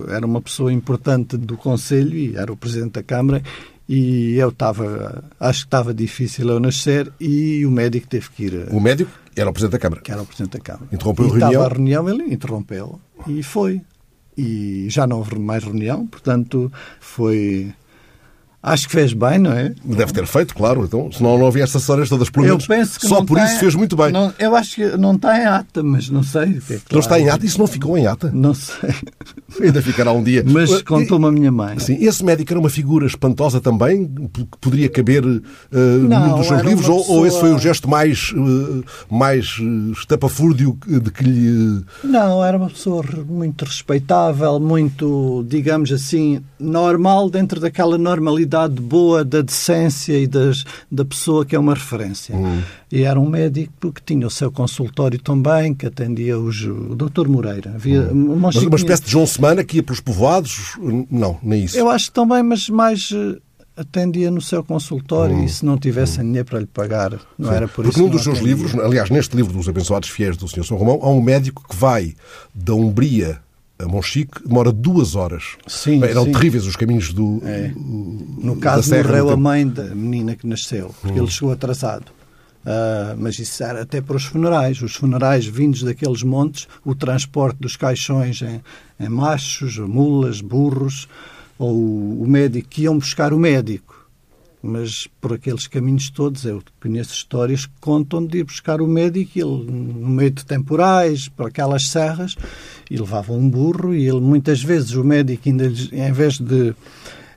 era 0.10 0.26
uma 0.26 0.42
pessoa 0.42 0.72
importante 0.72 1.38
do 1.38 1.56
Conselho 1.56 2.16
e 2.16 2.36
era 2.36 2.52
o 2.52 2.58
Presidente 2.58 2.94
da 2.94 3.04
Câmara 3.04 3.42
e 3.88 4.36
eu 4.36 4.50
estava, 4.50 5.24
acho 5.40 5.62
que 5.62 5.68
estava 5.68 5.94
difícil 5.94 6.50
eu 6.50 6.60
nascer 6.60 7.12
e 7.20 7.66
o 7.66 7.72
médico 7.72 8.08
teve 8.08 8.30
que 8.30 8.46
ir. 8.46 8.68
O 8.72 8.80
médico 8.80 9.12
era 9.36 9.50
o 9.50 9.54
Presidente 9.54 9.74
da 9.74 9.80
Câmara? 9.80 10.02
Que 10.02 10.12
era 10.12 10.22
o 10.22 10.26
Presidente 10.26 10.54
da 10.54 10.60
Câmara. 10.60 10.88
Interrompeu 10.92 11.26
e 11.26 11.28
a 11.28 11.32
reunião? 11.32 11.50
Estava 11.50 11.66
a 11.66 11.74
reunião, 11.74 12.10
ele 12.10 12.34
interrompeu 12.34 13.00
e 13.28 13.44
foi. 13.44 13.82
E 14.38 14.88
já 14.90 15.08
não 15.08 15.18
houve 15.18 15.40
mais 15.40 15.64
reunião, 15.64 16.06
portanto 16.06 16.72
foi 17.00 17.74
Acho 18.62 18.88
que 18.88 18.94
fez 18.94 19.14
bem, 19.14 19.38
não 19.38 19.52
é? 19.52 19.74
Deve 19.86 20.12
ter 20.12 20.26
feito, 20.26 20.56
claro. 20.56 20.84
Então, 20.84 21.12
senão 21.12 21.38
não 21.38 21.46
havia 21.46 21.64
estas 21.64 21.84
histórias 21.84 22.10
todas 22.10 22.30
pelo 22.30 22.48
menos. 22.48 22.64
Eu 22.64 22.68
penso 22.68 23.00
que 23.00 23.08
Só 23.08 23.24
por 23.24 23.38
tem, 23.38 23.46
isso 23.46 23.60
fez 23.60 23.76
muito 23.76 23.96
bem. 23.96 24.12
Não, 24.12 24.34
eu 24.40 24.56
acho 24.56 24.76
que 24.76 24.98
não 24.98 25.14
está 25.16 25.40
em 25.40 25.46
ata, 25.46 25.84
mas 25.84 26.10
não 26.10 26.24
sei. 26.24 26.44
É, 26.44 26.46
claro. 26.46 26.84
Não 26.92 27.00
está 27.00 27.20
em 27.20 27.30
ata? 27.30 27.46
Isso 27.46 27.60
não 27.60 27.68
ficou 27.68 27.96
em 27.98 28.08
ata? 28.08 28.32
Não 28.34 28.56
sei. 28.56 28.90
Ainda 29.62 29.82
ficará 29.82 30.12
um 30.12 30.24
dia. 30.24 30.44
Mas 30.46 30.82
contou-me 30.82 31.28
a 31.28 31.32
minha 31.32 31.52
mãe. 31.52 31.78
Sim, 31.80 31.98
esse 32.04 32.26
médico 32.26 32.52
era 32.52 32.60
uma 32.60 32.70
figura 32.70 33.06
espantosa 33.06 33.62
também, 33.62 34.08
que 34.34 34.46
poderia 34.60 34.90
caber 34.90 35.24
uh, 35.24 35.42
não, 35.72 36.28
num 36.28 36.38
dos 36.38 36.48
seus 36.48 36.62
livros, 36.62 36.88
pessoa... 36.88 37.18
ou, 37.18 37.28
esse 37.28 37.40
foi 37.40 37.54
o 37.54 37.60
gesto 37.60 37.88
mais, 37.88 38.34
uh, 38.36 38.84
mais 39.10 39.60
uh, 39.60 39.92
estapafúrdio 39.92 40.78
de 40.86 41.12
que 41.12 41.24
lhe. 41.24 41.86
Não, 42.04 42.44
era 42.44 42.58
uma 42.58 42.70
pessoa 42.70 43.04
muito 43.28 43.66
respeitável, 43.66 44.60
muito, 44.60 45.46
digamos 45.48 45.92
assim, 45.92 46.42
normal, 46.60 47.30
dentro 47.30 47.60
daquela 47.60 47.98
normalidade 47.98 48.47
boa 48.82 49.24
da 49.24 49.42
decência 49.42 50.18
e 50.18 50.28
das, 50.28 50.64
da 50.92 51.04
pessoa 51.06 51.46
que 51.46 51.56
é 51.56 51.60
uma 51.60 51.74
referência. 51.74 52.36
Hum. 52.36 52.62
E 52.92 53.04
era 53.04 53.20
um 53.20 53.30
médico 53.30 53.92
que 53.92 54.02
tinha 54.02 54.26
o 54.26 54.30
seu 54.30 54.52
consultório 54.52 55.20
também, 55.20 55.74
que 55.74 55.86
atendia 55.86 56.40
os, 56.40 56.64
o 56.64 56.96
Dr. 56.96 57.28
Moreira. 57.28 57.74
Havia 57.76 58.02
hum. 58.12 58.34
uma, 58.34 58.50
uma 58.50 58.76
espécie 58.76 59.04
de 59.04 59.12
João 59.12 59.26
Semana 59.26 59.64
que 59.64 59.78
ia 59.78 59.84
pelos 59.84 60.00
povoados? 60.00 60.78
Não, 61.12 61.38
nem 61.44 61.66
isso. 61.66 61.78
Eu 61.78 61.90
acho 61.90 62.12
também, 62.12 62.42
mas 62.44 62.70
mais 62.70 63.10
eh, 63.14 63.40
atendia 63.76 64.32
no 64.32 64.42
seu 64.42 64.64
consultório 64.64 65.36
hum. 65.36 65.44
e 65.44 65.50
se 65.50 65.66
não 65.66 65.78
tivesse 65.78 66.20
hum. 66.20 66.24
dinheiro 66.24 66.46
para 66.46 66.60
lhe 66.60 66.66
pagar, 66.66 67.20
não 67.38 67.50
Sim. 67.50 67.56
era 67.56 67.68
por 67.68 67.84
Porque 67.84 67.90
isso. 67.90 68.00
Porque 68.00 68.02
num 68.02 68.10
dos 68.10 68.24
seus 68.24 68.40
livros, 68.40 68.76
aliás, 68.76 69.10
neste 69.10 69.36
livro 69.36 69.54
dos 69.54 69.68
Abençoados 69.68 70.10
Fiéis 70.10 70.38
do 70.38 70.48
Sr. 70.48 70.64
São 70.66 70.78
Romão, 70.78 71.00
há 71.02 71.10
um 71.10 71.22
médico 71.22 71.64
que 71.68 71.76
vai 71.76 72.16
da 72.54 72.74
Umbria 72.74 73.40
a 73.80 73.88
Monchique 73.88 74.44
demora 74.46 74.72
duas 74.72 75.16
horas. 75.16 75.56
Sim, 75.68 76.00
Bem, 76.00 76.10
eram 76.10 76.26
sim. 76.26 76.32
terríveis 76.32 76.66
os 76.66 76.76
caminhos 76.76 77.14
do. 77.14 77.42
É. 77.44 77.72
No 77.76 78.58
caso, 78.58 78.94
morreu 78.96 79.30
a 79.30 79.38
mãe 79.38 79.68
da 79.68 79.84
menina 79.96 80.36
que 80.36 80.48
nasceu, 80.48 80.94
porque 81.02 81.20
hum. 81.20 81.24
ele 81.24 81.32
chegou 81.32 81.52
atrasado. 81.52 82.12
Uh, 82.66 83.16
mas 83.18 83.40
isso 83.40 83.64
era 83.64 83.84
até 83.84 84.02
para 84.02 84.18
os 84.18 84.26
funerais. 84.26 84.82
Os 84.82 84.96
funerais 84.96 85.46
vindos 85.46 85.84
daqueles 85.84 86.22
montes, 86.24 86.68
o 86.84 86.94
transporte 86.94 87.58
dos 87.60 87.78
caixões 87.78 88.42
em, 88.42 88.62
em 89.00 89.10
machos, 89.10 89.78
mulas, 89.78 90.42
burros, 90.42 91.08
ou 91.58 91.76
o 92.22 92.26
médico 92.28 92.68
que 92.68 92.82
iam 92.84 92.98
buscar 92.98 93.32
o 93.32 93.40
médico 93.40 93.97
mas 94.62 95.08
por 95.22 95.34
aqueles 95.34 95.68
caminhos 95.68 96.10
todos, 96.10 96.46
eu 96.46 96.62
conheço 96.82 97.14
histórias 97.14 97.66
que 97.66 97.74
contam 97.80 98.26
de 98.26 98.40
ir 98.40 98.44
buscar 98.44 98.82
o 98.82 98.88
médico, 98.88 99.32
ele, 99.36 99.72
no 99.72 100.10
meio 100.10 100.32
de 100.32 100.46
temporais, 100.46 101.30
por 101.30 101.48
aquelas 101.48 101.88
serras, 101.88 102.36
e 102.90 102.98
levava 102.98 103.34
um 103.34 103.50
burro, 103.50 103.94
e 103.94 104.08
ele, 104.08 104.20
muitas 104.20 104.62
vezes, 104.62 104.92
o 104.92 105.04
médico, 105.04 105.48
ainda, 105.48 105.72
em 105.92 106.12
vez 106.12 106.40
de 106.40 106.74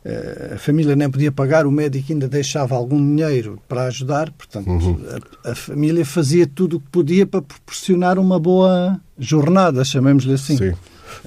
eh, 0.05 0.53
a 0.55 0.59
família 0.59 0.97
nem 0.97 1.11
podia 1.11 1.31
pagar, 1.31 1.67
o 1.67 1.71
médico 1.71 2.13
ainda 2.13 2.27
deixava 2.27 2.75
algum 2.75 2.97
dinheiro 2.97 3.61
para 3.69 3.85
ajudar, 3.85 4.31
portanto, 4.31 4.69
uhum. 4.69 4.99
a, 5.45 5.51
a, 5.51 5.55
família 5.55 6.05
fazia 6.07 6.47
tudo 6.47 6.79
o 6.79 6.81
que 6.81 6.89
podia 6.89 7.27
para 7.27 7.43
proporcionar 7.43 8.19
uma 8.19 8.39
boa 8.39 8.99
jornada, 9.19 9.85
chamemos-lhe 9.85 10.33
assim. 10.33 10.57
Sim. 10.57 10.73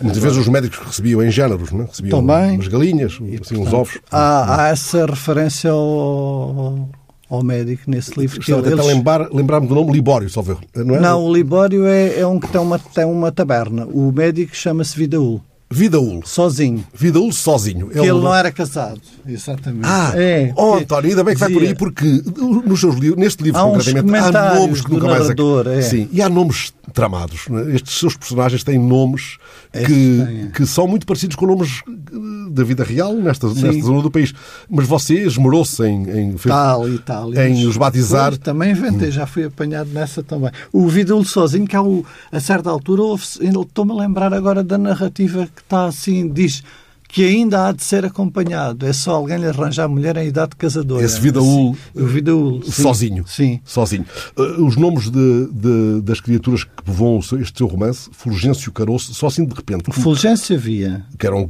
Muitas 0.02 0.22
vezes 0.22 0.38
os 0.38 0.48
médicos 0.48 0.80
recebiam 0.80 1.24
em 1.24 1.32
géneros, 1.32 1.72
não 1.72 1.82
é? 1.82 1.86
recebiam 1.86 2.20
Também. 2.20 2.56
umas 2.56 2.68
galinhas, 2.68 3.18
e, 3.22 3.40
assim, 3.42 3.58
uns 3.58 3.74
ovos. 3.74 4.00
Há, 4.12 4.64
há, 4.64 4.68
essa 4.70 5.06
referência 5.06 5.72
ao, 5.72 6.90
ao 7.30 7.44
médico 7.44 7.84
nesse 7.90 8.18
livro. 8.20 8.40
Estava 8.40 8.62
a 8.62 8.64
tentar 8.64 8.84
eles... 8.84 8.96
lembrar, 8.96 9.30
lembrar-me 9.32 9.68
do 9.68 9.76
nome 9.76 9.92
Libório, 9.92 10.30
só 10.30 10.42
ver. 10.42 10.58
Não, 10.76 10.96
é? 10.96 11.00
não 11.00 11.24
o 11.26 11.34
Libório 11.34 11.86
é, 11.86 12.20
é 12.20 12.28
um 12.28 12.40
que 12.40 12.48
tem 12.48 12.62
uma, 12.62 12.80
tem 12.80 13.06
uma 13.06 13.32
taberna. 13.32 13.86
O 13.86 14.12
médico 14.12 14.56
chama-se 14.56 14.98
Vidaúl. 14.98 15.42
Vidaúl. 15.70 16.22
Sozinho. 16.24 16.84
Vidaúl 16.94 17.32
sozinho. 17.32 17.88
Que 17.90 17.98
ele, 17.98 18.10
ele 18.10 18.20
não 18.20 18.34
era 18.34 18.52
casado. 18.52 19.02
Exatamente. 19.28 19.86
Ah, 19.86 20.12
é, 20.16 20.54
oh, 20.56 20.76
António, 20.76 21.10
ainda 21.10 21.24
bem 21.24 21.34
que 21.34 21.40
vai 21.40 21.52
por 21.52 21.64
aí, 21.64 21.76
porque 21.76 22.24
nos 22.66 22.80
seus 22.80 22.96
livros, 22.96 23.20
neste 23.20 23.44
livro 23.44 23.60
há 23.60 23.64
concretamente, 23.64 24.38
há 24.38 24.56
nomes 24.56 24.82
que 24.82 24.92
nunca 24.92 25.08
narrador, 25.08 25.66
mais. 25.66 25.86
É. 25.86 25.90
Sim, 25.90 26.10
e 26.12 26.22
há 26.22 26.30
nomes 26.30 26.74
tramados. 26.94 27.48
É? 27.50 27.76
Estes 27.76 27.98
seus 27.98 28.16
personagens 28.16 28.64
têm 28.64 28.78
nomes 28.78 29.38
que, 29.72 30.22
é. 30.22 30.52
que 30.52 30.66
são 30.66 30.88
muito 30.88 31.06
parecidos 31.06 31.36
com 31.36 31.48
nomes 31.48 31.82
da 32.52 32.64
vida 32.64 32.84
real 32.84 33.14
nesta, 33.16 33.48
nesta 33.48 33.82
zona 33.82 34.02
do 34.02 34.12
país. 34.12 34.34
Mas 34.70 34.88
você 34.88 35.16
esmerou-se 35.26 35.84
em, 35.84 36.10
em, 36.10 36.36
tal 36.36 36.88
e 36.88 37.00
tal, 37.00 37.34
em 37.34 37.66
os 37.66 37.78
batizar. 37.78 38.30
Pois, 38.30 38.38
também 38.38 38.72
inventei, 38.72 39.10
já 39.10 39.26
fui 39.26 39.46
apanhado 39.46 39.90
nessa 39.92 40.22
também. 40.22 40.52
O 40.72 40.88
Vidaúl 40.88 41.26
sozinho, 41.26 41.66
que 41.66 41.76
há 41.76 41.82
o, 41.82 42.06
a 42.32 42.40
certa 42.40 42.70
altura, 42.70 43.02
estou-me 43.16 43.92
a 43.92 43.96
lembrar 43.96 44.34
agora 44.34 44.64
da 44.64 44.78
narrativa 44.78 45.48
que 45.48 45.63
está 45.64 45.86
assim, 45.86 46.28
diz 46.28 46.64
que 47.14 47.24
ainda 47.24 47.68
há 47.68 47.72
de 47.72 47.84
ser 47.84 48.04
acompanhado. 48.04 48.88
É 48.88 48.92
só 48.92 49.12
alguém 49.12 49.38
lhe 49.38 49.46
arranjar 49.46 49.88
mulher 49.88 50.18
em 50.18 50.28
idade 50.28 50.56
casadora. 50.56 51.06
Esse 51.06 51.22
Vidaúl, 51.22 51.78
o 51.94 52.06
Vidaúl 52.08 52.64
sozinho. 52.64 53.24
Sim. 53.28 53.62
Sozinho. 53.64 54.04
Uh, 54.36 54.66
os 54.66 54.76
nomes 54.76 55.12
de, 55.12 55.48
de, 55.52 56.02
das 56.02 56.20
criaturas 56.20 56.64
que 56.64 56.84
povoam 56.84 57.20
este 57.20 57.56
seu 57.56 57.68
romance, 57.68 58.10
Fulgêncio 58.12 58.72
Caroço, 58.72 59.14
só 59.14 59.28
assim 59.28 59.46
de 59.46 59.54
repente. 59.54 59.92
O 59.92 59.94
Fulgêncio 59.94 60.56
havia. 60.56 61.06
Que 61.20 61.28
era 61.28 61.36
um, 61.36 61.48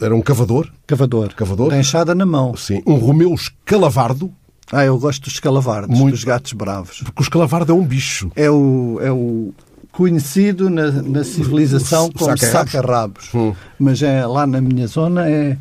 era 0.00 0.16
um 0.16 0.22
cavador. 0.22 0.72
Cavador. 0.86 1.34
Cavador. 1.34 1.68
Da 1.68 1.78
enxada 1.78 2.14
na 2.14 2.24
mão. 2.24 2.56
Sim. 2.56 2.82
Um 2.86 2.94
Romeu 2.94 3.34
Escalavardo. 3.34 4.32
Ah, 4.72 4.86
eu 4.86 4.98
gosto 4.98 5.24
dos 5.24 5.34
escalavardos, 5.34 5.98
Muito... 5.98 6.14
dos 6.14 6.24
gatos 6.24 6.54
bravos. 6.54 7.02
Porque 7.02 7.20
o 7.20 7.24
escalavardo 7.24 7.72
é 7.72 7.74
um 7.74 7.84
bicho. 7.84 8.32
É 8.34 8.50
o, 8.50 8.98
é 9.02 9.12
o 9.12 9.52
conhecido 9.92 10.68
na, 10.70 10.90
na 10.90 11.22
civilização 11.22 12.06
O 12.06 12.12
como 12.12 12.36
saca-rabos? 12.36 13.28
Hum. 13.34 13.54
Mas 13.78 14.02
é, 14.02 14.24
lá 14.26 14.46
na 14.46 14.60
minha 14.60 14.86
zona 14.86 15.28
é, 15.28 15.56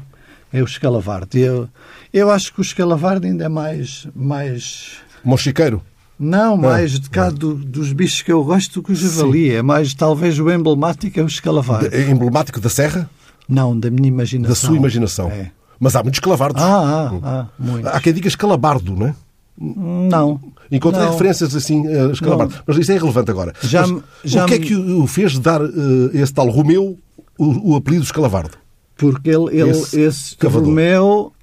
é 0.53 0.61
o 0.61 0.65
escalavarde. 0.65 1.39
Eu, 1.39 1.67
eu 2.13 2.31
acho 2.31 2.53
que 2.53 2.59
o 2.59 2.63
escalavarde 2.63 3.27
ainda 3.27 3.45
é 3.45 3.49
mais... 3.49 4.07
mais 4.15 4.93
Monchiqueiro. 5.23 5.81
não, 6.17 6.57
mais 6.57 6.99
de 6.99 7.09
cá 7.09 7.29
do- 7.29 7.53
dos 7.55 7.91
bichos 7.93 8.21
que 8.21 8.31
eu 8.31 8.43
gosto 8.43 8.75
do 8.75 8.83
que 8.83 8.91
o 8.93 8.95
javali. 8.95 9.51
É 9.51 9.61
mais, 9.61 9.93
talvez, 9.93 10.39
o 10.39 10.49
emblemático 10.49 11.19
é 11.19 11.23
o 11.23 11.27
escalavarde. 11.27 11.93
É 11.95 12.09
emblemático 12.09 12.59
da 12.59 12.69
serra, 12.69 13.09
Não, 13.47 13.77
da 13.77 13.91
minha 13.91 14.07
imaginação. 14.07 14.49
da 14.49 14.55
sua 14.55 14.75
imaginação. 14.77 15.29
É. 15.29 15.51
Mas 15.79 15.95
há 15.95 16.01
muitos 16.03 16.19
calavardos. 16.19 16.61
Ah, 16.61 17.09
ah, 17.11 17.19
ah, 17.23 17.45
muito. 17.59 17.87
Há 17.87 17.99
quem 17.99 18.13
diga 18.13 18.27
escalabardo, 18.27 18.95
não 18.95 19.07
é? 19.07 19.15
Não. 19.61 20.39
Encontrei 20.71 21.03
Não. 21.05 21.11
referências 21.11 21.55
assim, 21.55 21.85
a 21.87 22.11
escalabardo. 22.11 22.55
Mas 22.65 22.77
isso 22.77 22.91
é 22.91 22.95
irrelevante 22.95 23.29
agora. 23.29 23.53
Já 23.61 23.85
Mas 23.85 24.03
já 24.23 24.43
o 24.45 24.47
que 24.47 24.53
é 24.55 24.59
que 24.59 24.73
o 24.75 25.05
fez 25.05 25.37
dar 25.37 25.61
eh, 25.61 26.17
a 26.17 26.21
esse 26.21 26.33
tal 26.33 26.49
Romeu 26.49 26.97
o, 27.37 27.73
o 27.73 27.75
apelido 27.75 28.03
escalavardo? 28.03 28.57
Porque 28.95 29.29
ele, 29.29 29.59
ele 29.59 29.69
Esse 29.71 29.99
esse, 29.99 30.37
cavador. 30.37 30.67
Romeu 30.69 31.33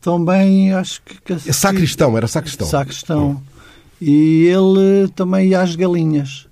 também 0.00 0.72
acho 0.72 1.02
que... 1.02 1.20
que 1.20 1.32
É 1.50 1.52
sacristão, 1.52 2.16
era 2.16 2.26
sacristão. 2.26 2.66
Sacristão. 2.66 3.42
E 4.00 4.46
ele 4.46 5.08
também 5.14 5.48
ia 5.48 5.60
às 5.60 5.74
galinhas, 5.76 6.46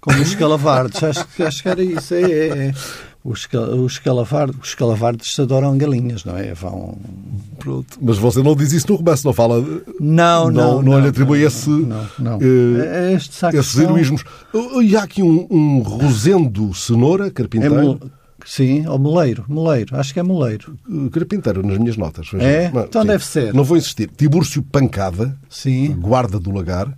como 0.00 0.16
os 0.20 0.28
escalavardes. 0.28 1.02
acho, 1.04 1.26
que- 1.28 1.42
acho 1.42 1.62
que 1.62 1.68
era 1.68 1.82
isso. 1.82 2.14
É, 2.14 2.22
é, 2.22 2.48
é. 2.68 2.74
Os, 3.24 3.48
os, 3.52 3.92
escalavardes, 3.92 4.56
os 4.60 4.68
escalavardes 4.70 5.38
adoram 5.38 5.78
galinhas, 5.78 6.24
não 6.24 6.36
é? 6.36 6.52
Vão... 6.54 6.98
Pronto. 7.58 7.96
Mas 8.00 8.18
você 8.18 8.42
não 8.42 8.56
diz 8.56 8.72
isso 8.72 8.90
no 8.90 8.96
romance, 8.96 9.24
não 9.24 9.32
fala 9.32 9.60
Não, 10.00 10.50
Não- 10.50 10.50
não. 10.50 10.82
não 10.82 11.00
lhe 11.00 11.06
atribui 11.08 11.42
esse, 11.42 11.70
Não, 11.70 12.04
não. 12.18 12.38
eh, 12.42 13.12
É 13.12 13.14
esses 13.14 13.78
heroísmos. 13.78 14.24
E 14.82 14.96
há 14.96 15.04
aqui 15.04 15.22
um, 15.22 15.46
um 15.48 15.78
Rosendo 15.82 16.74
Cenoura, 16.74 17.28
É 17.28 17.30
carpinteiro. 17.30 17.74
mole- 17.76 18.00
Sim, 18.44 18.88
ou 18.88 18.98
moleiro, 18.98 19.44
moleiro, 19.48 19.96
acho 19.96 20.12
que 20.12 20.18
é 20.18 20.22
moleiro. 20.24 20.76
Eh, 20.90 21.08
Carpinteiro, 21.12 21.64
nas 21.64 21.78
minhas 21.78 21.96
notas. 21.96 22.26
É? 22.40 22.72
Não, 22.74 22.82
Então 22.82 23.02
sim. 23.02 23.06
deve 23.08 23.24
ser. 23.24 23.54
Não 23.54 23.62
vou 23.62 23.76
insistir. 23.76 24.10
Tibúrcio 24.16 24.60
Pancada, 24.64 25.38
Sim. 25.48 25.94
guarda 25.96 26.40
do 26.40 26.50
lagar. 26.50 26.92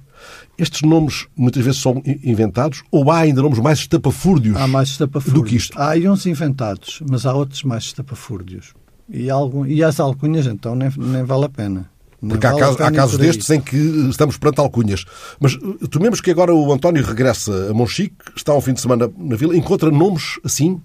Estes 0.56 0.82
nomes 0.82 1.26
muitas 1.36 1.64
vezes 1.64 1.80
são 1.80 2.02
inventados 2.22 2.82
ou 2.90 3.10
há 3.10 3.18
ainda 3.18 3.42
nomes 3.42 3.58
mais 3.58 3.80
estapafúrdios 3.80 4.56
Há 4.56 4.68
mais 4.68 4.88
estapafúrdios. 4.90 5.42
do 5.42 5.48
que 5.48 5.56
isto? 5.56 5.76
Há 5.78 5.94
uns 6.10 6.26
inventados, 6.26 7.02
mas 7.10 7.26
há 7.26 7.34
outros 7.34 7.62
mais 7.64 7.84
estapafúrdios. 7.84 8.72
E, 9.08 9.28
algum, 9.28 9.66
e 9.66 9.82
as 9.82 10.00
alcunhas, 10.00 10.46
então, 10.46 10.74
nem, 10.74 10.90
nem 10.96 11.24
vale 11.24 11.44
a 11.46 11.48
pena. 11.48 11.90
Nem 12.22 12.30
Porque 12.30 12.46
há, 12.46 12.52
vale 12.52 12.64
há 12.64 12.74
pena 12.76 12.90
ir 12.90 12.94
casos 12.94 13.18
destes 13.18 13.50
em 13.50 13.60
que 13.60 13.76
estamos 13.76 14.38
perante 14.38 14.60
alcunhas. 14.60 15.04
Mas 15.38 15.54
eh, 15.54 15.86
tomemos 15.90 16.20
que 16.20 16.30
agora 16.30 16.54
o 16.54 16.72
António 16.72 17.04
regressa 17.04 17.70
a 17.70 17.74
Monchique, 17.74 18.16
está 18.34 18.54
um 18.54 18.60
fim 18.60 18.72
de 18.72 18.80
semana 18.80 19.10
na 19.18 19.36
vila, 19.36 19.56
encontra 19.56 19.90
nomes 19.90 20.38
assim. 20.44 20.80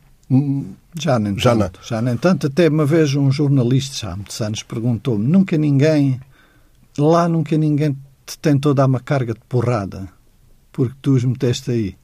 Já 1.00 1.18
nem 1.18 1.38
Já 1.40 1.56
tanto. 1.56 1.80
Já 1.84 2.02
nem 2.02 2.18
tanto. 2.18 2.48
Até 2.48 2.68
uma 2.68 2.86
vez 2.86 3.16
um 3.16 3.32
jornalista, 3.32 3.96
já 3.96 4.12
há 4.12 4.16
muitos 4.16 4.40
anos, 4.42 4.64
perguntou-me: 4.64 5.26
nunca 5.26 5.58
ninguém, 5.58 6.20
lá 6.98 7.28
nunca 7.30 7.58
ninguém 7.58 7.96
te 8.30 8.40
tentou 8.40 8.74
dar 8.74 8.86
uma 8.86 9.00
carga 9.00 9.34
de 9.34 9.42
porrada 9.48 10.08
porque 10.72 10.96
tu 11.02 11.14
os 11.14 11.24
meteste 11.24 11.72
aí. 11.72 11.96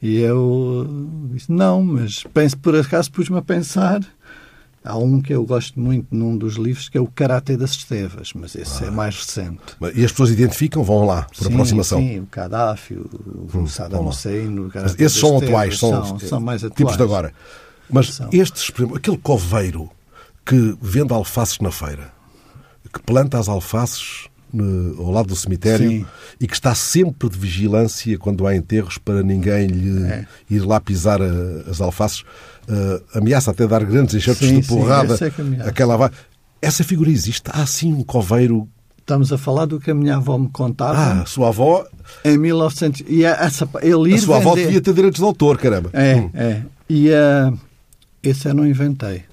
E 0.00 0.18
eu 0.18 0.86
disse: 1.32 1.50
não, 1.50 1.82
mas 1.82 2.22
penso, 2.34 2.58
por 2.58 2.76
acaso 2.76 3.10
pus-me 3.10 3.38
a 3.38 3.42
pensar. 3.42 4.00
Há 4.84 4.98
um 4.98 5.22
que 5.22 5.32
eu 5.32 5.46
gosto 5.46 5.80
muito 5.80 6.14
num 6.14 6.36
dos 6.36 6.56
livros 6.56 6.90
que 6.90 6.98
é 6.98 7.00
o 7.00 7.06
Karate 7.06 7.56
das 7.56 7.70
Estevas, 7.70 8.32
mas 8.34 8.54
esse 8.54 8.84
é 8.84 8.90
mais 8.90 9.16
recente. 9.16 9.62
E 9.94 10.04
as 10.04 10.10
pessoas 10.12 10.28
identificam, 10.30 10.84
vão 10.84 11.06
lá, 11.06 11.22
por 11.22 11.44
Sim, 11.46 11.54
aproximação. 11.54 11.98
Sim, 12.00 12.18
o 12.20 12.28
Gaddafi, 12.30 12.94
o, 12.94 13.48
o 13.54 13.66
Saddam 13.66 14.06
Hussein, 14.06 14.58
o 14.58 14.70
Esses 14.98 15.18
são 15.18 15.38
atuais, 15.38 15.78
são, 15.78 16.04
são, 16.04 16.18
são 16.18 16.38
mais 16.40 16.62
atuais. 16.62 16.76
tipos 16.76 16.98
de 16.98 17.02
agora. 17.02 17.32
Mas 17.88 18.12
São. 18.14 18.28
estes, 18.30 18.70
aquele 18.94 19.16
coveiro 19.16 19.90
que 20.44 20.76
vende 20.82 21.14
alfaces 21.14 21.58
na 21.60 21.70
feira, 21.70 22.12
que 22.92 23.00
planta 23.00 23.38
as 23.38 23.48
alfaces 23.48 24.28
ao 24.98 25.10
lado 25.10 25.28
do 25.28 25.36
cemitério 25.36 25.88
Sim. 25.88 26.06
e 26.40 26.46
que 26.46 26.54
está 26.54 26.74
sempre 26.74 27.28
de 27.28 27.38
vigilância 27.38 28.16
quando 28.18 28.46
há 28.46 28.54
enterros 28.54 28.98
para 28.98 29.22
ninguém 29.22 29.66
lhe 29.66 30.04
É. 30.06 30.26
ir 30.50 30.60
lá 30.60 30.80
pisar 30.80 31.20
a- 31.22 31.70
as 31.70 31.80
alfaces, 31.80 32.24
eh, 32.68 33.02
ameaça 33.14 33.50
até 33.50 33.66
dar 33.66 33.84
grandes 33.84 34.14
enxertos 34.14 34.46
Sim, 34.48 34.60
de 34.60 34.66
sim, 34.66 34.74
porrada. 34.74 35.14
esse 35.14 35.24
é 35.24 35.32
ameaça. 35.38 35.68
aquela 35.70 35.96
vai... 35.96 36.10
Essa 36.62 36.82
figura 36.84 37.10
existe. 37.10 37.42
Há 37.52 37.62
assim 37.62 37.92
um 37.92 38.02
coveiro. 38.02 38.66
Estamos 38.98 39.30
a 39.32 39.36
falar 39.36 39.66
do 39.66 39.78
que 39.78 39.90
a 39.90 39.94
minha 39.94 40.16
avó 40.16 40.38
me 40.38 40.48
contava 40.48 40.98
Ah, 40.98 41.22
a 41.22 41.26
sua 41.26 41.48
avó, 41.48 41.84
em 42.24 42.38
1900. 42.38 43.02
E 43.06 43.22
essa, 43.22 43.68
ele 43.82 44.14
a 44.14 44.18
sua 44.18 44.36
avó 44.38 44.50
vender- 44.54 44.66
devia 44.66 44.80
ter 44.80 44.94
direitos 44.94 45.18
de 45.18 45.24
autor, 45.26 45.58
caramba. 45.58 45.90
É, 45.92 46.14
Hum. 46.16 46.30
é. 46.32 46.62
E 46.88 47.12
ah, 47.12 47.52
esse 48.22 48.48
eu 48.48 48.54
não 48.54 48.66
inventei. 48.66 49.24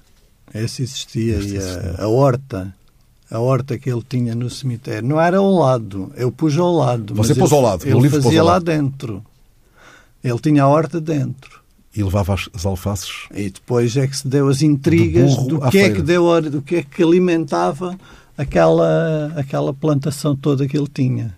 Esse 0.54 0.82
existia. 0.82 1.36
Este 1.38 1.54
e 1.54 2.00
a 2.02 2.06
horta. 2.06 2.74
A 3.32 3.40
horta 3.40 3.78
que 3.78 3.88
ele 3.90 4.02
tinha 4.06 4.34
no 4.34 4.50
cemitério. 4.50 5.08
Não 5.08 5.18
era 5.18 5.38
ao 5.38 5.50
lado. 5.50 6.12
Eu 6.16 6.30
pus 6.30 6.56
ao 6.58 6.70
lado. 6.70 7.14
Você 7.14 7.34
pôs 7.34 7.50
ao 7.50 7.62
lado, 7.62 7.82
Ele 7.88 8.08
fazia 8.10 8.42
lá 8.42 8.52
lado. 8.52 8.64
dentro. 8.66 9.24
Ele 10.22 10.38
tinha 10.38 10.64
a 10.64 10.68
horta 10.68 11.00
dentro. 11.00 11.62
E 11.96 12.02
levava 12.02 12.34
as, 12.34 12.48
as 12.54 12.64
alfaces 12.64 13.26
E 13.34 13.50
depois 13.50 13.96
é 13.96 14.06
que 14.06 14.16
se 14.16 14.28
deu 14.28 14.48
as 14.48 14.60
intrigas 14.62 15.36
do 15.46 15.58
que 15.60 15.78
é 15.78 15.82
feira. 15.84 15.94
que 15.94 16.02
deu, 16.02 16.42
do 16.42 16.62
que 16.62 16.76
é 16.76 16.82
que 16.82 17.02
alimentava 17.02 17.98
aquela, 18.36 19.32
aquela 19.36 19.72
plantação 19.74 20.36
toda 20.36 20.66
que 20.68 20.76
ele 20.76 20.88
tinha. 20.92 21.34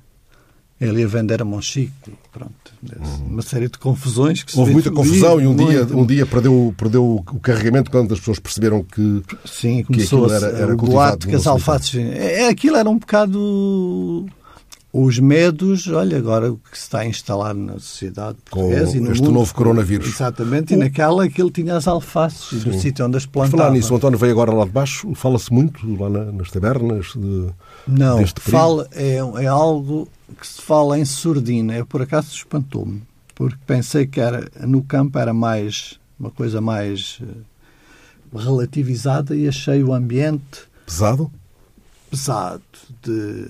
Ele 0.87 1.01
ia 1.01 1.09
vender 1.09 1.41
a 1.41 1.45
Monchique, 1.45 1.93
pronto. 2.33 2.53
Uma 3.27 3.41
série 3.43 3.69
de 3.69 3.79
confusões 3.79 4.43
que 4.43 4.59
Houve 4.59 4.73
muita 4.73 4.91
confusão 4.91 5.41
e 5.41 5.47
um 5.47 5.57
dia, 5.57 5.85
um 5.85 6.05
dia 6.05 6.27
perdeu, 6.27 6.75
perdeu 6.77 7.25
o 7.33 7.41
carregamento 7.41 7.91
quando 7.91 8.13
as 8.13 8.19
pessoas 8.19 8.39
perceberam 8.39 8.83
que. 8.83 9.23
Sim, 9.47 9.79
que 9.85 9.85
começou 9.85 10.25
aquilo 10.27 10.33
a, 10.33 10.37
era- 10.49 10.59
era 10.59 10.75
o 10.75 10.77
boato 10.77 11.27
que 11.29 11.35
as 11.35 11.47
alfaces... 11.47 11.95
É, 11.95 12.43
é, 12.43 12.49
aquilo 12.49 12.77
era 12.77 12.89
um 12.91 12.99
bocado... 12.99 14.27
Os 14.97 15.19
medos, 15.19 15.89
olha, 15.89 16.17
agora 16.17 16.53
o 16.53 16.57
que 16.57 16.79
se 16.79 16.85
está 16.85 17.01
a 17.01 17.07
instalar 17.07 17.53
na 17.53 17.73
sociedade 17.81 18.39
Com 18.49 18.61
portuguesa 18.61 18.97
e 18.97 19.01
no 19.01 19.11
este 19.11 19.23
mundo, 19.25 19.33
novo 19.35 19.53
coronavírus. 19.53 20.07
Exatamente, 20.07 20.73
e 20.73 20.77
naquela 20.77 21.25
aquilo 21.25 21.51
tinha 21.51 21.77
as 21.77 21.89
alfaces 21.89 22.53
e 22.53 22.65
do 22.65 22.73
Sim. 22.75 22.79
sítio 22.79 23.05
onde 23.05 23.17
as 23.17 23.27
Por 23.27 23.41
falar 23.41 23.51
plantava. 23.51 23.75
nisso, 23.75 23.93
o 23.93 23.97
António 23.97 24.17
veio 24.17 24.31
agora 24.31 24.53
lá 24.53 24.65
de 24.65 24.71
baixo, 24.71 25.13
fala-se 25.17 25.53
muito 25.53 25.85
lá 26.01 26.09
na- 26.09 26.31
nas 26.31 26.49
tabernas. 26.49 27.07
De, 27.17 27.49
Não, 27.89 28.19
deste 28.19 28.41
fala, 28.41 28.87
é, 28.93 29.17
é 29.17 29.47
algo 29.49 30.09
que 30.41 30.47
se 30.47 30.63
fala 30.63 30.97
em 30.97 31.05
surdina. 31.05 31.75
Eu, 31.75 31.85
por 31.87 32.01
acaso, 32.01 32.31
espantou-me. 32.33 33.03
Porque 33.35 33.59
pensei 33.67 34.07
que 34.07 34.21
era, 34.21 34.49
no 34.65 34.81
campo 34.85 35.19
era 35.19 35.35
mais 35.35 35.99
uma 36.21 36.31
coisa 36.31 36.61
mais 36.61 37.19
eh, 37.21 37.27
relativizada 38.39 39.35
e 39.37 39.49
achei 39.49 39.83
o 39.83 39.93
ambiente 39.93 40.61
pesado. 40.87 41.31
pesado, 42.11 42.63
de 43.03 43.49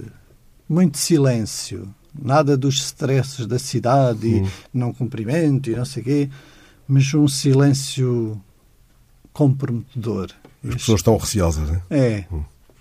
muito 0.68 0.98
silêncio. 0.98 1.92
Nada 2.16 2.56
dos 2.56 2.76
stresses 2.76 3.46
da 3.46 3.58
cidade 3.58 4.26
Hum. 4.42 4.46
e 4.72 4.78
não 4.78 4.92
cumprimento 4.92 5.68
e 5.70 5.74
não 5.76 5.84
sei 5.84 6.02
quê, 6.02 6.30
mas 6.86 7.12
um 7.14 7.26
silêncio 7.26 8.40
comprometedor. 9.32 10.30
As 10.66 10.74
pessoas 10.74 11.00
estão 11.00 11.16
receosas. 11.16 11.68
Né? 11.68 11.82
É, 11.90 12.24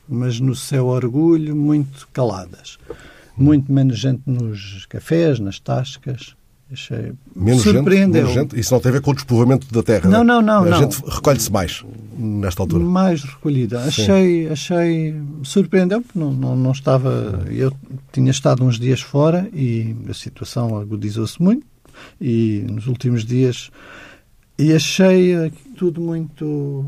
mas 0.07 0.39
no 0.39 0.55
seu 0.55 0.87
orgulho, 0.87 1.55
muito 1.55 2.07
caladas. 2.13 2.77
Muito 3.35 3.71
menos 3.71 3.97
gente 3.97 4.21
nos 4.27 4.85
cafés, 4.85 5.39
nas 5.39 5.59
tascas. 5.59 6.35
Achei. 6.73 7.13
Menos 7.35 7.63
gente, 7.63 7.75
Surpreendeu. 7.75 8.21
menos 8.23 8.33
gente. 8.33 8.59
Isso 8.59 8.73
não 8.73 8.81
tem 8.81 8.89
a 8.89 8.93
ver 8.93 9.01
com 9.01 9.11
o 9.11 9.13
despovoamento 9.13 9.71
da 9.71 9.83
terra. 9.83 10.09
Não, 10.09 10.23
não, 10.23 10.41
não, 10.41 10.63
A 10.63 10.69
não. 10.69 10.77
gente 10.79 10.99
recolhe-se 11.07 11.51
mais 11.51 11.85
nesta 12.17 12.63
altura. 12.63 12.83
Mais 12.83 13.23
recolhida. 13.23 13.81
Achei, 13.83 14.49
achei. 14.49 15.15
Surpreendeu, 15.43 16.01
porque 16.01 16.17
não, 16.17 16.33
não, 16.33 16.55
não 16.55 16.71
estava. 16.71 17.43
Eu 17.49 17.71
tinha 18.11 18.31
estado 18.31 18.63
uns 18.63 18.79
dias 18.79 19.01
fora 19.01 19.47
e 19.53 19.95
a 20.09 20.13
situação 20.13 20.75
agudizou-se 20.77 21.41
muito. 21.41 21.65
E 22.19 22.65
nos 22.69 22.87
últimos 22.87 23.23
dias. 23.23 23.69
E 24.57 24.73
achei 24.73 25.51
tudo 25.77 26.01
muito. 26.01 26.85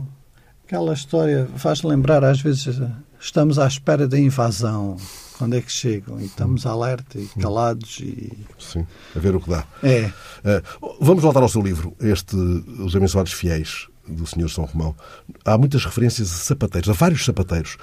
Aquela 0.65 0.93
história 0.93 1.47
faz 1.57 1.83
lembrar, 1.83 2.23
às 2.23 2.41
vezes, 2.41 2.81
estamos 3.19 3.59
à 3.59 3.67
espera 3.67 4.07
da 4.07 4.19
invasão. 4.19 4.97
Quando 5.37 5.55
é 5.55 5.61
que 5.61 5.71
chegam? 5.71 6.19
E 6.19 6.25
estamos 6.25 6.65
alerta 6.65 7.19
e 7.19 7.27
calados. 7.39 7.99
E... 7.99 8.31
Sim, 8.57 8.87
a 9.15 9.19
ver 9.19 9.35
o 9.35 9.41
que 9.41 9.49
dá. 9.49 9.65
É. 9.83 10.05
Uh, 10.05 10.95
vamos 11.01 11.21
voltar 11.21 11.41
ao 11.41 11.49
seu 11.49 11.61
livro, 11.61 11.93
este 11.99 12.35
Os 12.35 12.95
Abençoados 12.95 13.33
Fiéis, 13.33 13.87
do 14.07 14.25
Sr. 14.25 14.49
São 14.49 14.65
Romão. 14.65 14.95
Há 15.43 15.57
muitas 15.57 15.83
referências 15.83 16.31
a 16.31 16.35
sapateiros, 16.35 16.89
a 16.89 16.93
vários 16.93 17.25
sapateiros. 17.25 17.77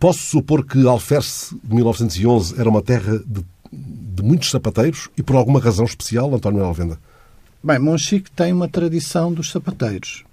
Posso 0.00 0.18
supor 0.18 0.64
que 0.64 0.86
Alferce, 0.86 1.56
de 1.62 1.74
1911, 1.74 2.60
era 2.60 2.68
uma 2.68 2.82
terra 2.82 3.18
de, 3.24 3.44
de 3.72 4.22
muitos 4.22 4.50
sapateiros 4.50 5.08
e 5.16 5.22
por 5.22 5.36
alguma 5.36 5.60
razão 5.60 5.84
especial, 5.84 6.34
António 6.34 6.64
Alvenda? 6.64 6.98
Bem, 7.62 7.78
Monchique 7.78 8.30
tem 8.30 8.52
uma 8.52 8.68
tradição 8.68 9.32
dos 9.32 9.50
sapateiros. 9.50 10.24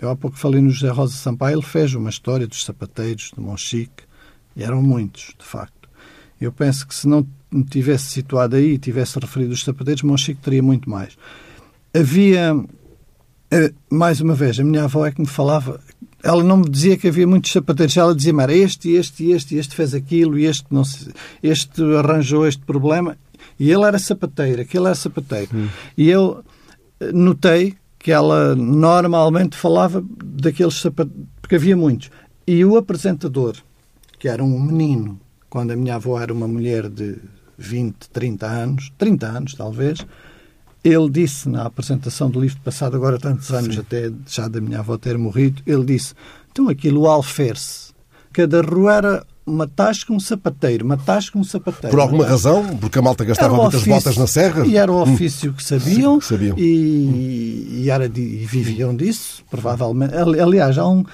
Eu 0.00 0.08
há 0.08 0.16
pouco 0.16 0.36
falei 0.36 0.60
no 0.62 0.70
José 0.70 0.90
Rosa 0.90 1.14
Sampaio, 1.14 1.56
ele 1.56 1.62
fez 1.62 1.94
uma 1.94 2.08
história 2.08 2.46
dos 2.46 2.64
sapateiros 2.64 3.32
de 3.34 3.40
Monchique, 3.40 4.04
e 4.56 4.64
eram 4.64 4.82
muitos, 4.82 5.34
de 5.38 5.44
facto. 5.44 5.79
Eu 6.40 6.50
penso 6.50 6.86
que 6.86 6.94
se 6.94 7.06
não 7.06 7.26
me 7.50 7.64
tivesse 7.64 8.04
situado 8.06 8.56
aí 8.56 8.72
e 8.72 8.78
tivesse 8.78 9.18
referido 9.18 9.52
os 9.52 9.62
sapateiros, 9.62 10.02
Monchique 10.02 10.40
teria 10.40 10.62
muito 10.62 10.88
mais. 10.88 11.16
havia, 11.92 12.56
eh, 13.50 13.72
mais 13.90 14.20
uma 14.20 14.34
vez, 14.34 14.58
a 14.60 14.64
minha 14.64 14.84
avó 14.84 15.04
é 15.06 15.10
que 15.10 15.20
me 15.20 15.26
falava, 15.26 15.80
ela 16.22 16.42
não 16.44 16.58
me 16.58 16.68
dizia 16.68 16.96
que 16.96 17.08
havia 17.08 17.26
muitos 17.26 17.50
sapateiros, 17.50 17.96
ela 17.96 18.14
dizia-me, 18.14 18.42
era 18.42 18.54
este, 18.54 18.90
este, 18.90 19.30
este, 19.30 19.56
este 19.56 19.74
fez 19.74 19.92
aquilo, 19.94 20.38
este, 20.38 20.66
não 20.70 20.84
se, 20.84 21.12
este 21.42 21.82
arranjou 21.96 22.46
este 22.46 22.62
problema, 22.62 23.18
e 23.58 23.70
ele 23.70 23.84
era 23.84 23.98
sapateiro, 23.98 24.62
aquele 24.62 24.86
era 24.86 24.94
sapateiro. 24.94 25.50
Hum. 25.54 25.68
E 25.96 26.08
eu 26.08 26.44
eh, 27.00 27.12
notei 27.12 27.74
que 27.98 28.12
ela 28.12 28.54
normalmente 28.54 29.56
falava 29.56 30.02
daqueles 30.24 30.74
sapateiros, 30.74 31.26
porque 31.42 31.56
havia 31.56 31.76
muitos. 31.76 32.10
E 32.46 32.64
o 32.64 32.76
apresentador, 32.76 33.56
que 34.18 34.28
era 34.28 34.42
um 34.42 34.58
menino, 34.60 35.20
quando 35.50 35.72
a 35.72 35.76
minha 35.76 35.96
avó 35.96 36.18
era 36.18 36.32
uma 36.32 36.48
mulher 36.48 36.88
de 36.88 37.16
20, 37.58 38.08
30 38.10 38.46
anos, 38.46 38.92
30 38.96 39.26
anos 39.26 39.54
talvez, 39.54 40.06
ele 40.82 41.10
disse 41.10 41.48
na 41.48 41.64
apresentação 41.64 42.30
do 42.30 42.40
livro 42.40 42.58
passado, 42.64 42.96
agora 42.96 43.18
tantos 43.18 43.50
anos 43.52 43.74
Sim. 43.74 43.80
até 43.80 44.10
já 44.26 44.48
da 44.48 44.60
minha 44.60 44.78
avó 44.78 44.96
ter 44.96 45.18
morrido, 45.18 45.60
ele 45.66 45.84
disse, 45.84 46.14
então 46.50 46.68
aquilo 46.68 47.02
o 47.02 47.06
alferce, 47.06 47.92
cada 48.32 48.62
rua 48.62 48.94
era 48.94 49.26
uma 49.44 49.66
tasca, 49.66 50.12
um 50.12 50.20
sapateiro, 50.20 50.84
uma 50.84 50.96
tasca, 50.96 51.36
um 51.36 51.44
sapateiro. 51.44 51.90
Por 51.90 52.00
alguma 52.00 52.24
razão? 52.24 52.76
Porque 52.76 52.98
a 52.98 53.02
malta 53.02 53.24
gastava 53.24 53.56
muitas 53.56 53.82
ofício, 53.82 53.94
botas 53.94 54.16
na 54.16 54.26
serra? 54.26 54.64
E 54.66 54.76
era 54.76 54.90
o 54.90 54.98
hum. 54.98 55.02
ofício 55.02 55.50
hum. 55.50 55.54
que 55.54 55.64
sabiam, 55.64 56.20
Sim, 56.20 56.28
sabiam. 56.28 56.58
E, 56.58 57.82
e, 57.82 57.90
era 57.90 58.08
de, 58.08 58.20
e 58.20 58.46
viviam 58.46 58.94
disso, 58.94 59.44
provavelmente. 59.50 60.14
Aliás, 60.14 60.78
há 60.78 60.86
um, 60.86 61.04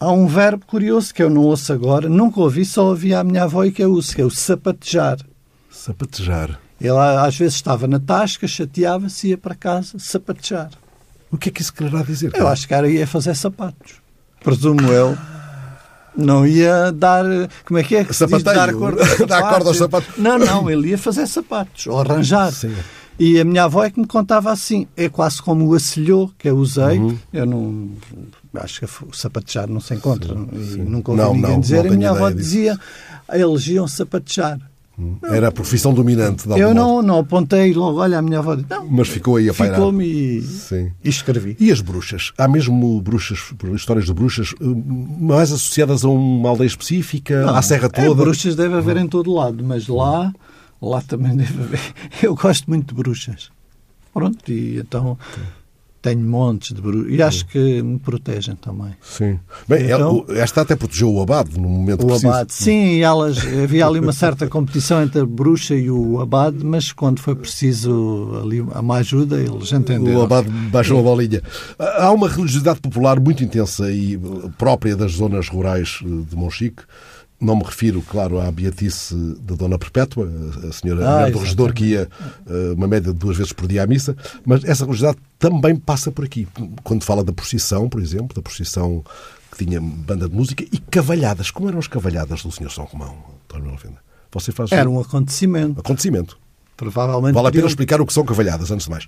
há 0.00 0.10
um 0.10 0.26
verbo 0.26 0.64
curioso 0.66 1.14
que 1.14 1.22
eu 1.22 1.28
não 1.28 1.42
ouço 1.42 1.72
agora, 1.72 2.08
nunca 2.08 2.40
ouvi, 2.40 2.64
só 2.64 2.86
ouvi 2.86 3.14
a 3.14 3.22
minha 3.22 3.44
avó 3.44 3.62
e 3.64 3.70
que 3.70 3.84
eu 3.84 3.92
uso, 3.92 4.14
que 4.14 4.22
é 4.22 4.24
o 4.24 4.30
sapatejar. 4.30 5.18
Sapatejar. 5.70 6.58
Ele 6.80 6.96
às 6.96 7.36
vezes 7.36 7.54
estava 7.56 7.86
na 7.86 8.00
tasca, 8.00 8.48
chateava-se, 8.48 9.28
ia 9.28 9.38
para 9.38 9.54
casa 9.54 9.98
sapatejar. 9.98 10.70
O 11.30 11.36
que 11.36 11.50
é 11.50 11.52
que 11.52 11.60
isso 11.60 11.72
quererá 11.72 12.02
dizer? 12.02 12.32
Eu 12.34 12.48
acho 12.48 12.66
que 12.66 12.72
era 12.72 12.88
ia 12.88 13.06
fazer 13.06 13.36
sapatos. 13.36 13.96
Presumo 14.42 14.90
eu. 14.90 15.16
Não 16.16 16.44
ia 16.46 16.90
dar. 16.90 17.24
Como 17.64 17.78
é 17.78 17.84
que 17.84 17.96
é? 17.96 18.04
Sapateio. 18.04 18.42
Dar 18.42 18.74
corda, 18.74 19.04
dar 19.26 19.42
corda 19.48 19.68
aos 19.68 19.76
sapatos. 19.76 20.16
Não, 20.16 20.38
não, 20.38 20.68
ele 20.68 20.88
ia 20.88 20.98
fazer 20.98 21.26
sapatos, 21.28 21.86
ou 21.86 22.00
arranjar. 22.00 22.50
Sim. 22.50 22.74
E 23.18 23.38
a 23.38 23.44
minha 23.44 23.64
avó 23.64 23.84
é 23.84 23.90
que 23.90 24.00
me 24.00 24.06
contava 24.06 24.50
assim. 24.50 24.88
É 24.96 25.08
quase 25.08 25.40
como 25.40 25.68
o 25.68 25.74
acilhou 25.74 26.32
que 26.36 26.48
eu 26.48 26.56
usei. 26.56 26.98
Uhum. 26.98 27.16
Eu 27.32 27.46
não. 27.46 27.90
Acho 28.54 28.80
que 28.80 29.04
o 29.04 29.12
sapatejar 29.12 29.68
não 29.68 29.80
se 29.80 29.94
encontra. 29.94 30.34
Sim, 30.34 30.48
e 30.52 30.64
sim. 30.64 30.82
nunca 30.82 31.12
ouvi 31.12 31.22
não, 31.22 31.34
ninguém 31.34 31.50
não, 31.50 31.60
dizer. 31.60 31.84
Não 31.84 31.92
a 31.92 31.96
minha 31.96 32.10
avó 32.10 32.28
disso. 32.30 32.42
dizia. 32.42 32.78
Elegiam 33.32 33.86
sapatejar. 33.86 34.58
Era 35.22 35.48
a 35.48 35.52
profissão 35.52 35.94
dominante. 35.94 36.46
De 36.46 36.58
eu 36.58 36.74
não, 36.74 37.00
não 37.00 37.20
apontei 37.20 37.72
logo, 37.72 38.00
olha, 38.00 38.18
a 38.18 38.22
minha 38.22 38.38
avó 38.38 38.56
não. 38.56 38.86
Mas 38.86 39.08
ficou 39.08 39.36
aí 39.36 39.48
a 39.48 39.54
pairar. 39.54 39.76
Ficou-me 39.76 40.04
e, 40.04 40.38
e, 41.02 41.08
escrevi. 41.08 41.56
E 41.58 41.72
as 41.72 41.80
bruxas? 41.80 42.32
Há 42.36 42.46
mesmo 42.46 43.00
bruxas, 43.00 43.38
histórias 43.74 44.04
de 44.04 44.12
bruxas 44.12 44.54
eh, 44.60 44.64
mais 45.18 45.52
associadas 45.52 46.04
a 46.04 46.08
uma 46.08 46.50
aldeia 46.50 46.66
específica, 46.66 47.46
não, 47.46 47.54
à 47.54 47.62
serra 47.62 47.86
é, 47.86 47.88
toda? 47.88 48.20
É, 48.20 48.24
bruxas 48.24 48.54
deve 48.54 48.74
haver 48.74 48.98
em 48.98 49.08
todo 49.08 49.32
lado, 49.32 49.64
mas 49.64 49.88
lá, 49.88 50.32
lá 50.82 51.00
também 51.00 51.34
deve 51.36 51.62
haver. 51.62 51.80
Eu 52.22 52.34
gosto 52.34 52.68
muito 52.68 52.88
de 52.88 52.94
bruxas. 52.94 53.50
Pronto, 54.12 54.52
e 54.52 54.78
então... 54.78 55.16
Tenho 56.02 56.20
montes 56.20 56.74
de 56.74 56.80
bruxas 56.80 57.12
e 57.12 57.22
acho 57.22 57.46
que 57.46 57.82
me 57.82 57.98
protegem 57.98 58.56
também. 58.56 58.94
Sim. 59.02 59.38
Bem, 59.68 59.84
então, 59.84 60.24
esta 60.30 60.62
até 60.62 60.74
protegeu 60.74 61.12
o 61.12 61.20
abade 61.20 61.60
no 61.60 61.68
momento 61.68 62.04
o 62.04 62.06
preciso. 62.06 62.28
Abade, 62.28 62.54
sim, 62.54 62.96
e 62.96 63.02
elas, 63.02 63.38
havia 63.38 63.86
ali 63.86 64.00
uma 64.00 64.12
certa 64.12 64.46
competição 64.46 65.02
entre 65.02 65.20
a 65.20 65.26
bruxa 65.26 65.74
e 65.74 65.90
o 65.90 66.18
abade, 66.18 66.64
mas 66.64 66.90
quando 66.90 67.20
foi 67.20 67.34
preciso 67.34 68.40
ali 68.42 68.62
uma 68.62 68.96
ajuda, 68.96 69.38
eles 69.38 69.70
entenderam. 69.72 70.20
O 70.20 70.22
abade 70.22 70.48
baixou 70.48 71.00
a 71.00 71.02
bolinha. 71.02 71.42
Há 71.78 72.10
uma 72.12 72.28
religiosidade 72.28 72.80
popular 72.80 73.20
muito 73.20 73.44
intensa 73.44 73.90
e 73.92 74.18
própria 74.56 74.96
das 74.96 75.12
zonas 75.12 75.48
rurais 75.48 76.00
de 76.02 76.34
Monchique 76.34 76.82
não 77.40 77.56
me 77.56 77.64
refiro, 77.64 78.02
claro, 78.02 78.38
à 78.38 78.50
beatice 78.50 79.14
da 79.40 79.54
Dona 79.54 79.78
Perpétua, 79.78 80.30
a 80.68 80.72
senhora 80.72 81.24
ah, 81.24 81.30
do 81.30 81.38
regedor 81.38 81.72
que 81.72 81.84
ia 81.84 82.08
uh, 82.46 82.74
uma 82.74 82.86
média 82.86 83.12
de 83.12 83.18
duas 83.18 83.36
vezes 83.36 83.52
por 83.52 83.66
dia 83.66 83.82
à 83.82 83.86
missa, 83.86 84.14
mas 84.44 84.62
essa 84.64 84.84
religiosidade 84.84 85.18
também 85.38 85.74
passa 85.74 86.12
por 86.12 86.24
aqui. 86.24 86.46
Quando 86.84 87.02
fala 87.02 87.24
da 87.24 87.32
procissão, 87.32 87.88
por 87.88 88.00
exemplo, 88.00 88.34
da 88.34 88.42
procissão 88.42 89.02
que 89.50 89.64
tinha 89.64 89.80
banda 89.80 90.28
de 90.28 90.34
música 90.34 90.64
e 90.70 90.78
cavalhadas. 90.78 91.50
Como 91.50 91.68
eram 91.68 91.78
as 91.78 91.86
cavalhadas 91.86 92.42
do 92.42 92.52
Senhor 92.52 92.70
São 92.70 92.84
Romão, 92.84 93.16
António 93.44 93.76
Você 94.32 94.52
faz 94.52 94.70
Era 94.70 94.88
um 94.88 95.00
acontecimento. 95.00 95.80
Acontecimento. 95.80 96.38
Provavelmente. 96.76 97.34
Vale 97.34 97.48
a 97.48 97.52
pena 97.52 97.66
explicar 97.66 98.00
o 98.00 98.06
que 98.06 98.12
são 98.12 98.24
cavalhadas, 98.24 98.70
antes 98.70 98.84
de 98.84 98.90
mais. 98.90 99.06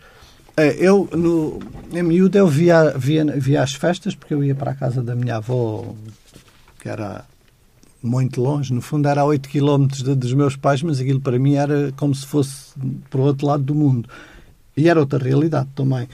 É, 0.57 0.75
eu, 0.79 1.09
no, 1.13 1.59
em 1.93 2.03
miúdo, 2.03 2.37
eu 2.37 2.47
via, 2.47 2.91
via, 2.97 3.25
via 3.25 3.63
as 3.63 3.73
festas, 3.73 4.15
porque 4.15 4.35
eu 4.35 4.45
ia 4.45 4.55
para 4.55 4.73
a 4.73 4.75
casa 4.75 5.03
da 5.03 5.15
minha 5.15 5.37
avó, 5.37 5.95
que 6.79 6.89
era 6.89 7.25
muito 8.03 8.41
longe. 8.41 8.73
No 8.73 8.81
fundo, 8.81 9.09
era 9.09 9.23
a 9.23 9.25
8 9.25 9.49
km 9.49 9.87
dos 10.17 10.35
meus 10.35 10.57
pais, 10.57 10.83
mas 10.83 11.01
aquilo 11.01 11.21
para 11.21 11.39
mim 11.39 11.55
era 11.55 11.93
como 11.97 12.15
se 12.15 12.27
fosse 12.27 12.73
para 13.09 13.21
o 13.21 13.25
outro 13.25 13.47
lado 13.47 13.63
do 13.63 13.75
mundo. 13.75 14.09
E 14.77 14.89
era 14.89 15.01
outra 15.01 15.19
realidade 15.19 15.69
também. 15.75 16.09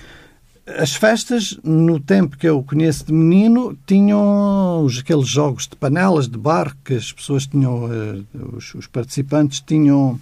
As 0.76 0.94
festas, 0.94 1.58
no 1.64 1.98
tempo 1.98 2.36
que 2.36 2.46
eu 2.46 2.62
conheço 2.62 3.06
de 3.06 3.12
menino, 3.12 3.76
tinham 3.86 4.86
aqueles 5.00 5.26
jogos 5.26 5.66
de 5.66 5.74
panelas, 5.76 6.28
de 6.28 6.36
bar, 6.36 6.76
que 6.84 6.94
as 6.94 7.10
pessoas 7.10 7.46
tinham, 7.46 7.88
eh, 7.90 8.20
os, 8.54 8.74
os 8.74 8.86
participantes 8.86 9.60
tinham, 9.60 10.20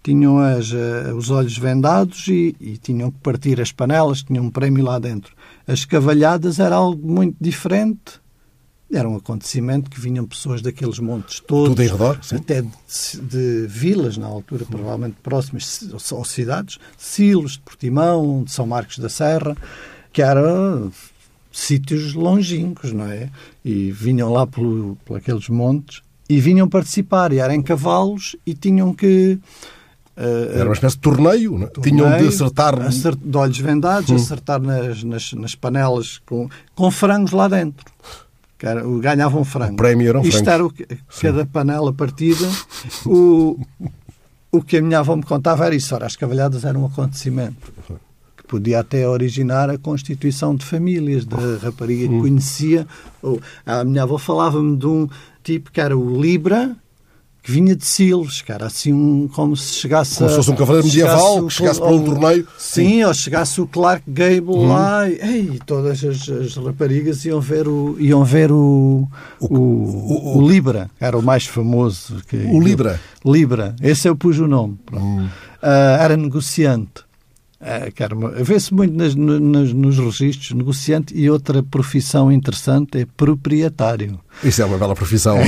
tinham 0.00 0.38
as, 0.38 0.72
eh, 0.72 1.12
os 1.12 1.30
olhos 1.30 1.58
vendados 1.58 2.28
e, 2.28 2.54
e 2.60 2.76
tinham 2.76 3.10
que 3.10 3.18
partir 3.18 3.60
as 3.60 3.72
panelas, 3.72 4.22
tinham 4.22 4.44
um 4.44 4.50
prémio 4.50 4.84
lá 4.84 4.98
dentro. 5.00 5.34
As 5.66 5.84
cavalhadas 5.84 6.60
era 6.60 6.76
algo 6.76 7.10
muito 7.10 7.36
diferente 7.40 8.20
era 8.92 9.08
um 9.08 9.16
acontecimento 9.16 9.88
que 9.88 10.00
vinham 10.00 10.26
pessoas 10.26 10.60
daqueles 10.60 10.98
montes 10.98 11.40
todos. 11.40 11.70
Tudo 11.70 11.82
em 11.82 11.88
redor? 11.88 12.18
Sim. 12.22 12.36
Até 12.36 12.62
de, 12.62 13.20
de, 13.22 13.66
vilas, 13.68 14.16
na 14.16 14.26
altura, 14.26 14.64
provavelmente 14.64 15.16
próximas, 15.22 15.84
ou 16.10 16.24
cidades, 16.24 16.78
Silos, 16.98 17.52
de 17.52 17.60
Portimão, 17.60 18.42
de 18.42 18.50
São 18.50 18.66
Marcos 18.66 18.98
da 18.98 19.08
Serra, 19.08 19.56
que 20.12 20.20
eram 20.20 20.92
sítios 21.52 22.14
longínquos, 22.14 22.92
não 22.92 23.06
é? 23.06 23.30
E 23.64 23.92
vinham 23.92 24.32
lá 24.32 24.46
por, 24.46 24.96
por 25.04 25.16
aqueles 25.16 25.48
montes 25.48 26.02
e 26.28 26.40
vinham 26.40 26.68
participar, 26.68 27.32
e 27.32 27.38
eram 27.38 27.54
em 27.54 27.62
cavalos 27.62 28.36
e 28.44 28.54
tinham 28.54 28.92
que. 28.92 29.38
Uh, 30.16 30.52
Era 30.52 30.64
uma 30.64 30.74
espécie 30.74 30.96
de 30.96 31.02
torneio, 31.02 31.62
é? 31.62 31.66
torneio 31.66 31.82
tinham 31.82 32.18
de 32.18 32.28
acertar. 32.28 32.74
de 33.16 33.36
olhos 33.36 33.58
vendados, 33.58 34.10
hum. 34.10 34.16
acertar 34.16 34.60
nas, 34.60 35.02
nas, 35.02 35.32
nas 35.32 35.54
panelas 35.54 36.18
com, 36.26 36.48
com 36.74 36.90
frangos 36.90 37.30
lá 37.30 37.48
dentro 37.48 37.90
ganhavam 39.00 39.44
frango. 39.44 39.74
O 39.74 39.76
prémio 39.76 40.18
um 40.18 40.22
Isto 40.22 40.48
era 40.48 40.64
o, 40.64 40.72
cada 41.20 41.46
panela 41.46 41.92
partida. 41.92 42.46
O, 43.06 43.58
o 44.52 44.62
que 44.62 44.76
a 44.76 44.82
minha 44.82 44.98
avó 44.98 45.16
me 45.16 45.22
contava 45.22 45.66
era 45.66 45.74
isso. 45.74 45.94
Ora, 45.94 46.06
as 46.06 46.16
cavalhadas 46.16 46.64
eram 46.64 46.82
um 46.82 46.86
acontecimento 46.86 47.72
que 48.36 48.44
podia 48.46 48.80
até 48.80 49.08
originar 49.08 49.70
a 49.70 49.78
constituição 49.78 50.54
de 50.54 50.64
famílias 50.64 51.24
da 51.24 51.36
rapariga 51.62 52.06
que 52.08 52.14
hum. 52.14 52.20
conhecia. 52.20 52.86
A 53.64 53.84
minha 53.84 54.02
avó 54.02 54.18
falava-me 54.18 54.76
de 54.76 54.86
um 54.86 55.08
tipo 55.42 55.70
que 55.70 55.80
era 55.80 55.96
o 55.96 56.20
Libra, 56.20 56.76
que 57.42 57.50
vinha 57.50 57.74
de 57.74 57.84
Silos, 57.84 58.42
cara, 58.42 58.66
assim 58.66 58.92
um, 58.92 59.28
como 59.28 59.56
se 59.56 59.74
chegasse 59.74 60.18
Como 60.18 60.30
se 60.30 60.36
fosse 60.36 60.50
um 60.50 60.56
cavaleiro 60.56 60.86
medieval 60.86 61.46
que 61.46 61.52
chegasse 61.52 61.80
para 61.80 61.90
um 61.90 62.04
torneio. 62.04 62.46
Sim, 62.58 63.04
ou 63.04 63.14
chegasse 63.14 63.60
o 63.60 63.66
Clark 63.66 64.02
Gable 64.06 64.56
hum. 64.56 64.68
lá 64.68 65.08
e 65.08 65.18
ei, 65.20 65.60
todas 65.64 66.04
as, 66.04 66.28
as, 66.28 66.56
raparigas 66.56 67.24
iam 67.24 67.40
ver 67.40 67.66
o 67.66 67.96
iam 67.98 68.24
ver 68.24 68.52
o, 68.52 69.08
o, 69.40 69.56
o, 69.56 70.38
o, 70.38 70.48
Libra, 70.48 70.90
era 71.00 71.16
o 71.16 71.22
mais 71.22 71.46
famoso. 71.46 72.16
Que, 72.28 72.36
o 72.36 72.60
Libra? 72.60 73.00
Libra, 73.24 73.74
esse 73.82 74.08
eu 74.08 74.14
pus 74.14 74.38
o 74.38 74.46
nome. 74.46 74.78
Hum. 74.92 75.26
Uh, 75.62 76.00
era 76.00 76.16
negociante. 76.16 77.09
Uh, 77.60 78.42
Vê-se 78.42 78.72
muito 78.72 78.96
nas, 78.96 79.14
nas, 79.14 79.74
nos 79.74 79.98
registros, 79.98 80.52
negociante 80.52 81.14
e 81.14 81.28
outra 81.28 81.62
profissão 81.62 82.32
interessante 82.32 83.00
é 83.00 83.04
proprietário. 83.04 84.18
Isso 84.42 84.62
é 84.62 84.64
uma 84.64 84.78
bela 84.78 84.94
profissão. 84.94 85.36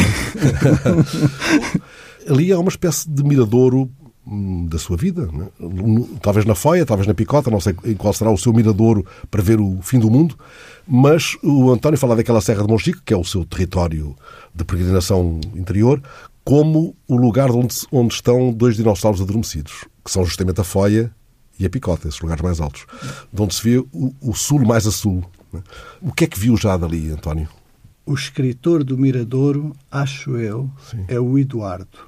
Ali 2.29 2.53
há 2.53 2.59
uma 2.59 2.69
espécie 2.69 3.09
de 3.09 3.25
miradouro 3.25 3.91
hum, 4.27 4.67
da 4.67 4.79
sua 4.79 4.99
vida. 4.99 5.31
É? 5.33 6.19
Talvez 6.21 6.45
na 6.45 6.55
Foia, 6.55 6.85
talvez 6.85 7.07
na 7.07 7.15
Picota, 7.15 7.51
não 7.51 7.61
sei 7.61 7.75
em 7.87 7.95
qual 7.95 8.13
será 8.13 8.31
o 8.31 8.37
seu 8.37 8.53
miradouro 8.53 9.07
para 9.31 9.43
ver 9.43 9.59
o 9.59 9.79
fim 9.81 9.99
do 9.99 10.11
mundo. 10.11 10.37
Mas 10.87 11.39
o 11.43 11.71
António 11.71 11.99
fala 11.99 12.15
daquela 12.15 12.43
Serra 12.43 12.63
de 12.63 12.69
Monchique, 12.69 13.01
que 13.07 13.15
é 13.15 13.17
o 13.17 13.25
seu 13.25 13.43
território 13.47 14.15
de 14.55 14.65
peregrinação 14.65 15.41
interior, 15.55 16.03
como 16.45 16.95
o 17.09 17.17
lugar 17.17 17.51
onde, 17.51 17.75
onde 17.91 18.13
estão 18.13 18.53
dois 18.53 18.77
dinossauros 18.77 19.23
adormecidos, 19.23 19.87
que 20.05 20.11
são 20.11 20.27
justamente 20.27 20.61
a 20.61 20.65
Foia 20.65 21.11
e 21.59 21.67
a 21.67 21.71
Picota, 21.71 22.09
esses 22.09 22.21
lugares 22.21 22.43
mais 22.43 22.61
altos, 22.61 22.87
de 23.33 23.43
onde 23.43 23.55
se 23.55 23.63
vê 23.63 23.79
o, 23.79 24.15
o 24.21 24.35
sul 24.35 24.65
mais 24.67 24.87
a 24.87 24.91
sul. 24.93 25.25
É? 25.55 25.59
O 26.01 26.13
que 26.13 26.25
é 26.25 26.27
que 26.27 26.39
viu 26.39 26.57
já 26.57 26.77
dali, 26.77 27.11
António? 27.11 27.49
O 28.07 28.15
escritor 28.15 28.83
do 28.83 28.99
Miradouro, 28.99 29.75
acho 29.91 30.37
eu, 30.37 30.69
Sim. 30.91 31.05
é 31.09 31.21
o 31.21 31.39
Eduardo 31.39 31.99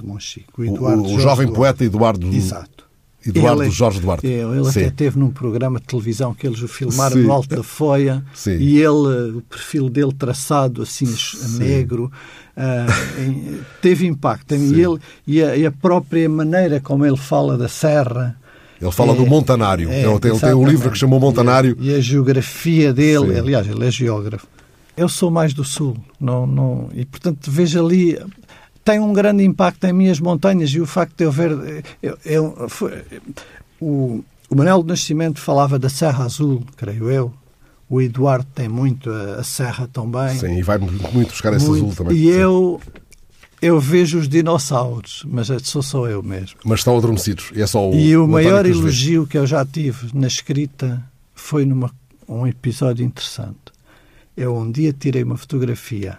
de 0.00 0.06
Monchique. 0.06 0.46
O, 0.56 0.64
Eduardo 0.64 1.02
o, 1.02 1.14
o 1.16 1.20
jovem 1.20 1.52
poeta 1.52 1.84
Eduardo. 1.84 2.26
Exato. 2.34 2.80
Eduardo 3.26 3.64
Ele- 3.64 3.70
Jorge 3.70 4.00
Duarte. 4.00 4.26
É, 4.26 4.40
ele 4.40 4.64
Sim. 4.64 4.70
até 4.70 4.86
esteve 4.86 5.18
num 5.18 5.30
programa 5.30 5.78
de 5.78 5.84
televisão 5.86 6.32
que 6.32 6.46
eles 6.46 6.62
o 6.62 6.66
filmaram 6.68 7.16
Sim. 7.16 7.24
no 7.24 7.32
Alto 7.32 7.54
da 7.54 7.62
Foia 7.62 8.24
Sim. 8.32 8.52
e 8.56 8.78
ele, 8.78 9.36
o 9.36 9.42
perfil 9.46 9.90
dele 9.90 10.14
traçado 10.14 10.80
assim 10.80 11.04
negro, 11.58 12.10
em- 13.18 13.60
teve 13.82 14.06
impacto. 14.06 14.54
E, 14.54 14.80
ele, 14.82 14.98
e, 15.26 15.42
a, 15.42 15.54
e 15.54 15.66
a 15.66 15.70
própria 15.72 16.26
maneira 16.30 16.80
como 16.80 17.04
ele 17.04 17.16
fala 17.18 17.58
da 17.58 17.68
serra. 17.68 18.39
Ele 18.80 18.90
fala 18.92 19.12
É, 19.12 19.16
do 19.16 19.26
Montanário. 19.26 19.90
é, 19.90 20.02
ele, 20.04 20.18
tem, 20.18 20.30
ele 20.30 20.40
tem 20.40 20.54
um 20.54 20.66
livro 20.66 20.90
que 20.90 20.98
chamou 20.98 21.20
Montanário. 21.20 21.76
E 21.80 21.90
a, 21.90 21.92
e 21.92 21.96
a 21.98 22.00
geografia 22.00 22.92
dele, 22.92 23.34
Sim. 23.34 23.38
aliás, 23.40 23.66
ele 23.68 23.86
é 23.86 23.90
geógrafo. 23.90 24.46
Eu 24.96 25.08
sou 25.08 25.30
mais 25.30 25.52
do 25.54 25.64
sul, 25.64 25.96
não, 26.20 26.46
não, 26.46 26.88
e 26.94 27.04
portanto 27.04 27.50
vejo 27.50 27.84
ali. 27.84 28.18
Tem 28.84 28.98
um 28.98 29.12
grande 29.12 29.44
impacto 29.44 29.84
em 29.84 29.92
minhas 29.92 30.18
montanhas 30.18 30.70
e 30.70 30.80
o 30.80 30.86
facto 30.86 31.16
de 31.16 31.24
eu 31.24 31.30
ver. 31.32 31.84
Eu, 32.02 32.16
eu- 32.24 32.68
foi- 32.68 33.02
o, 33.80 34.22
o 34.48 34.56
Manuel 34.56 34.82
do 34.82 34.88
Nascimento 34.88 35.38
falava 35.40 35.78
da 35.78 35.88
Serra 35.88 36.24
Azul, 36.24 36.62
creio 36.76 37.10
eu. 37.10 37.32
O 37.88 38.00
Eduardo 38.00 38.46
tem 38.54 38.68
muito 38.68 39.10
a, 39.10 39.36
a 39.40 39.42
Serra 39.42 39.88
também. 39.92 40.36
Sim, 40.38 40.56
e 40.58 40.62
vai 40.62 40.78
muito 40.78 41.30
buscar 41.30 41.52
esse 41.54 41.66
Muito. 41.66 41.84
azul 41.86 41.94
também. 42.06 42.16
E 42.16 42.32
Sim. 42.32 42.78
Eu, 43.60 43.78
vejo 43.80 44.18
os 44.18 44.28
dinossauros, 44.28 45.24
mas 45.28 45.48
sou 45.64 45.82
só 45.82 46.06
eu 46.08 46.22
mesmo. 46.22 46.58
Mas 46.64 46.80
estão 46.80 46.96
adormecidos. 46.96 47.50
E 47.54 47.60
é 47.62 47.66
só 47.66 47.90
o, 47.90 47.94
E 47.94 48.16
o 48.16 48.20
António 48.24 48.32
maior 48.32 48.66
elogio 48.66 49.26
que 49.26 49.36
eu 49.38 49.46
já 49.46 49.64
tive 49.64 50.08
na 50.14 50.26
escrita 50.26 51.02
foi 51.34 51.64
numa 51.64 51.90
um 52.28 52.46
episódio 52.46 53.04
interessante. 53.04 53.56
Eu 54.36 54.56
um 54.56 54.70
dia 54.70 54.92
tirei 54.92 55.22
uma 55.24 55.36
fotografia. 55.36 56.18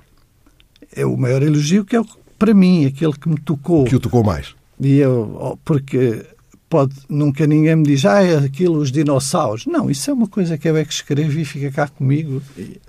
É 0.96 1.06
o 1.06 1.16
maior 1.18 1.42
elogio 1.42 1.86
que 1.86 1.96
é 1.96 2.02
o- 2.02 2.06
para 2.38 2.54
mim, 2.54 2.86
aquele 2.86 3.14
que 3.14 3.30
me 3.30 3.40
tocou. 3.40 3.86
Que 3.86 3.96
o 3.96 4.00
tocou 4.00 4.24
mais. 4.24 4.54
E 4.80 4.98
eu, 4.98 5.38
oh, 5.40 5.58
porque 5.58 6.26
pode, 6.68 6.96
nunca 7.08 7.46
ninguém 7.48 7.76
me 7.76 7.84
diz, 7.84 8.04
ah, 8.06 8.24
é 8.24 8.38
aquilo, 8.38 8.78
os 8.80 8.92
dinossauros. 8.92 9.66
Não, 9.66 9.90
isso 9.90 10.10
é 10.10 10.14
uma 10.14 10.28
coisa 10.28 10.58
que 10.58 10.68
eu 10.68 10.76
é 10.76 10.84
que 10.84 10.94
escrevi 10.94 11.42
e 11.42 11.46
fica 11.46 11.72
cá 11.72 11.88
comigo. 11.88 12.42
E 12.58 12.80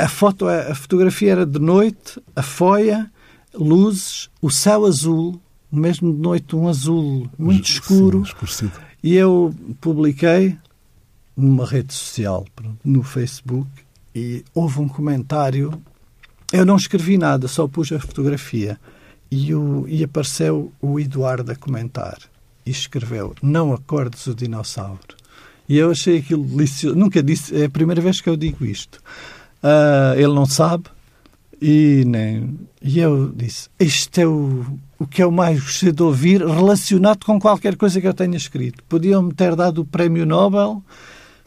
A 0.00 0.08
foto, 0.08 0.46
a 0.46 0.74
fotografia 0.74 1.32
era 1.32 1.46
de 1.46 1.58
noite, 1.58 2.20
a 2.34 2.42
foia, 2.42 3.10
luzes, 3.54 4.28
o 4.40 4.50
céu 4.50 4.84
azul, 4.84 5.40
mesmo 5.72 6.12
de 6.12 6.20
noite 6.20 6.54
um 6.54 6.68
azul 6.68 7.28
muito 7.38 7.68
escuro. 7.68 8.24
Sim. 8.46 8.70
E 9.02 9.14
eu 9.14 9.54
publiquei 9.80 10.58
numa 11.36 11.66
rede 11.66 11.92
social, 11.92 12.46
no 12.84 13.02
Facebook, 13.02 13.70
e 14.14 14.44
houve 14.54 14.80
um 14.80 14.88
comentário. 14.88 15.80
Eu 16.52 16.64
não 16.64 16.76
escrevi 16.76 17.18
nada, 17.18 17.48
só 17.48 17.68
pus 17.68 17.92
a 17.92 18.00
fotografia. 18.00 18.78
E, 19.30 19.54
o, 19.54 19.86
e 19.88 20.04
apareceu 20.04 20.72
o 20.80 20.98
Eduardo 21.00 21.52
a 21.52 21.56
comentar. 21.56 22.18
E 22.64 22.70
escreveu: 22.70 23.34
Não 23.42 23.72
acordes 23.72 24.26
o 24.26 24.34
dinossauro. 24.34 25.16
E 25.68 25.76
eu 25.76 25.90
achei 25.90 26.18
aquilo 26.18 26.44
delicioso. 26.44 26.96
Nunca 26.96 27.22
disse, 27.22 27.60
é 27.60 27.64
a 27.64 27.70
primeira 27.70 28.00
vez 28.00 28.20
que 28.20 28.28
eu 28.28 28.36
digo 28.36 28.64
isto. 28.64 29.00
Ah, 29.62 30.14
ele 30.16 30.34
não 30.34 30.46
sabe. 30.46 30.84
E, 31.60 32.04
nem, 32.06 32.58
e 32.82 32.98
eu 32.98 33.32
disse: 33.34 33.68
Isto 33.80 34.18
é 34.20 34.26
o, 34.26 34.64
o 34.98 35.06
que 35.06 35.22
eu 35.22 35.30
mais 35.30 35.60
gostei 35.60 35.90
de 35.90 36.02
ouvir 36.02 36.44
relacionado 36.44 37.24
com 37.24 37.40
qualquer 37.40 37.76
coisa 37.76 38.00
que 38.00 38.06
eu 38.06 38.14
tenha 38.14 38.36
escrito. 38.36 38.84
Podiam-me 38.84 39.32
ter 39.32 39.56
dado 39.56 39.80
o 39.80 39.84
prémio 39.84 40.26
Nobel 40.26 40.82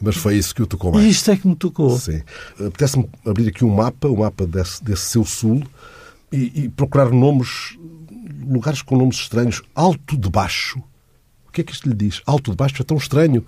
Mas 0.00 0.16
foi 0.16 0.36
isso 0.36 0.54
que 0.54 0.62
o 0.62 0.66
tocou 0.66 0.92
mais. 0.92 1.06
isto 1.06 1.30
é 1.30 1.36
que 1.36 1.46
me 1.46 1.54
tocou. 1.54 1.96
Sim. 1.98 2.22
Apetece-me 2.58 3.08
abrir 3.24 3.48
aqui 3.48 3.64
um 3.64 3.74
mapa, 3.74 4.08
um 4.08 4.16
mapa 4.16 4.46
desse, 4.46 4.82
desse 4.82 5.02
seu 5.02 5.24
sul, 5.24 5.62
e, 6.32 6.64
e 6.64 6.68
procurar 6.68 7.10
nomes, 7.10 7.78
lugares 8.46 8.82
com 8.82 8.96
nomes 8.96 9.16
estranhos. 9.16 9.62
Alto 9.74 10.16
de 10.16 10.28
Baixo. 10.28 10.82
O 11.46 11.52
que 11.52 11.60
é 11.60 11.64
que 11.64 11.72
isto 11.72 11.88
lhe 11.88 11.94
diz? 11.94 12.20
Alto 12.26 12.50
de 12.50 12.56
Baixo 12.56 12.82
é 12.82 12.84
tão 12.84 12.96
estranho. 12.96 13.44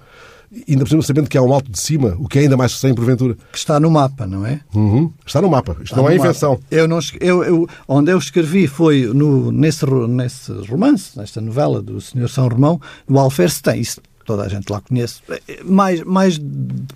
Ainda 0.69 0.85
por 0.85 0.91
cima 0.91 1.03
sabendo 1.03 1.29
que 1.31 1.39
há 1.39 1.43
um 1.43 1.53
alto 1.53 1.71
de 1.71 1.79
cima, 1.79 2.15
o 2.19 2.29
que 2.29 2.39
é 2.39 2.43
ainda 2.43 2.57
mais 2.59 2.73
estranho 2.73 2.95
porventura. 2.95 3.35
Que 3.51 3.57
está 3.59 3.81
no 3.81 3.91
mapa, 3.91 4.27
não 4.27 4.45
é? 4.45 4.61
Uhum. 4.75 5.11
Está 5.27 5.41
no 5.41 5.49
mapa. 5.49 5.73
Isto 5.73 5.85
Está 5.85 5.97
não 5.97 6.09
é 6.11 6.15
mapa. 6.15 6.27
invenção. 6.29 6.61
Eu 6.71 6.87
não, 6.87 6.99
eu, 7.21 7.43
eu- 7.43 7.69
onde 7.89 8.11
eu 8.13 8.19
escrevi 8.19 8.67
foi 8.67 9.07
no, 9.07 9.51
nesse, 9.51 9.87
nesse 9.87 10.53
romance, 10.69 11.17
nesta 11.19 11.41
novela 11.41 11.81
do 11.81 12.01
Senhor 12.03 12.29
São 12.29 12.47
Romão, 12.49 12.79
no 13.09 13.19
Alferce 13.19 13.63
tem 13.63 13.81
isso. 13.81 14.01
Toda 14.27 14.45
a 14.45 14.49
gente 14.49 14.69
lá 14.71 14.81
conhece. 14.81 15.21
Mais, 15.65 16.01
mais 16.05 16.39
de 16.39 16.45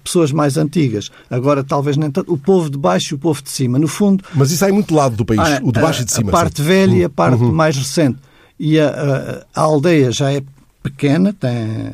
pessoas 0.04 0.30
mais 0.30 0.56
antigas. 0.56 1.10
Agora, 1.28 1.64
talvez 1.64 1.96
nem 1.96 2.08
tanto. 2.10 2.32
O 2.32 2.38
povo 2.38 2.70
de 2.70 2.78
baixo 2.78 3.14
e 3.14 3.16
o 3.16 3.18
povo 3.18 3.42
de 3.42 3.50
cima. 3.50 3.78
No 3.80 3.88
fundo, 3.88 4.22
Mas 4.34 4.52
isso 4.52 4.64
há 4.64 4.68
em 4.68 4.72
muito 4.72 4.94
lado 4.94 5.16
do 5.16 5.24
país, 5.24 5.40
Ah, 5.40 5.60
o 5.62 5.72
de 5.72 5.80
baixo 5.80 6.00
a, 6.00 6.02
e 6.02 6.04
de 6.04 6.12
cima. 6.12 6.28
A 6.28 6.32
parte 6.32 6.62
velha 6.62 6.94
e 6.94 7.02
a 7.04 7.08
parte 7.10 7.42
Uhum. 7.42 7.52
mais 7.52 7.76
recente. 7.76 8.18
E 8.60 8.78
a, 8.78 8.88
a- 9.54 9.60
a 9.60 9.64
aldeia 9.64 10.12
já 10.12 10.30
é 10.32 10.40
pequena, 10.84 11.32
tem 11.32 11.90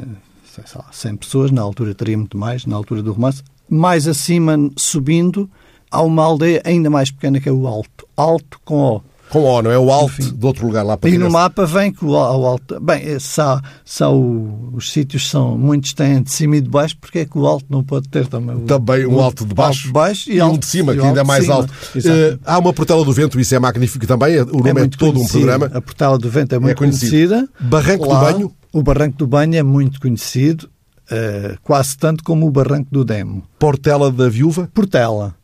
sei 0.67 0.81
lá, 0.81 0.89
100 0.93 1.17
pessoas, 1.17 1.51
na 1.51 1.63
altura 1.63 1.95
teria 1.95 2.17
muito 2.17 2.37
mais, 2.37 2.67
na 2.67 2.77
altura 2.77 3.03
do 3.03 3.13
romance. 3.13 3.43
Mais 3.69 4.07
acima, 4.07 4.57
subindo, 4.77 5.49
há 5.91 6.03
uma 6.03 6.25
aldeia 6.25 6.63
ainda 6.65 6.91
mais 6.91 7.11
pequena 7.11 7.41
que 7.41 7.49
é 7.49 7.53
o 7.53 7.67
Alto. 7.67 8.07
Alto 8.17 8.61
com 8.65 8.97
O. 8.97 9.03
Com 9.33 9.45
O, 9.45 9.63
não 9.63 9.71
é 9.71 9.79
o 9.79 9.91
alto 9.91 10.13
Enfim. 10.21 10.35
de 10.37 10.45
outro 10.47 10.67
lugar 10.67 10.83
lá 10.85 10.95
para 10.97 11.09
E 11.09 11.17
no 11.17 11.31
mapa 11.31 11.65
vem 11.65 11.91
que 11.91 12.05
o, 12.05 12.15
alto. 12.15 12.79
Bem, 12.81 13.03
eh, 13.03 13.17
há- 13.39 13.63
se 13.83 14.03
há 14.05 14.11
o- 14.11 14.71
os 14.75 14.93
sítios 14.93 15.29
são. 15.31 15.57
Muitos 15.57 15.95
têm 15.95 16.23
de 16.23 16.31
cima 16.31 16.57
e 16.59 16.61
de 16.61 16.69
baixo, 16.69 16.97
porque 17.01 17.21
é 17.21 17.25
que 17.25 17.39
o 17.39 17.47
alto 17.47 17.65
não 17.71 17.83
pode 17.83 18.09
ter 18.11 18.27
também 18.27 18.59
Também 18.67 19.07
um 19.07 19.15
o 19.17 19.21
alto 19.23 19.47
de 19.47 19.55
baixo, 19.55 19.79
alto 19.79 19.87
de 19.87 19.93
baixo 19.93 20.31
e, 20.31 20.37
e, 20.37 20.43
um 20.43 20.59
de 20.59 20.67
cima, 20.67 20.95
que 20.95 21.01
ainda 21.01 21.21
é 21.21 21.25
mais 21.25 21.49
alto. 21.49 21.73
Eh, 21.97 22.37
há 22.45 22.59
uma 22.59 22.73
Portela 22.75 23.03
do 23.05 23.13
Vento, 23.13 23.41
isso 23.41 23.55
é 23.55 23.59
magnífico 23.59 24.07
também. 24.07 24.39
O 24.43 24.59
nome 24.59 24.69
é, 24.71 24.73
muito 24.75 24.99
todo 24.99 25.13
um 25.13 25.15
conhecida. 25.27 25.39
programa. 25.47 25.71
A 25.79 25.81
Portela 25.81 26.19
do 26.19 26.29
Vento 26.31 26.55
é 26.55 26.59
muito 26.59 26.77
conhecido. 26.77 27.11
conhecida. 27.35 27.49
Barranco 27.59 28.05
do 28.07 28.13
Lá, 28.13 28.21
Banho? 28.33 28.53
O 28.71 28.83
Barranco 28.83 29.17
do 29.17 29.27
Banho 29.27 29.55
é 29.57 29.63
muito 29.63 29.99
conhecido, 29.99 30.69
eh, 31.11 31.57
quase 31.63 31.97
tanto 31.97 32.23
como 32.23 32.47
o 32.47 32.51
Barranco 32.51 32.89
do 32.93 33.03
Demo. 33.03 33.43
Portela 33.59 34.13
da 34.13 34.29
Viúva. 34.29 34.69
Portela. 34.75 35.35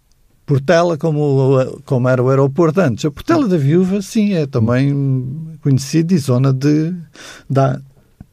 Portela, 0.49 0.97
como, 0.97 1.79
como 1.85 2.09
era 2.09 2.23
o 2.23 2.31
aeroporto 2.31 2.81
antes. 2.81 3.05
A 3.05 3.11
Portela 3.11 3.47
da 3.47 3.59
Viúva, 3.59 4.01
sim, 4.01 4.33
é 4.33 4.47
também 4.47 5.59
conhecido 5.61 6.15
e 6.15 6.19
zona 6.19 6.55
de, 6.55 6.95
da, 7.51 7.79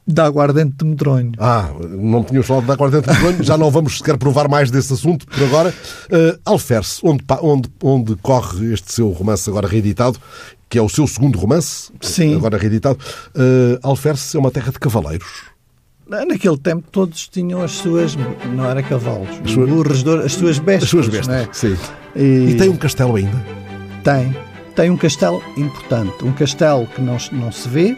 da 0.08 0.24
aguardente 0.24 0.78
de 0.78 0.86
medronho. 0.86 1.34
Ah, 1.38 1.70
não 1.90 2.24
tínhamos 2.24 2.48
falado 2.48 2.68
da 2.68 2.74
Aguardente 2.74 3.08
do 3.08 3.22
Banho, 3.22 3.44
já 3.44 3.58
não 3.58 3.70
vamos 3.70 3.98
sequer 3.98 4.18
provar 4.18 4.48
mais 4.48 4.72
desse 4.72 4.94
assunto 4.94 5.28
por 5.28 5.44
agora. 5.44 5.74
Uh, 6.06 6.40
Alferce, 6.46 7.02
onde, 7.04 7.22
onde, 7.42 7.70
onde 7.84 8.16
corre 8.16 8.74
este 8.74 8.94
seu 8.94 9.10
romance 9.10 9.50
agora 9.50 9.68
reeditado, 9.68 10.18
que 10.70 10.78
é 10.78 10.82
o 10.82 10.88
seu 10.88 11.06
segundo 11.08 11.38
romance, 11.38 11.92
Sim. 12.00 12.34
agora 12.34 12.58
reeditado. 12.58 12.98
Uh, 13.36 13.78
Alferce 13.84 14.38
é 14.38 14.40
uma 14.40 14.52
terra 14.52 14.72
de 14.72 14.80
cavaleiros. 14.80 15.54
Naquele 16.08 16.58
tempo 16.58 16.86
todos 16.92 17.28
tinham 17.28 17.62
as 17.64 17.72
suas, 17.72 18.16
não 18.56 18.66
era 18.70 18.84
cavalos, 18.84 19.28
As 19.44 19.52
suas- 19.52 19.70
burros, 19.70 20.08
as 20.24 20.34
suas 20.34 20.60
bestas. 20.60 20.84
As 20.84 20.90
suas 20.90 21.08
bestas. 21.10 21.36
é? 21.36 21.50
Sim. 21.52 21.78
E, 22.16 22.52
E 22.52 22.56
tem 22.58 22.70
um 22.70 22.76
castelo 22.78 23.16
ainda. 23.16 23.44
Tem. 24.04 24.36
Tem 24.76 24.90
um 24.92 24.98
castelo 24.98 25.42
importante. 25.58 26.24
Um 26.24 26.32
castelo 26.32 26.86
que 26.88 27.02
não, 27.02 27.18
não 27.32 27.52
se 27.52 27.68
vê, 27.68 27.98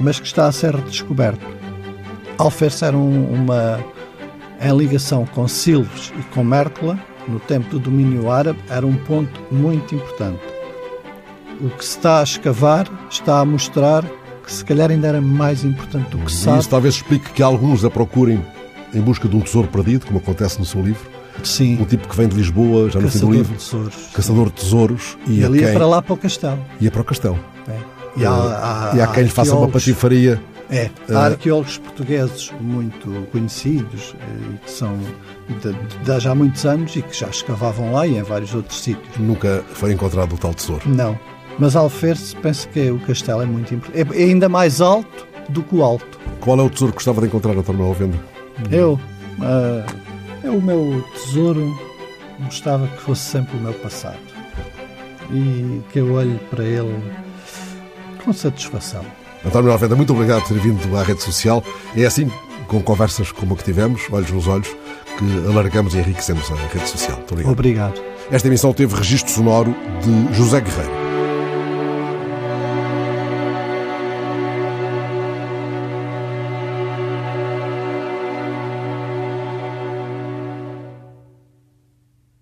mas 0.00 0.18
que 0.18 0.26
está 0.26 0.46
a 0.46 0.52
ser 0.52 0.74
redescoberto. 0.74 1.44
Alferce 2.38 2.84
era 2.84 2.96
um- 2.96 3.32
uma. 3.32 3.78
Em 4.64 4.76
ligação 4.76 5.26
com 5.26 5.46
Silves 5.48 6.12
e 6.18 6.22
com 6.34 6.42
Mértola, 6.44 6.96
no 7.28 7.40
tempo 7.40 7.68
do 7.70 7.78
domínio 7.80 8.30
árabe, 8.30 8.58
era 8.70 8.86
um 8.86 8.94
ponto 8.96 9.38
muito 9.50 9.94
importante. 9.94 10.40
O 11.60 11.68
que 11.70 11.84
se 11.84 11.96
está 11.98 12.20
a 12.20 12.22
escavar 12.22 12.86
está 13.10 13.40
a 13.40 13.44
mostrar 13.44 14.04
que 14.42 14.52
se 14.52 14.64
calhar 14.64 14.90
ainda 14.90 15.08
era 15.08 15.20
mais 15.20 15.64
importante 15.64 16.10
do 16.10 16.18
que 16.18 16.30
se 16.32 16.38
E 16.38 16.44
sabe. 16.44 16.58
isso 16.58 16.68
talvez 16.68 16.94
explique 16.96 17.30
que 17.32 17.42
alguns 17.42 17.84
a 17.84 17.90
procurem 17.90 18.44
em 18.94 19.00
busca 19.00 19.26
de 19.28 19.36
um 19.36 19.40
tesouro 19.40 19.68
perdido, 19.68 20.06
como 20.06 20.18
acontece 20.18 20.58
no 20.58 20.64
seu 20.64 20.82
livro. 20.82 21.10
Sim, 21.42 21.78
Um 21.80 21.84
tipo 21.86 22.06
que 22.06 22.14
vem 22.16 22.28
de 22.28 22.36
Lisboa, 22.36 22.90
já 22.90 23.00
no 23.00 23.08
fim 23.10 23.18
do 23.18 23.26
caçador 23.26 23.30
de 23.32 23.36
livro, 23.38 23.54
tesouros. 23.56 23.94
caçador 24.14 24.46
de 24.46 24.52
tesouros, 24.52 25.18
e, 25.26 25.38
E 25.40 25.42
a 25.42 25.46
ele 25.46 25.58
ia 25.60 25.64
quem... 25.66 25.74
para 25.74 25.86
lá 25.86 26.02
para 26.02 26.12
o 26.12 26.16
castelo. 26.16 26.58
ia 26.80 26.90
para 26.90 27.00
o 27.00 27.04
castelo. 27.04 27.38
É. 27.68 27.78
E 28.20 28.26
há, 28.26 28.92
e 28.94 29.00
há 29.00 29.06
quem 29.06 29.22
lhe 29.22 29.30
faça 29.30 29.56
uma 29.56 29.68
patifaria. 29.68 30.40
É, 30.70 30.90
Eh, 31.08 31.14
há 31.14 31.24
arqueólogos 31.26 31.76
portugueses 31.78 32.50
muito 32.60 33.26
conhecidos 33.30 34.14
eh, 34.18 34.54
e 34.54 34.58
que 34.64 34.70
são 34.70 34.96
de, 35.60 35.72
de 36.04 36.12
há 36.12 36.18
já 36.18 36.34
muitos 36.34 36.64
anos 36.64 36.94
e 36.96 37.02
que 37.02 37.18
já 37.18 37.28
escavavam 37.28 37.92
lá 37.92 38.06
e 38.06 38.16
em 38.16 38.22
vários 38.22 38.54
outros 38.54 38.80
sítios. 38.80 39.16
Nunca 39.18 39.62
foi 39.74 39.92
encontrado 39.92 40.34
o 40.34 40.38
tal 40.38 40.54
tesouro. 40.54 40.82
Não. 40.86 41.18
Mas 41.58 41.76
Alferce, 41.76 42.34
penso 42.36 42.68
que 42.68 42.90
o 42.90 42.98
castelo 43.00 43.42
é 43.42 43.46
muito 43.46 43.74
importante. 43.74 44.16
É, 44.16 44.24
ainda 44.24 44.48
mais 44.48 44.80
alto 44.80 45.26
do 45.48 45.62
que 45.62 45.76
o 45.76 45.82
alto. 45.82 46.18
Qual 46.40 46.58
é 46.58 46.62
o 46.62 46.70
tesouro 46.70 46.92
que 46.92 46.96
gostava 46.96 47.20
de 47.20 47.26
encontrar, 47.26 47.56
António 47.56 47.84
Alvenda? 47.84 48.18
Eu, 48.70 48.98
é 50.42 50.50
o 50.50 50.60
meu 50.60 51.04
tesouro, 51.14 51.72
gostava 52.44 52.86
que 52.86 53.00
fosse 53.00 53.22
sempre 53.22 53.56
o 53.56 53.60
meu 53.60 53.72
passado. 53.74 54.18
E 55.30 55.80
que 55.90 56.00
eu 56.00 56.12
olhe 56.14 56.38
para 56.50 56.64
ele 56.64 57.02
com 58.24 58.32
satisfação. 58.32 59.04
António 59.44 59.72
Alvenda, 59.72 59.96
muito 59.96 60.12
obrigado 60.12 60.42
por 60.42 60.48
ter 60.48 60.60
vindo 60.60 60.96
à 60.96 61.02
rede 61.02 61.22
social. 61.22 61.62
É 61.96 62.04
assim, 62.04 62.30
com 62.66 62.80
conversas 62.82 63.32
como 63.32 63.54
a 63.54 63.56
que 63.56 63.64
tivemos, 63.64 64.02
olhos 64.10 64.30
nos 64.30 64.46
olhos, 64.48 64.68
que 65.18 65.48
alargamos 65.48 65.94
e 65.94 65.98
enriquecemos 65.98 66.50
a 66.50 66.54
rede 66.54 66.88
social. 66.88 67.16
Muito 67.18 67.32
obrigado. 67.32 67.52
Obrigado. 67.52 68.02
Esta 68.30 68.48
emissão 68.48 68.72
teve 68.72 68.94
registro 68.94 69.32
sonoro 69.32 69.74
de 70.02 70.34
José 70.34 70.60
Guerreiro. 70.60 71.01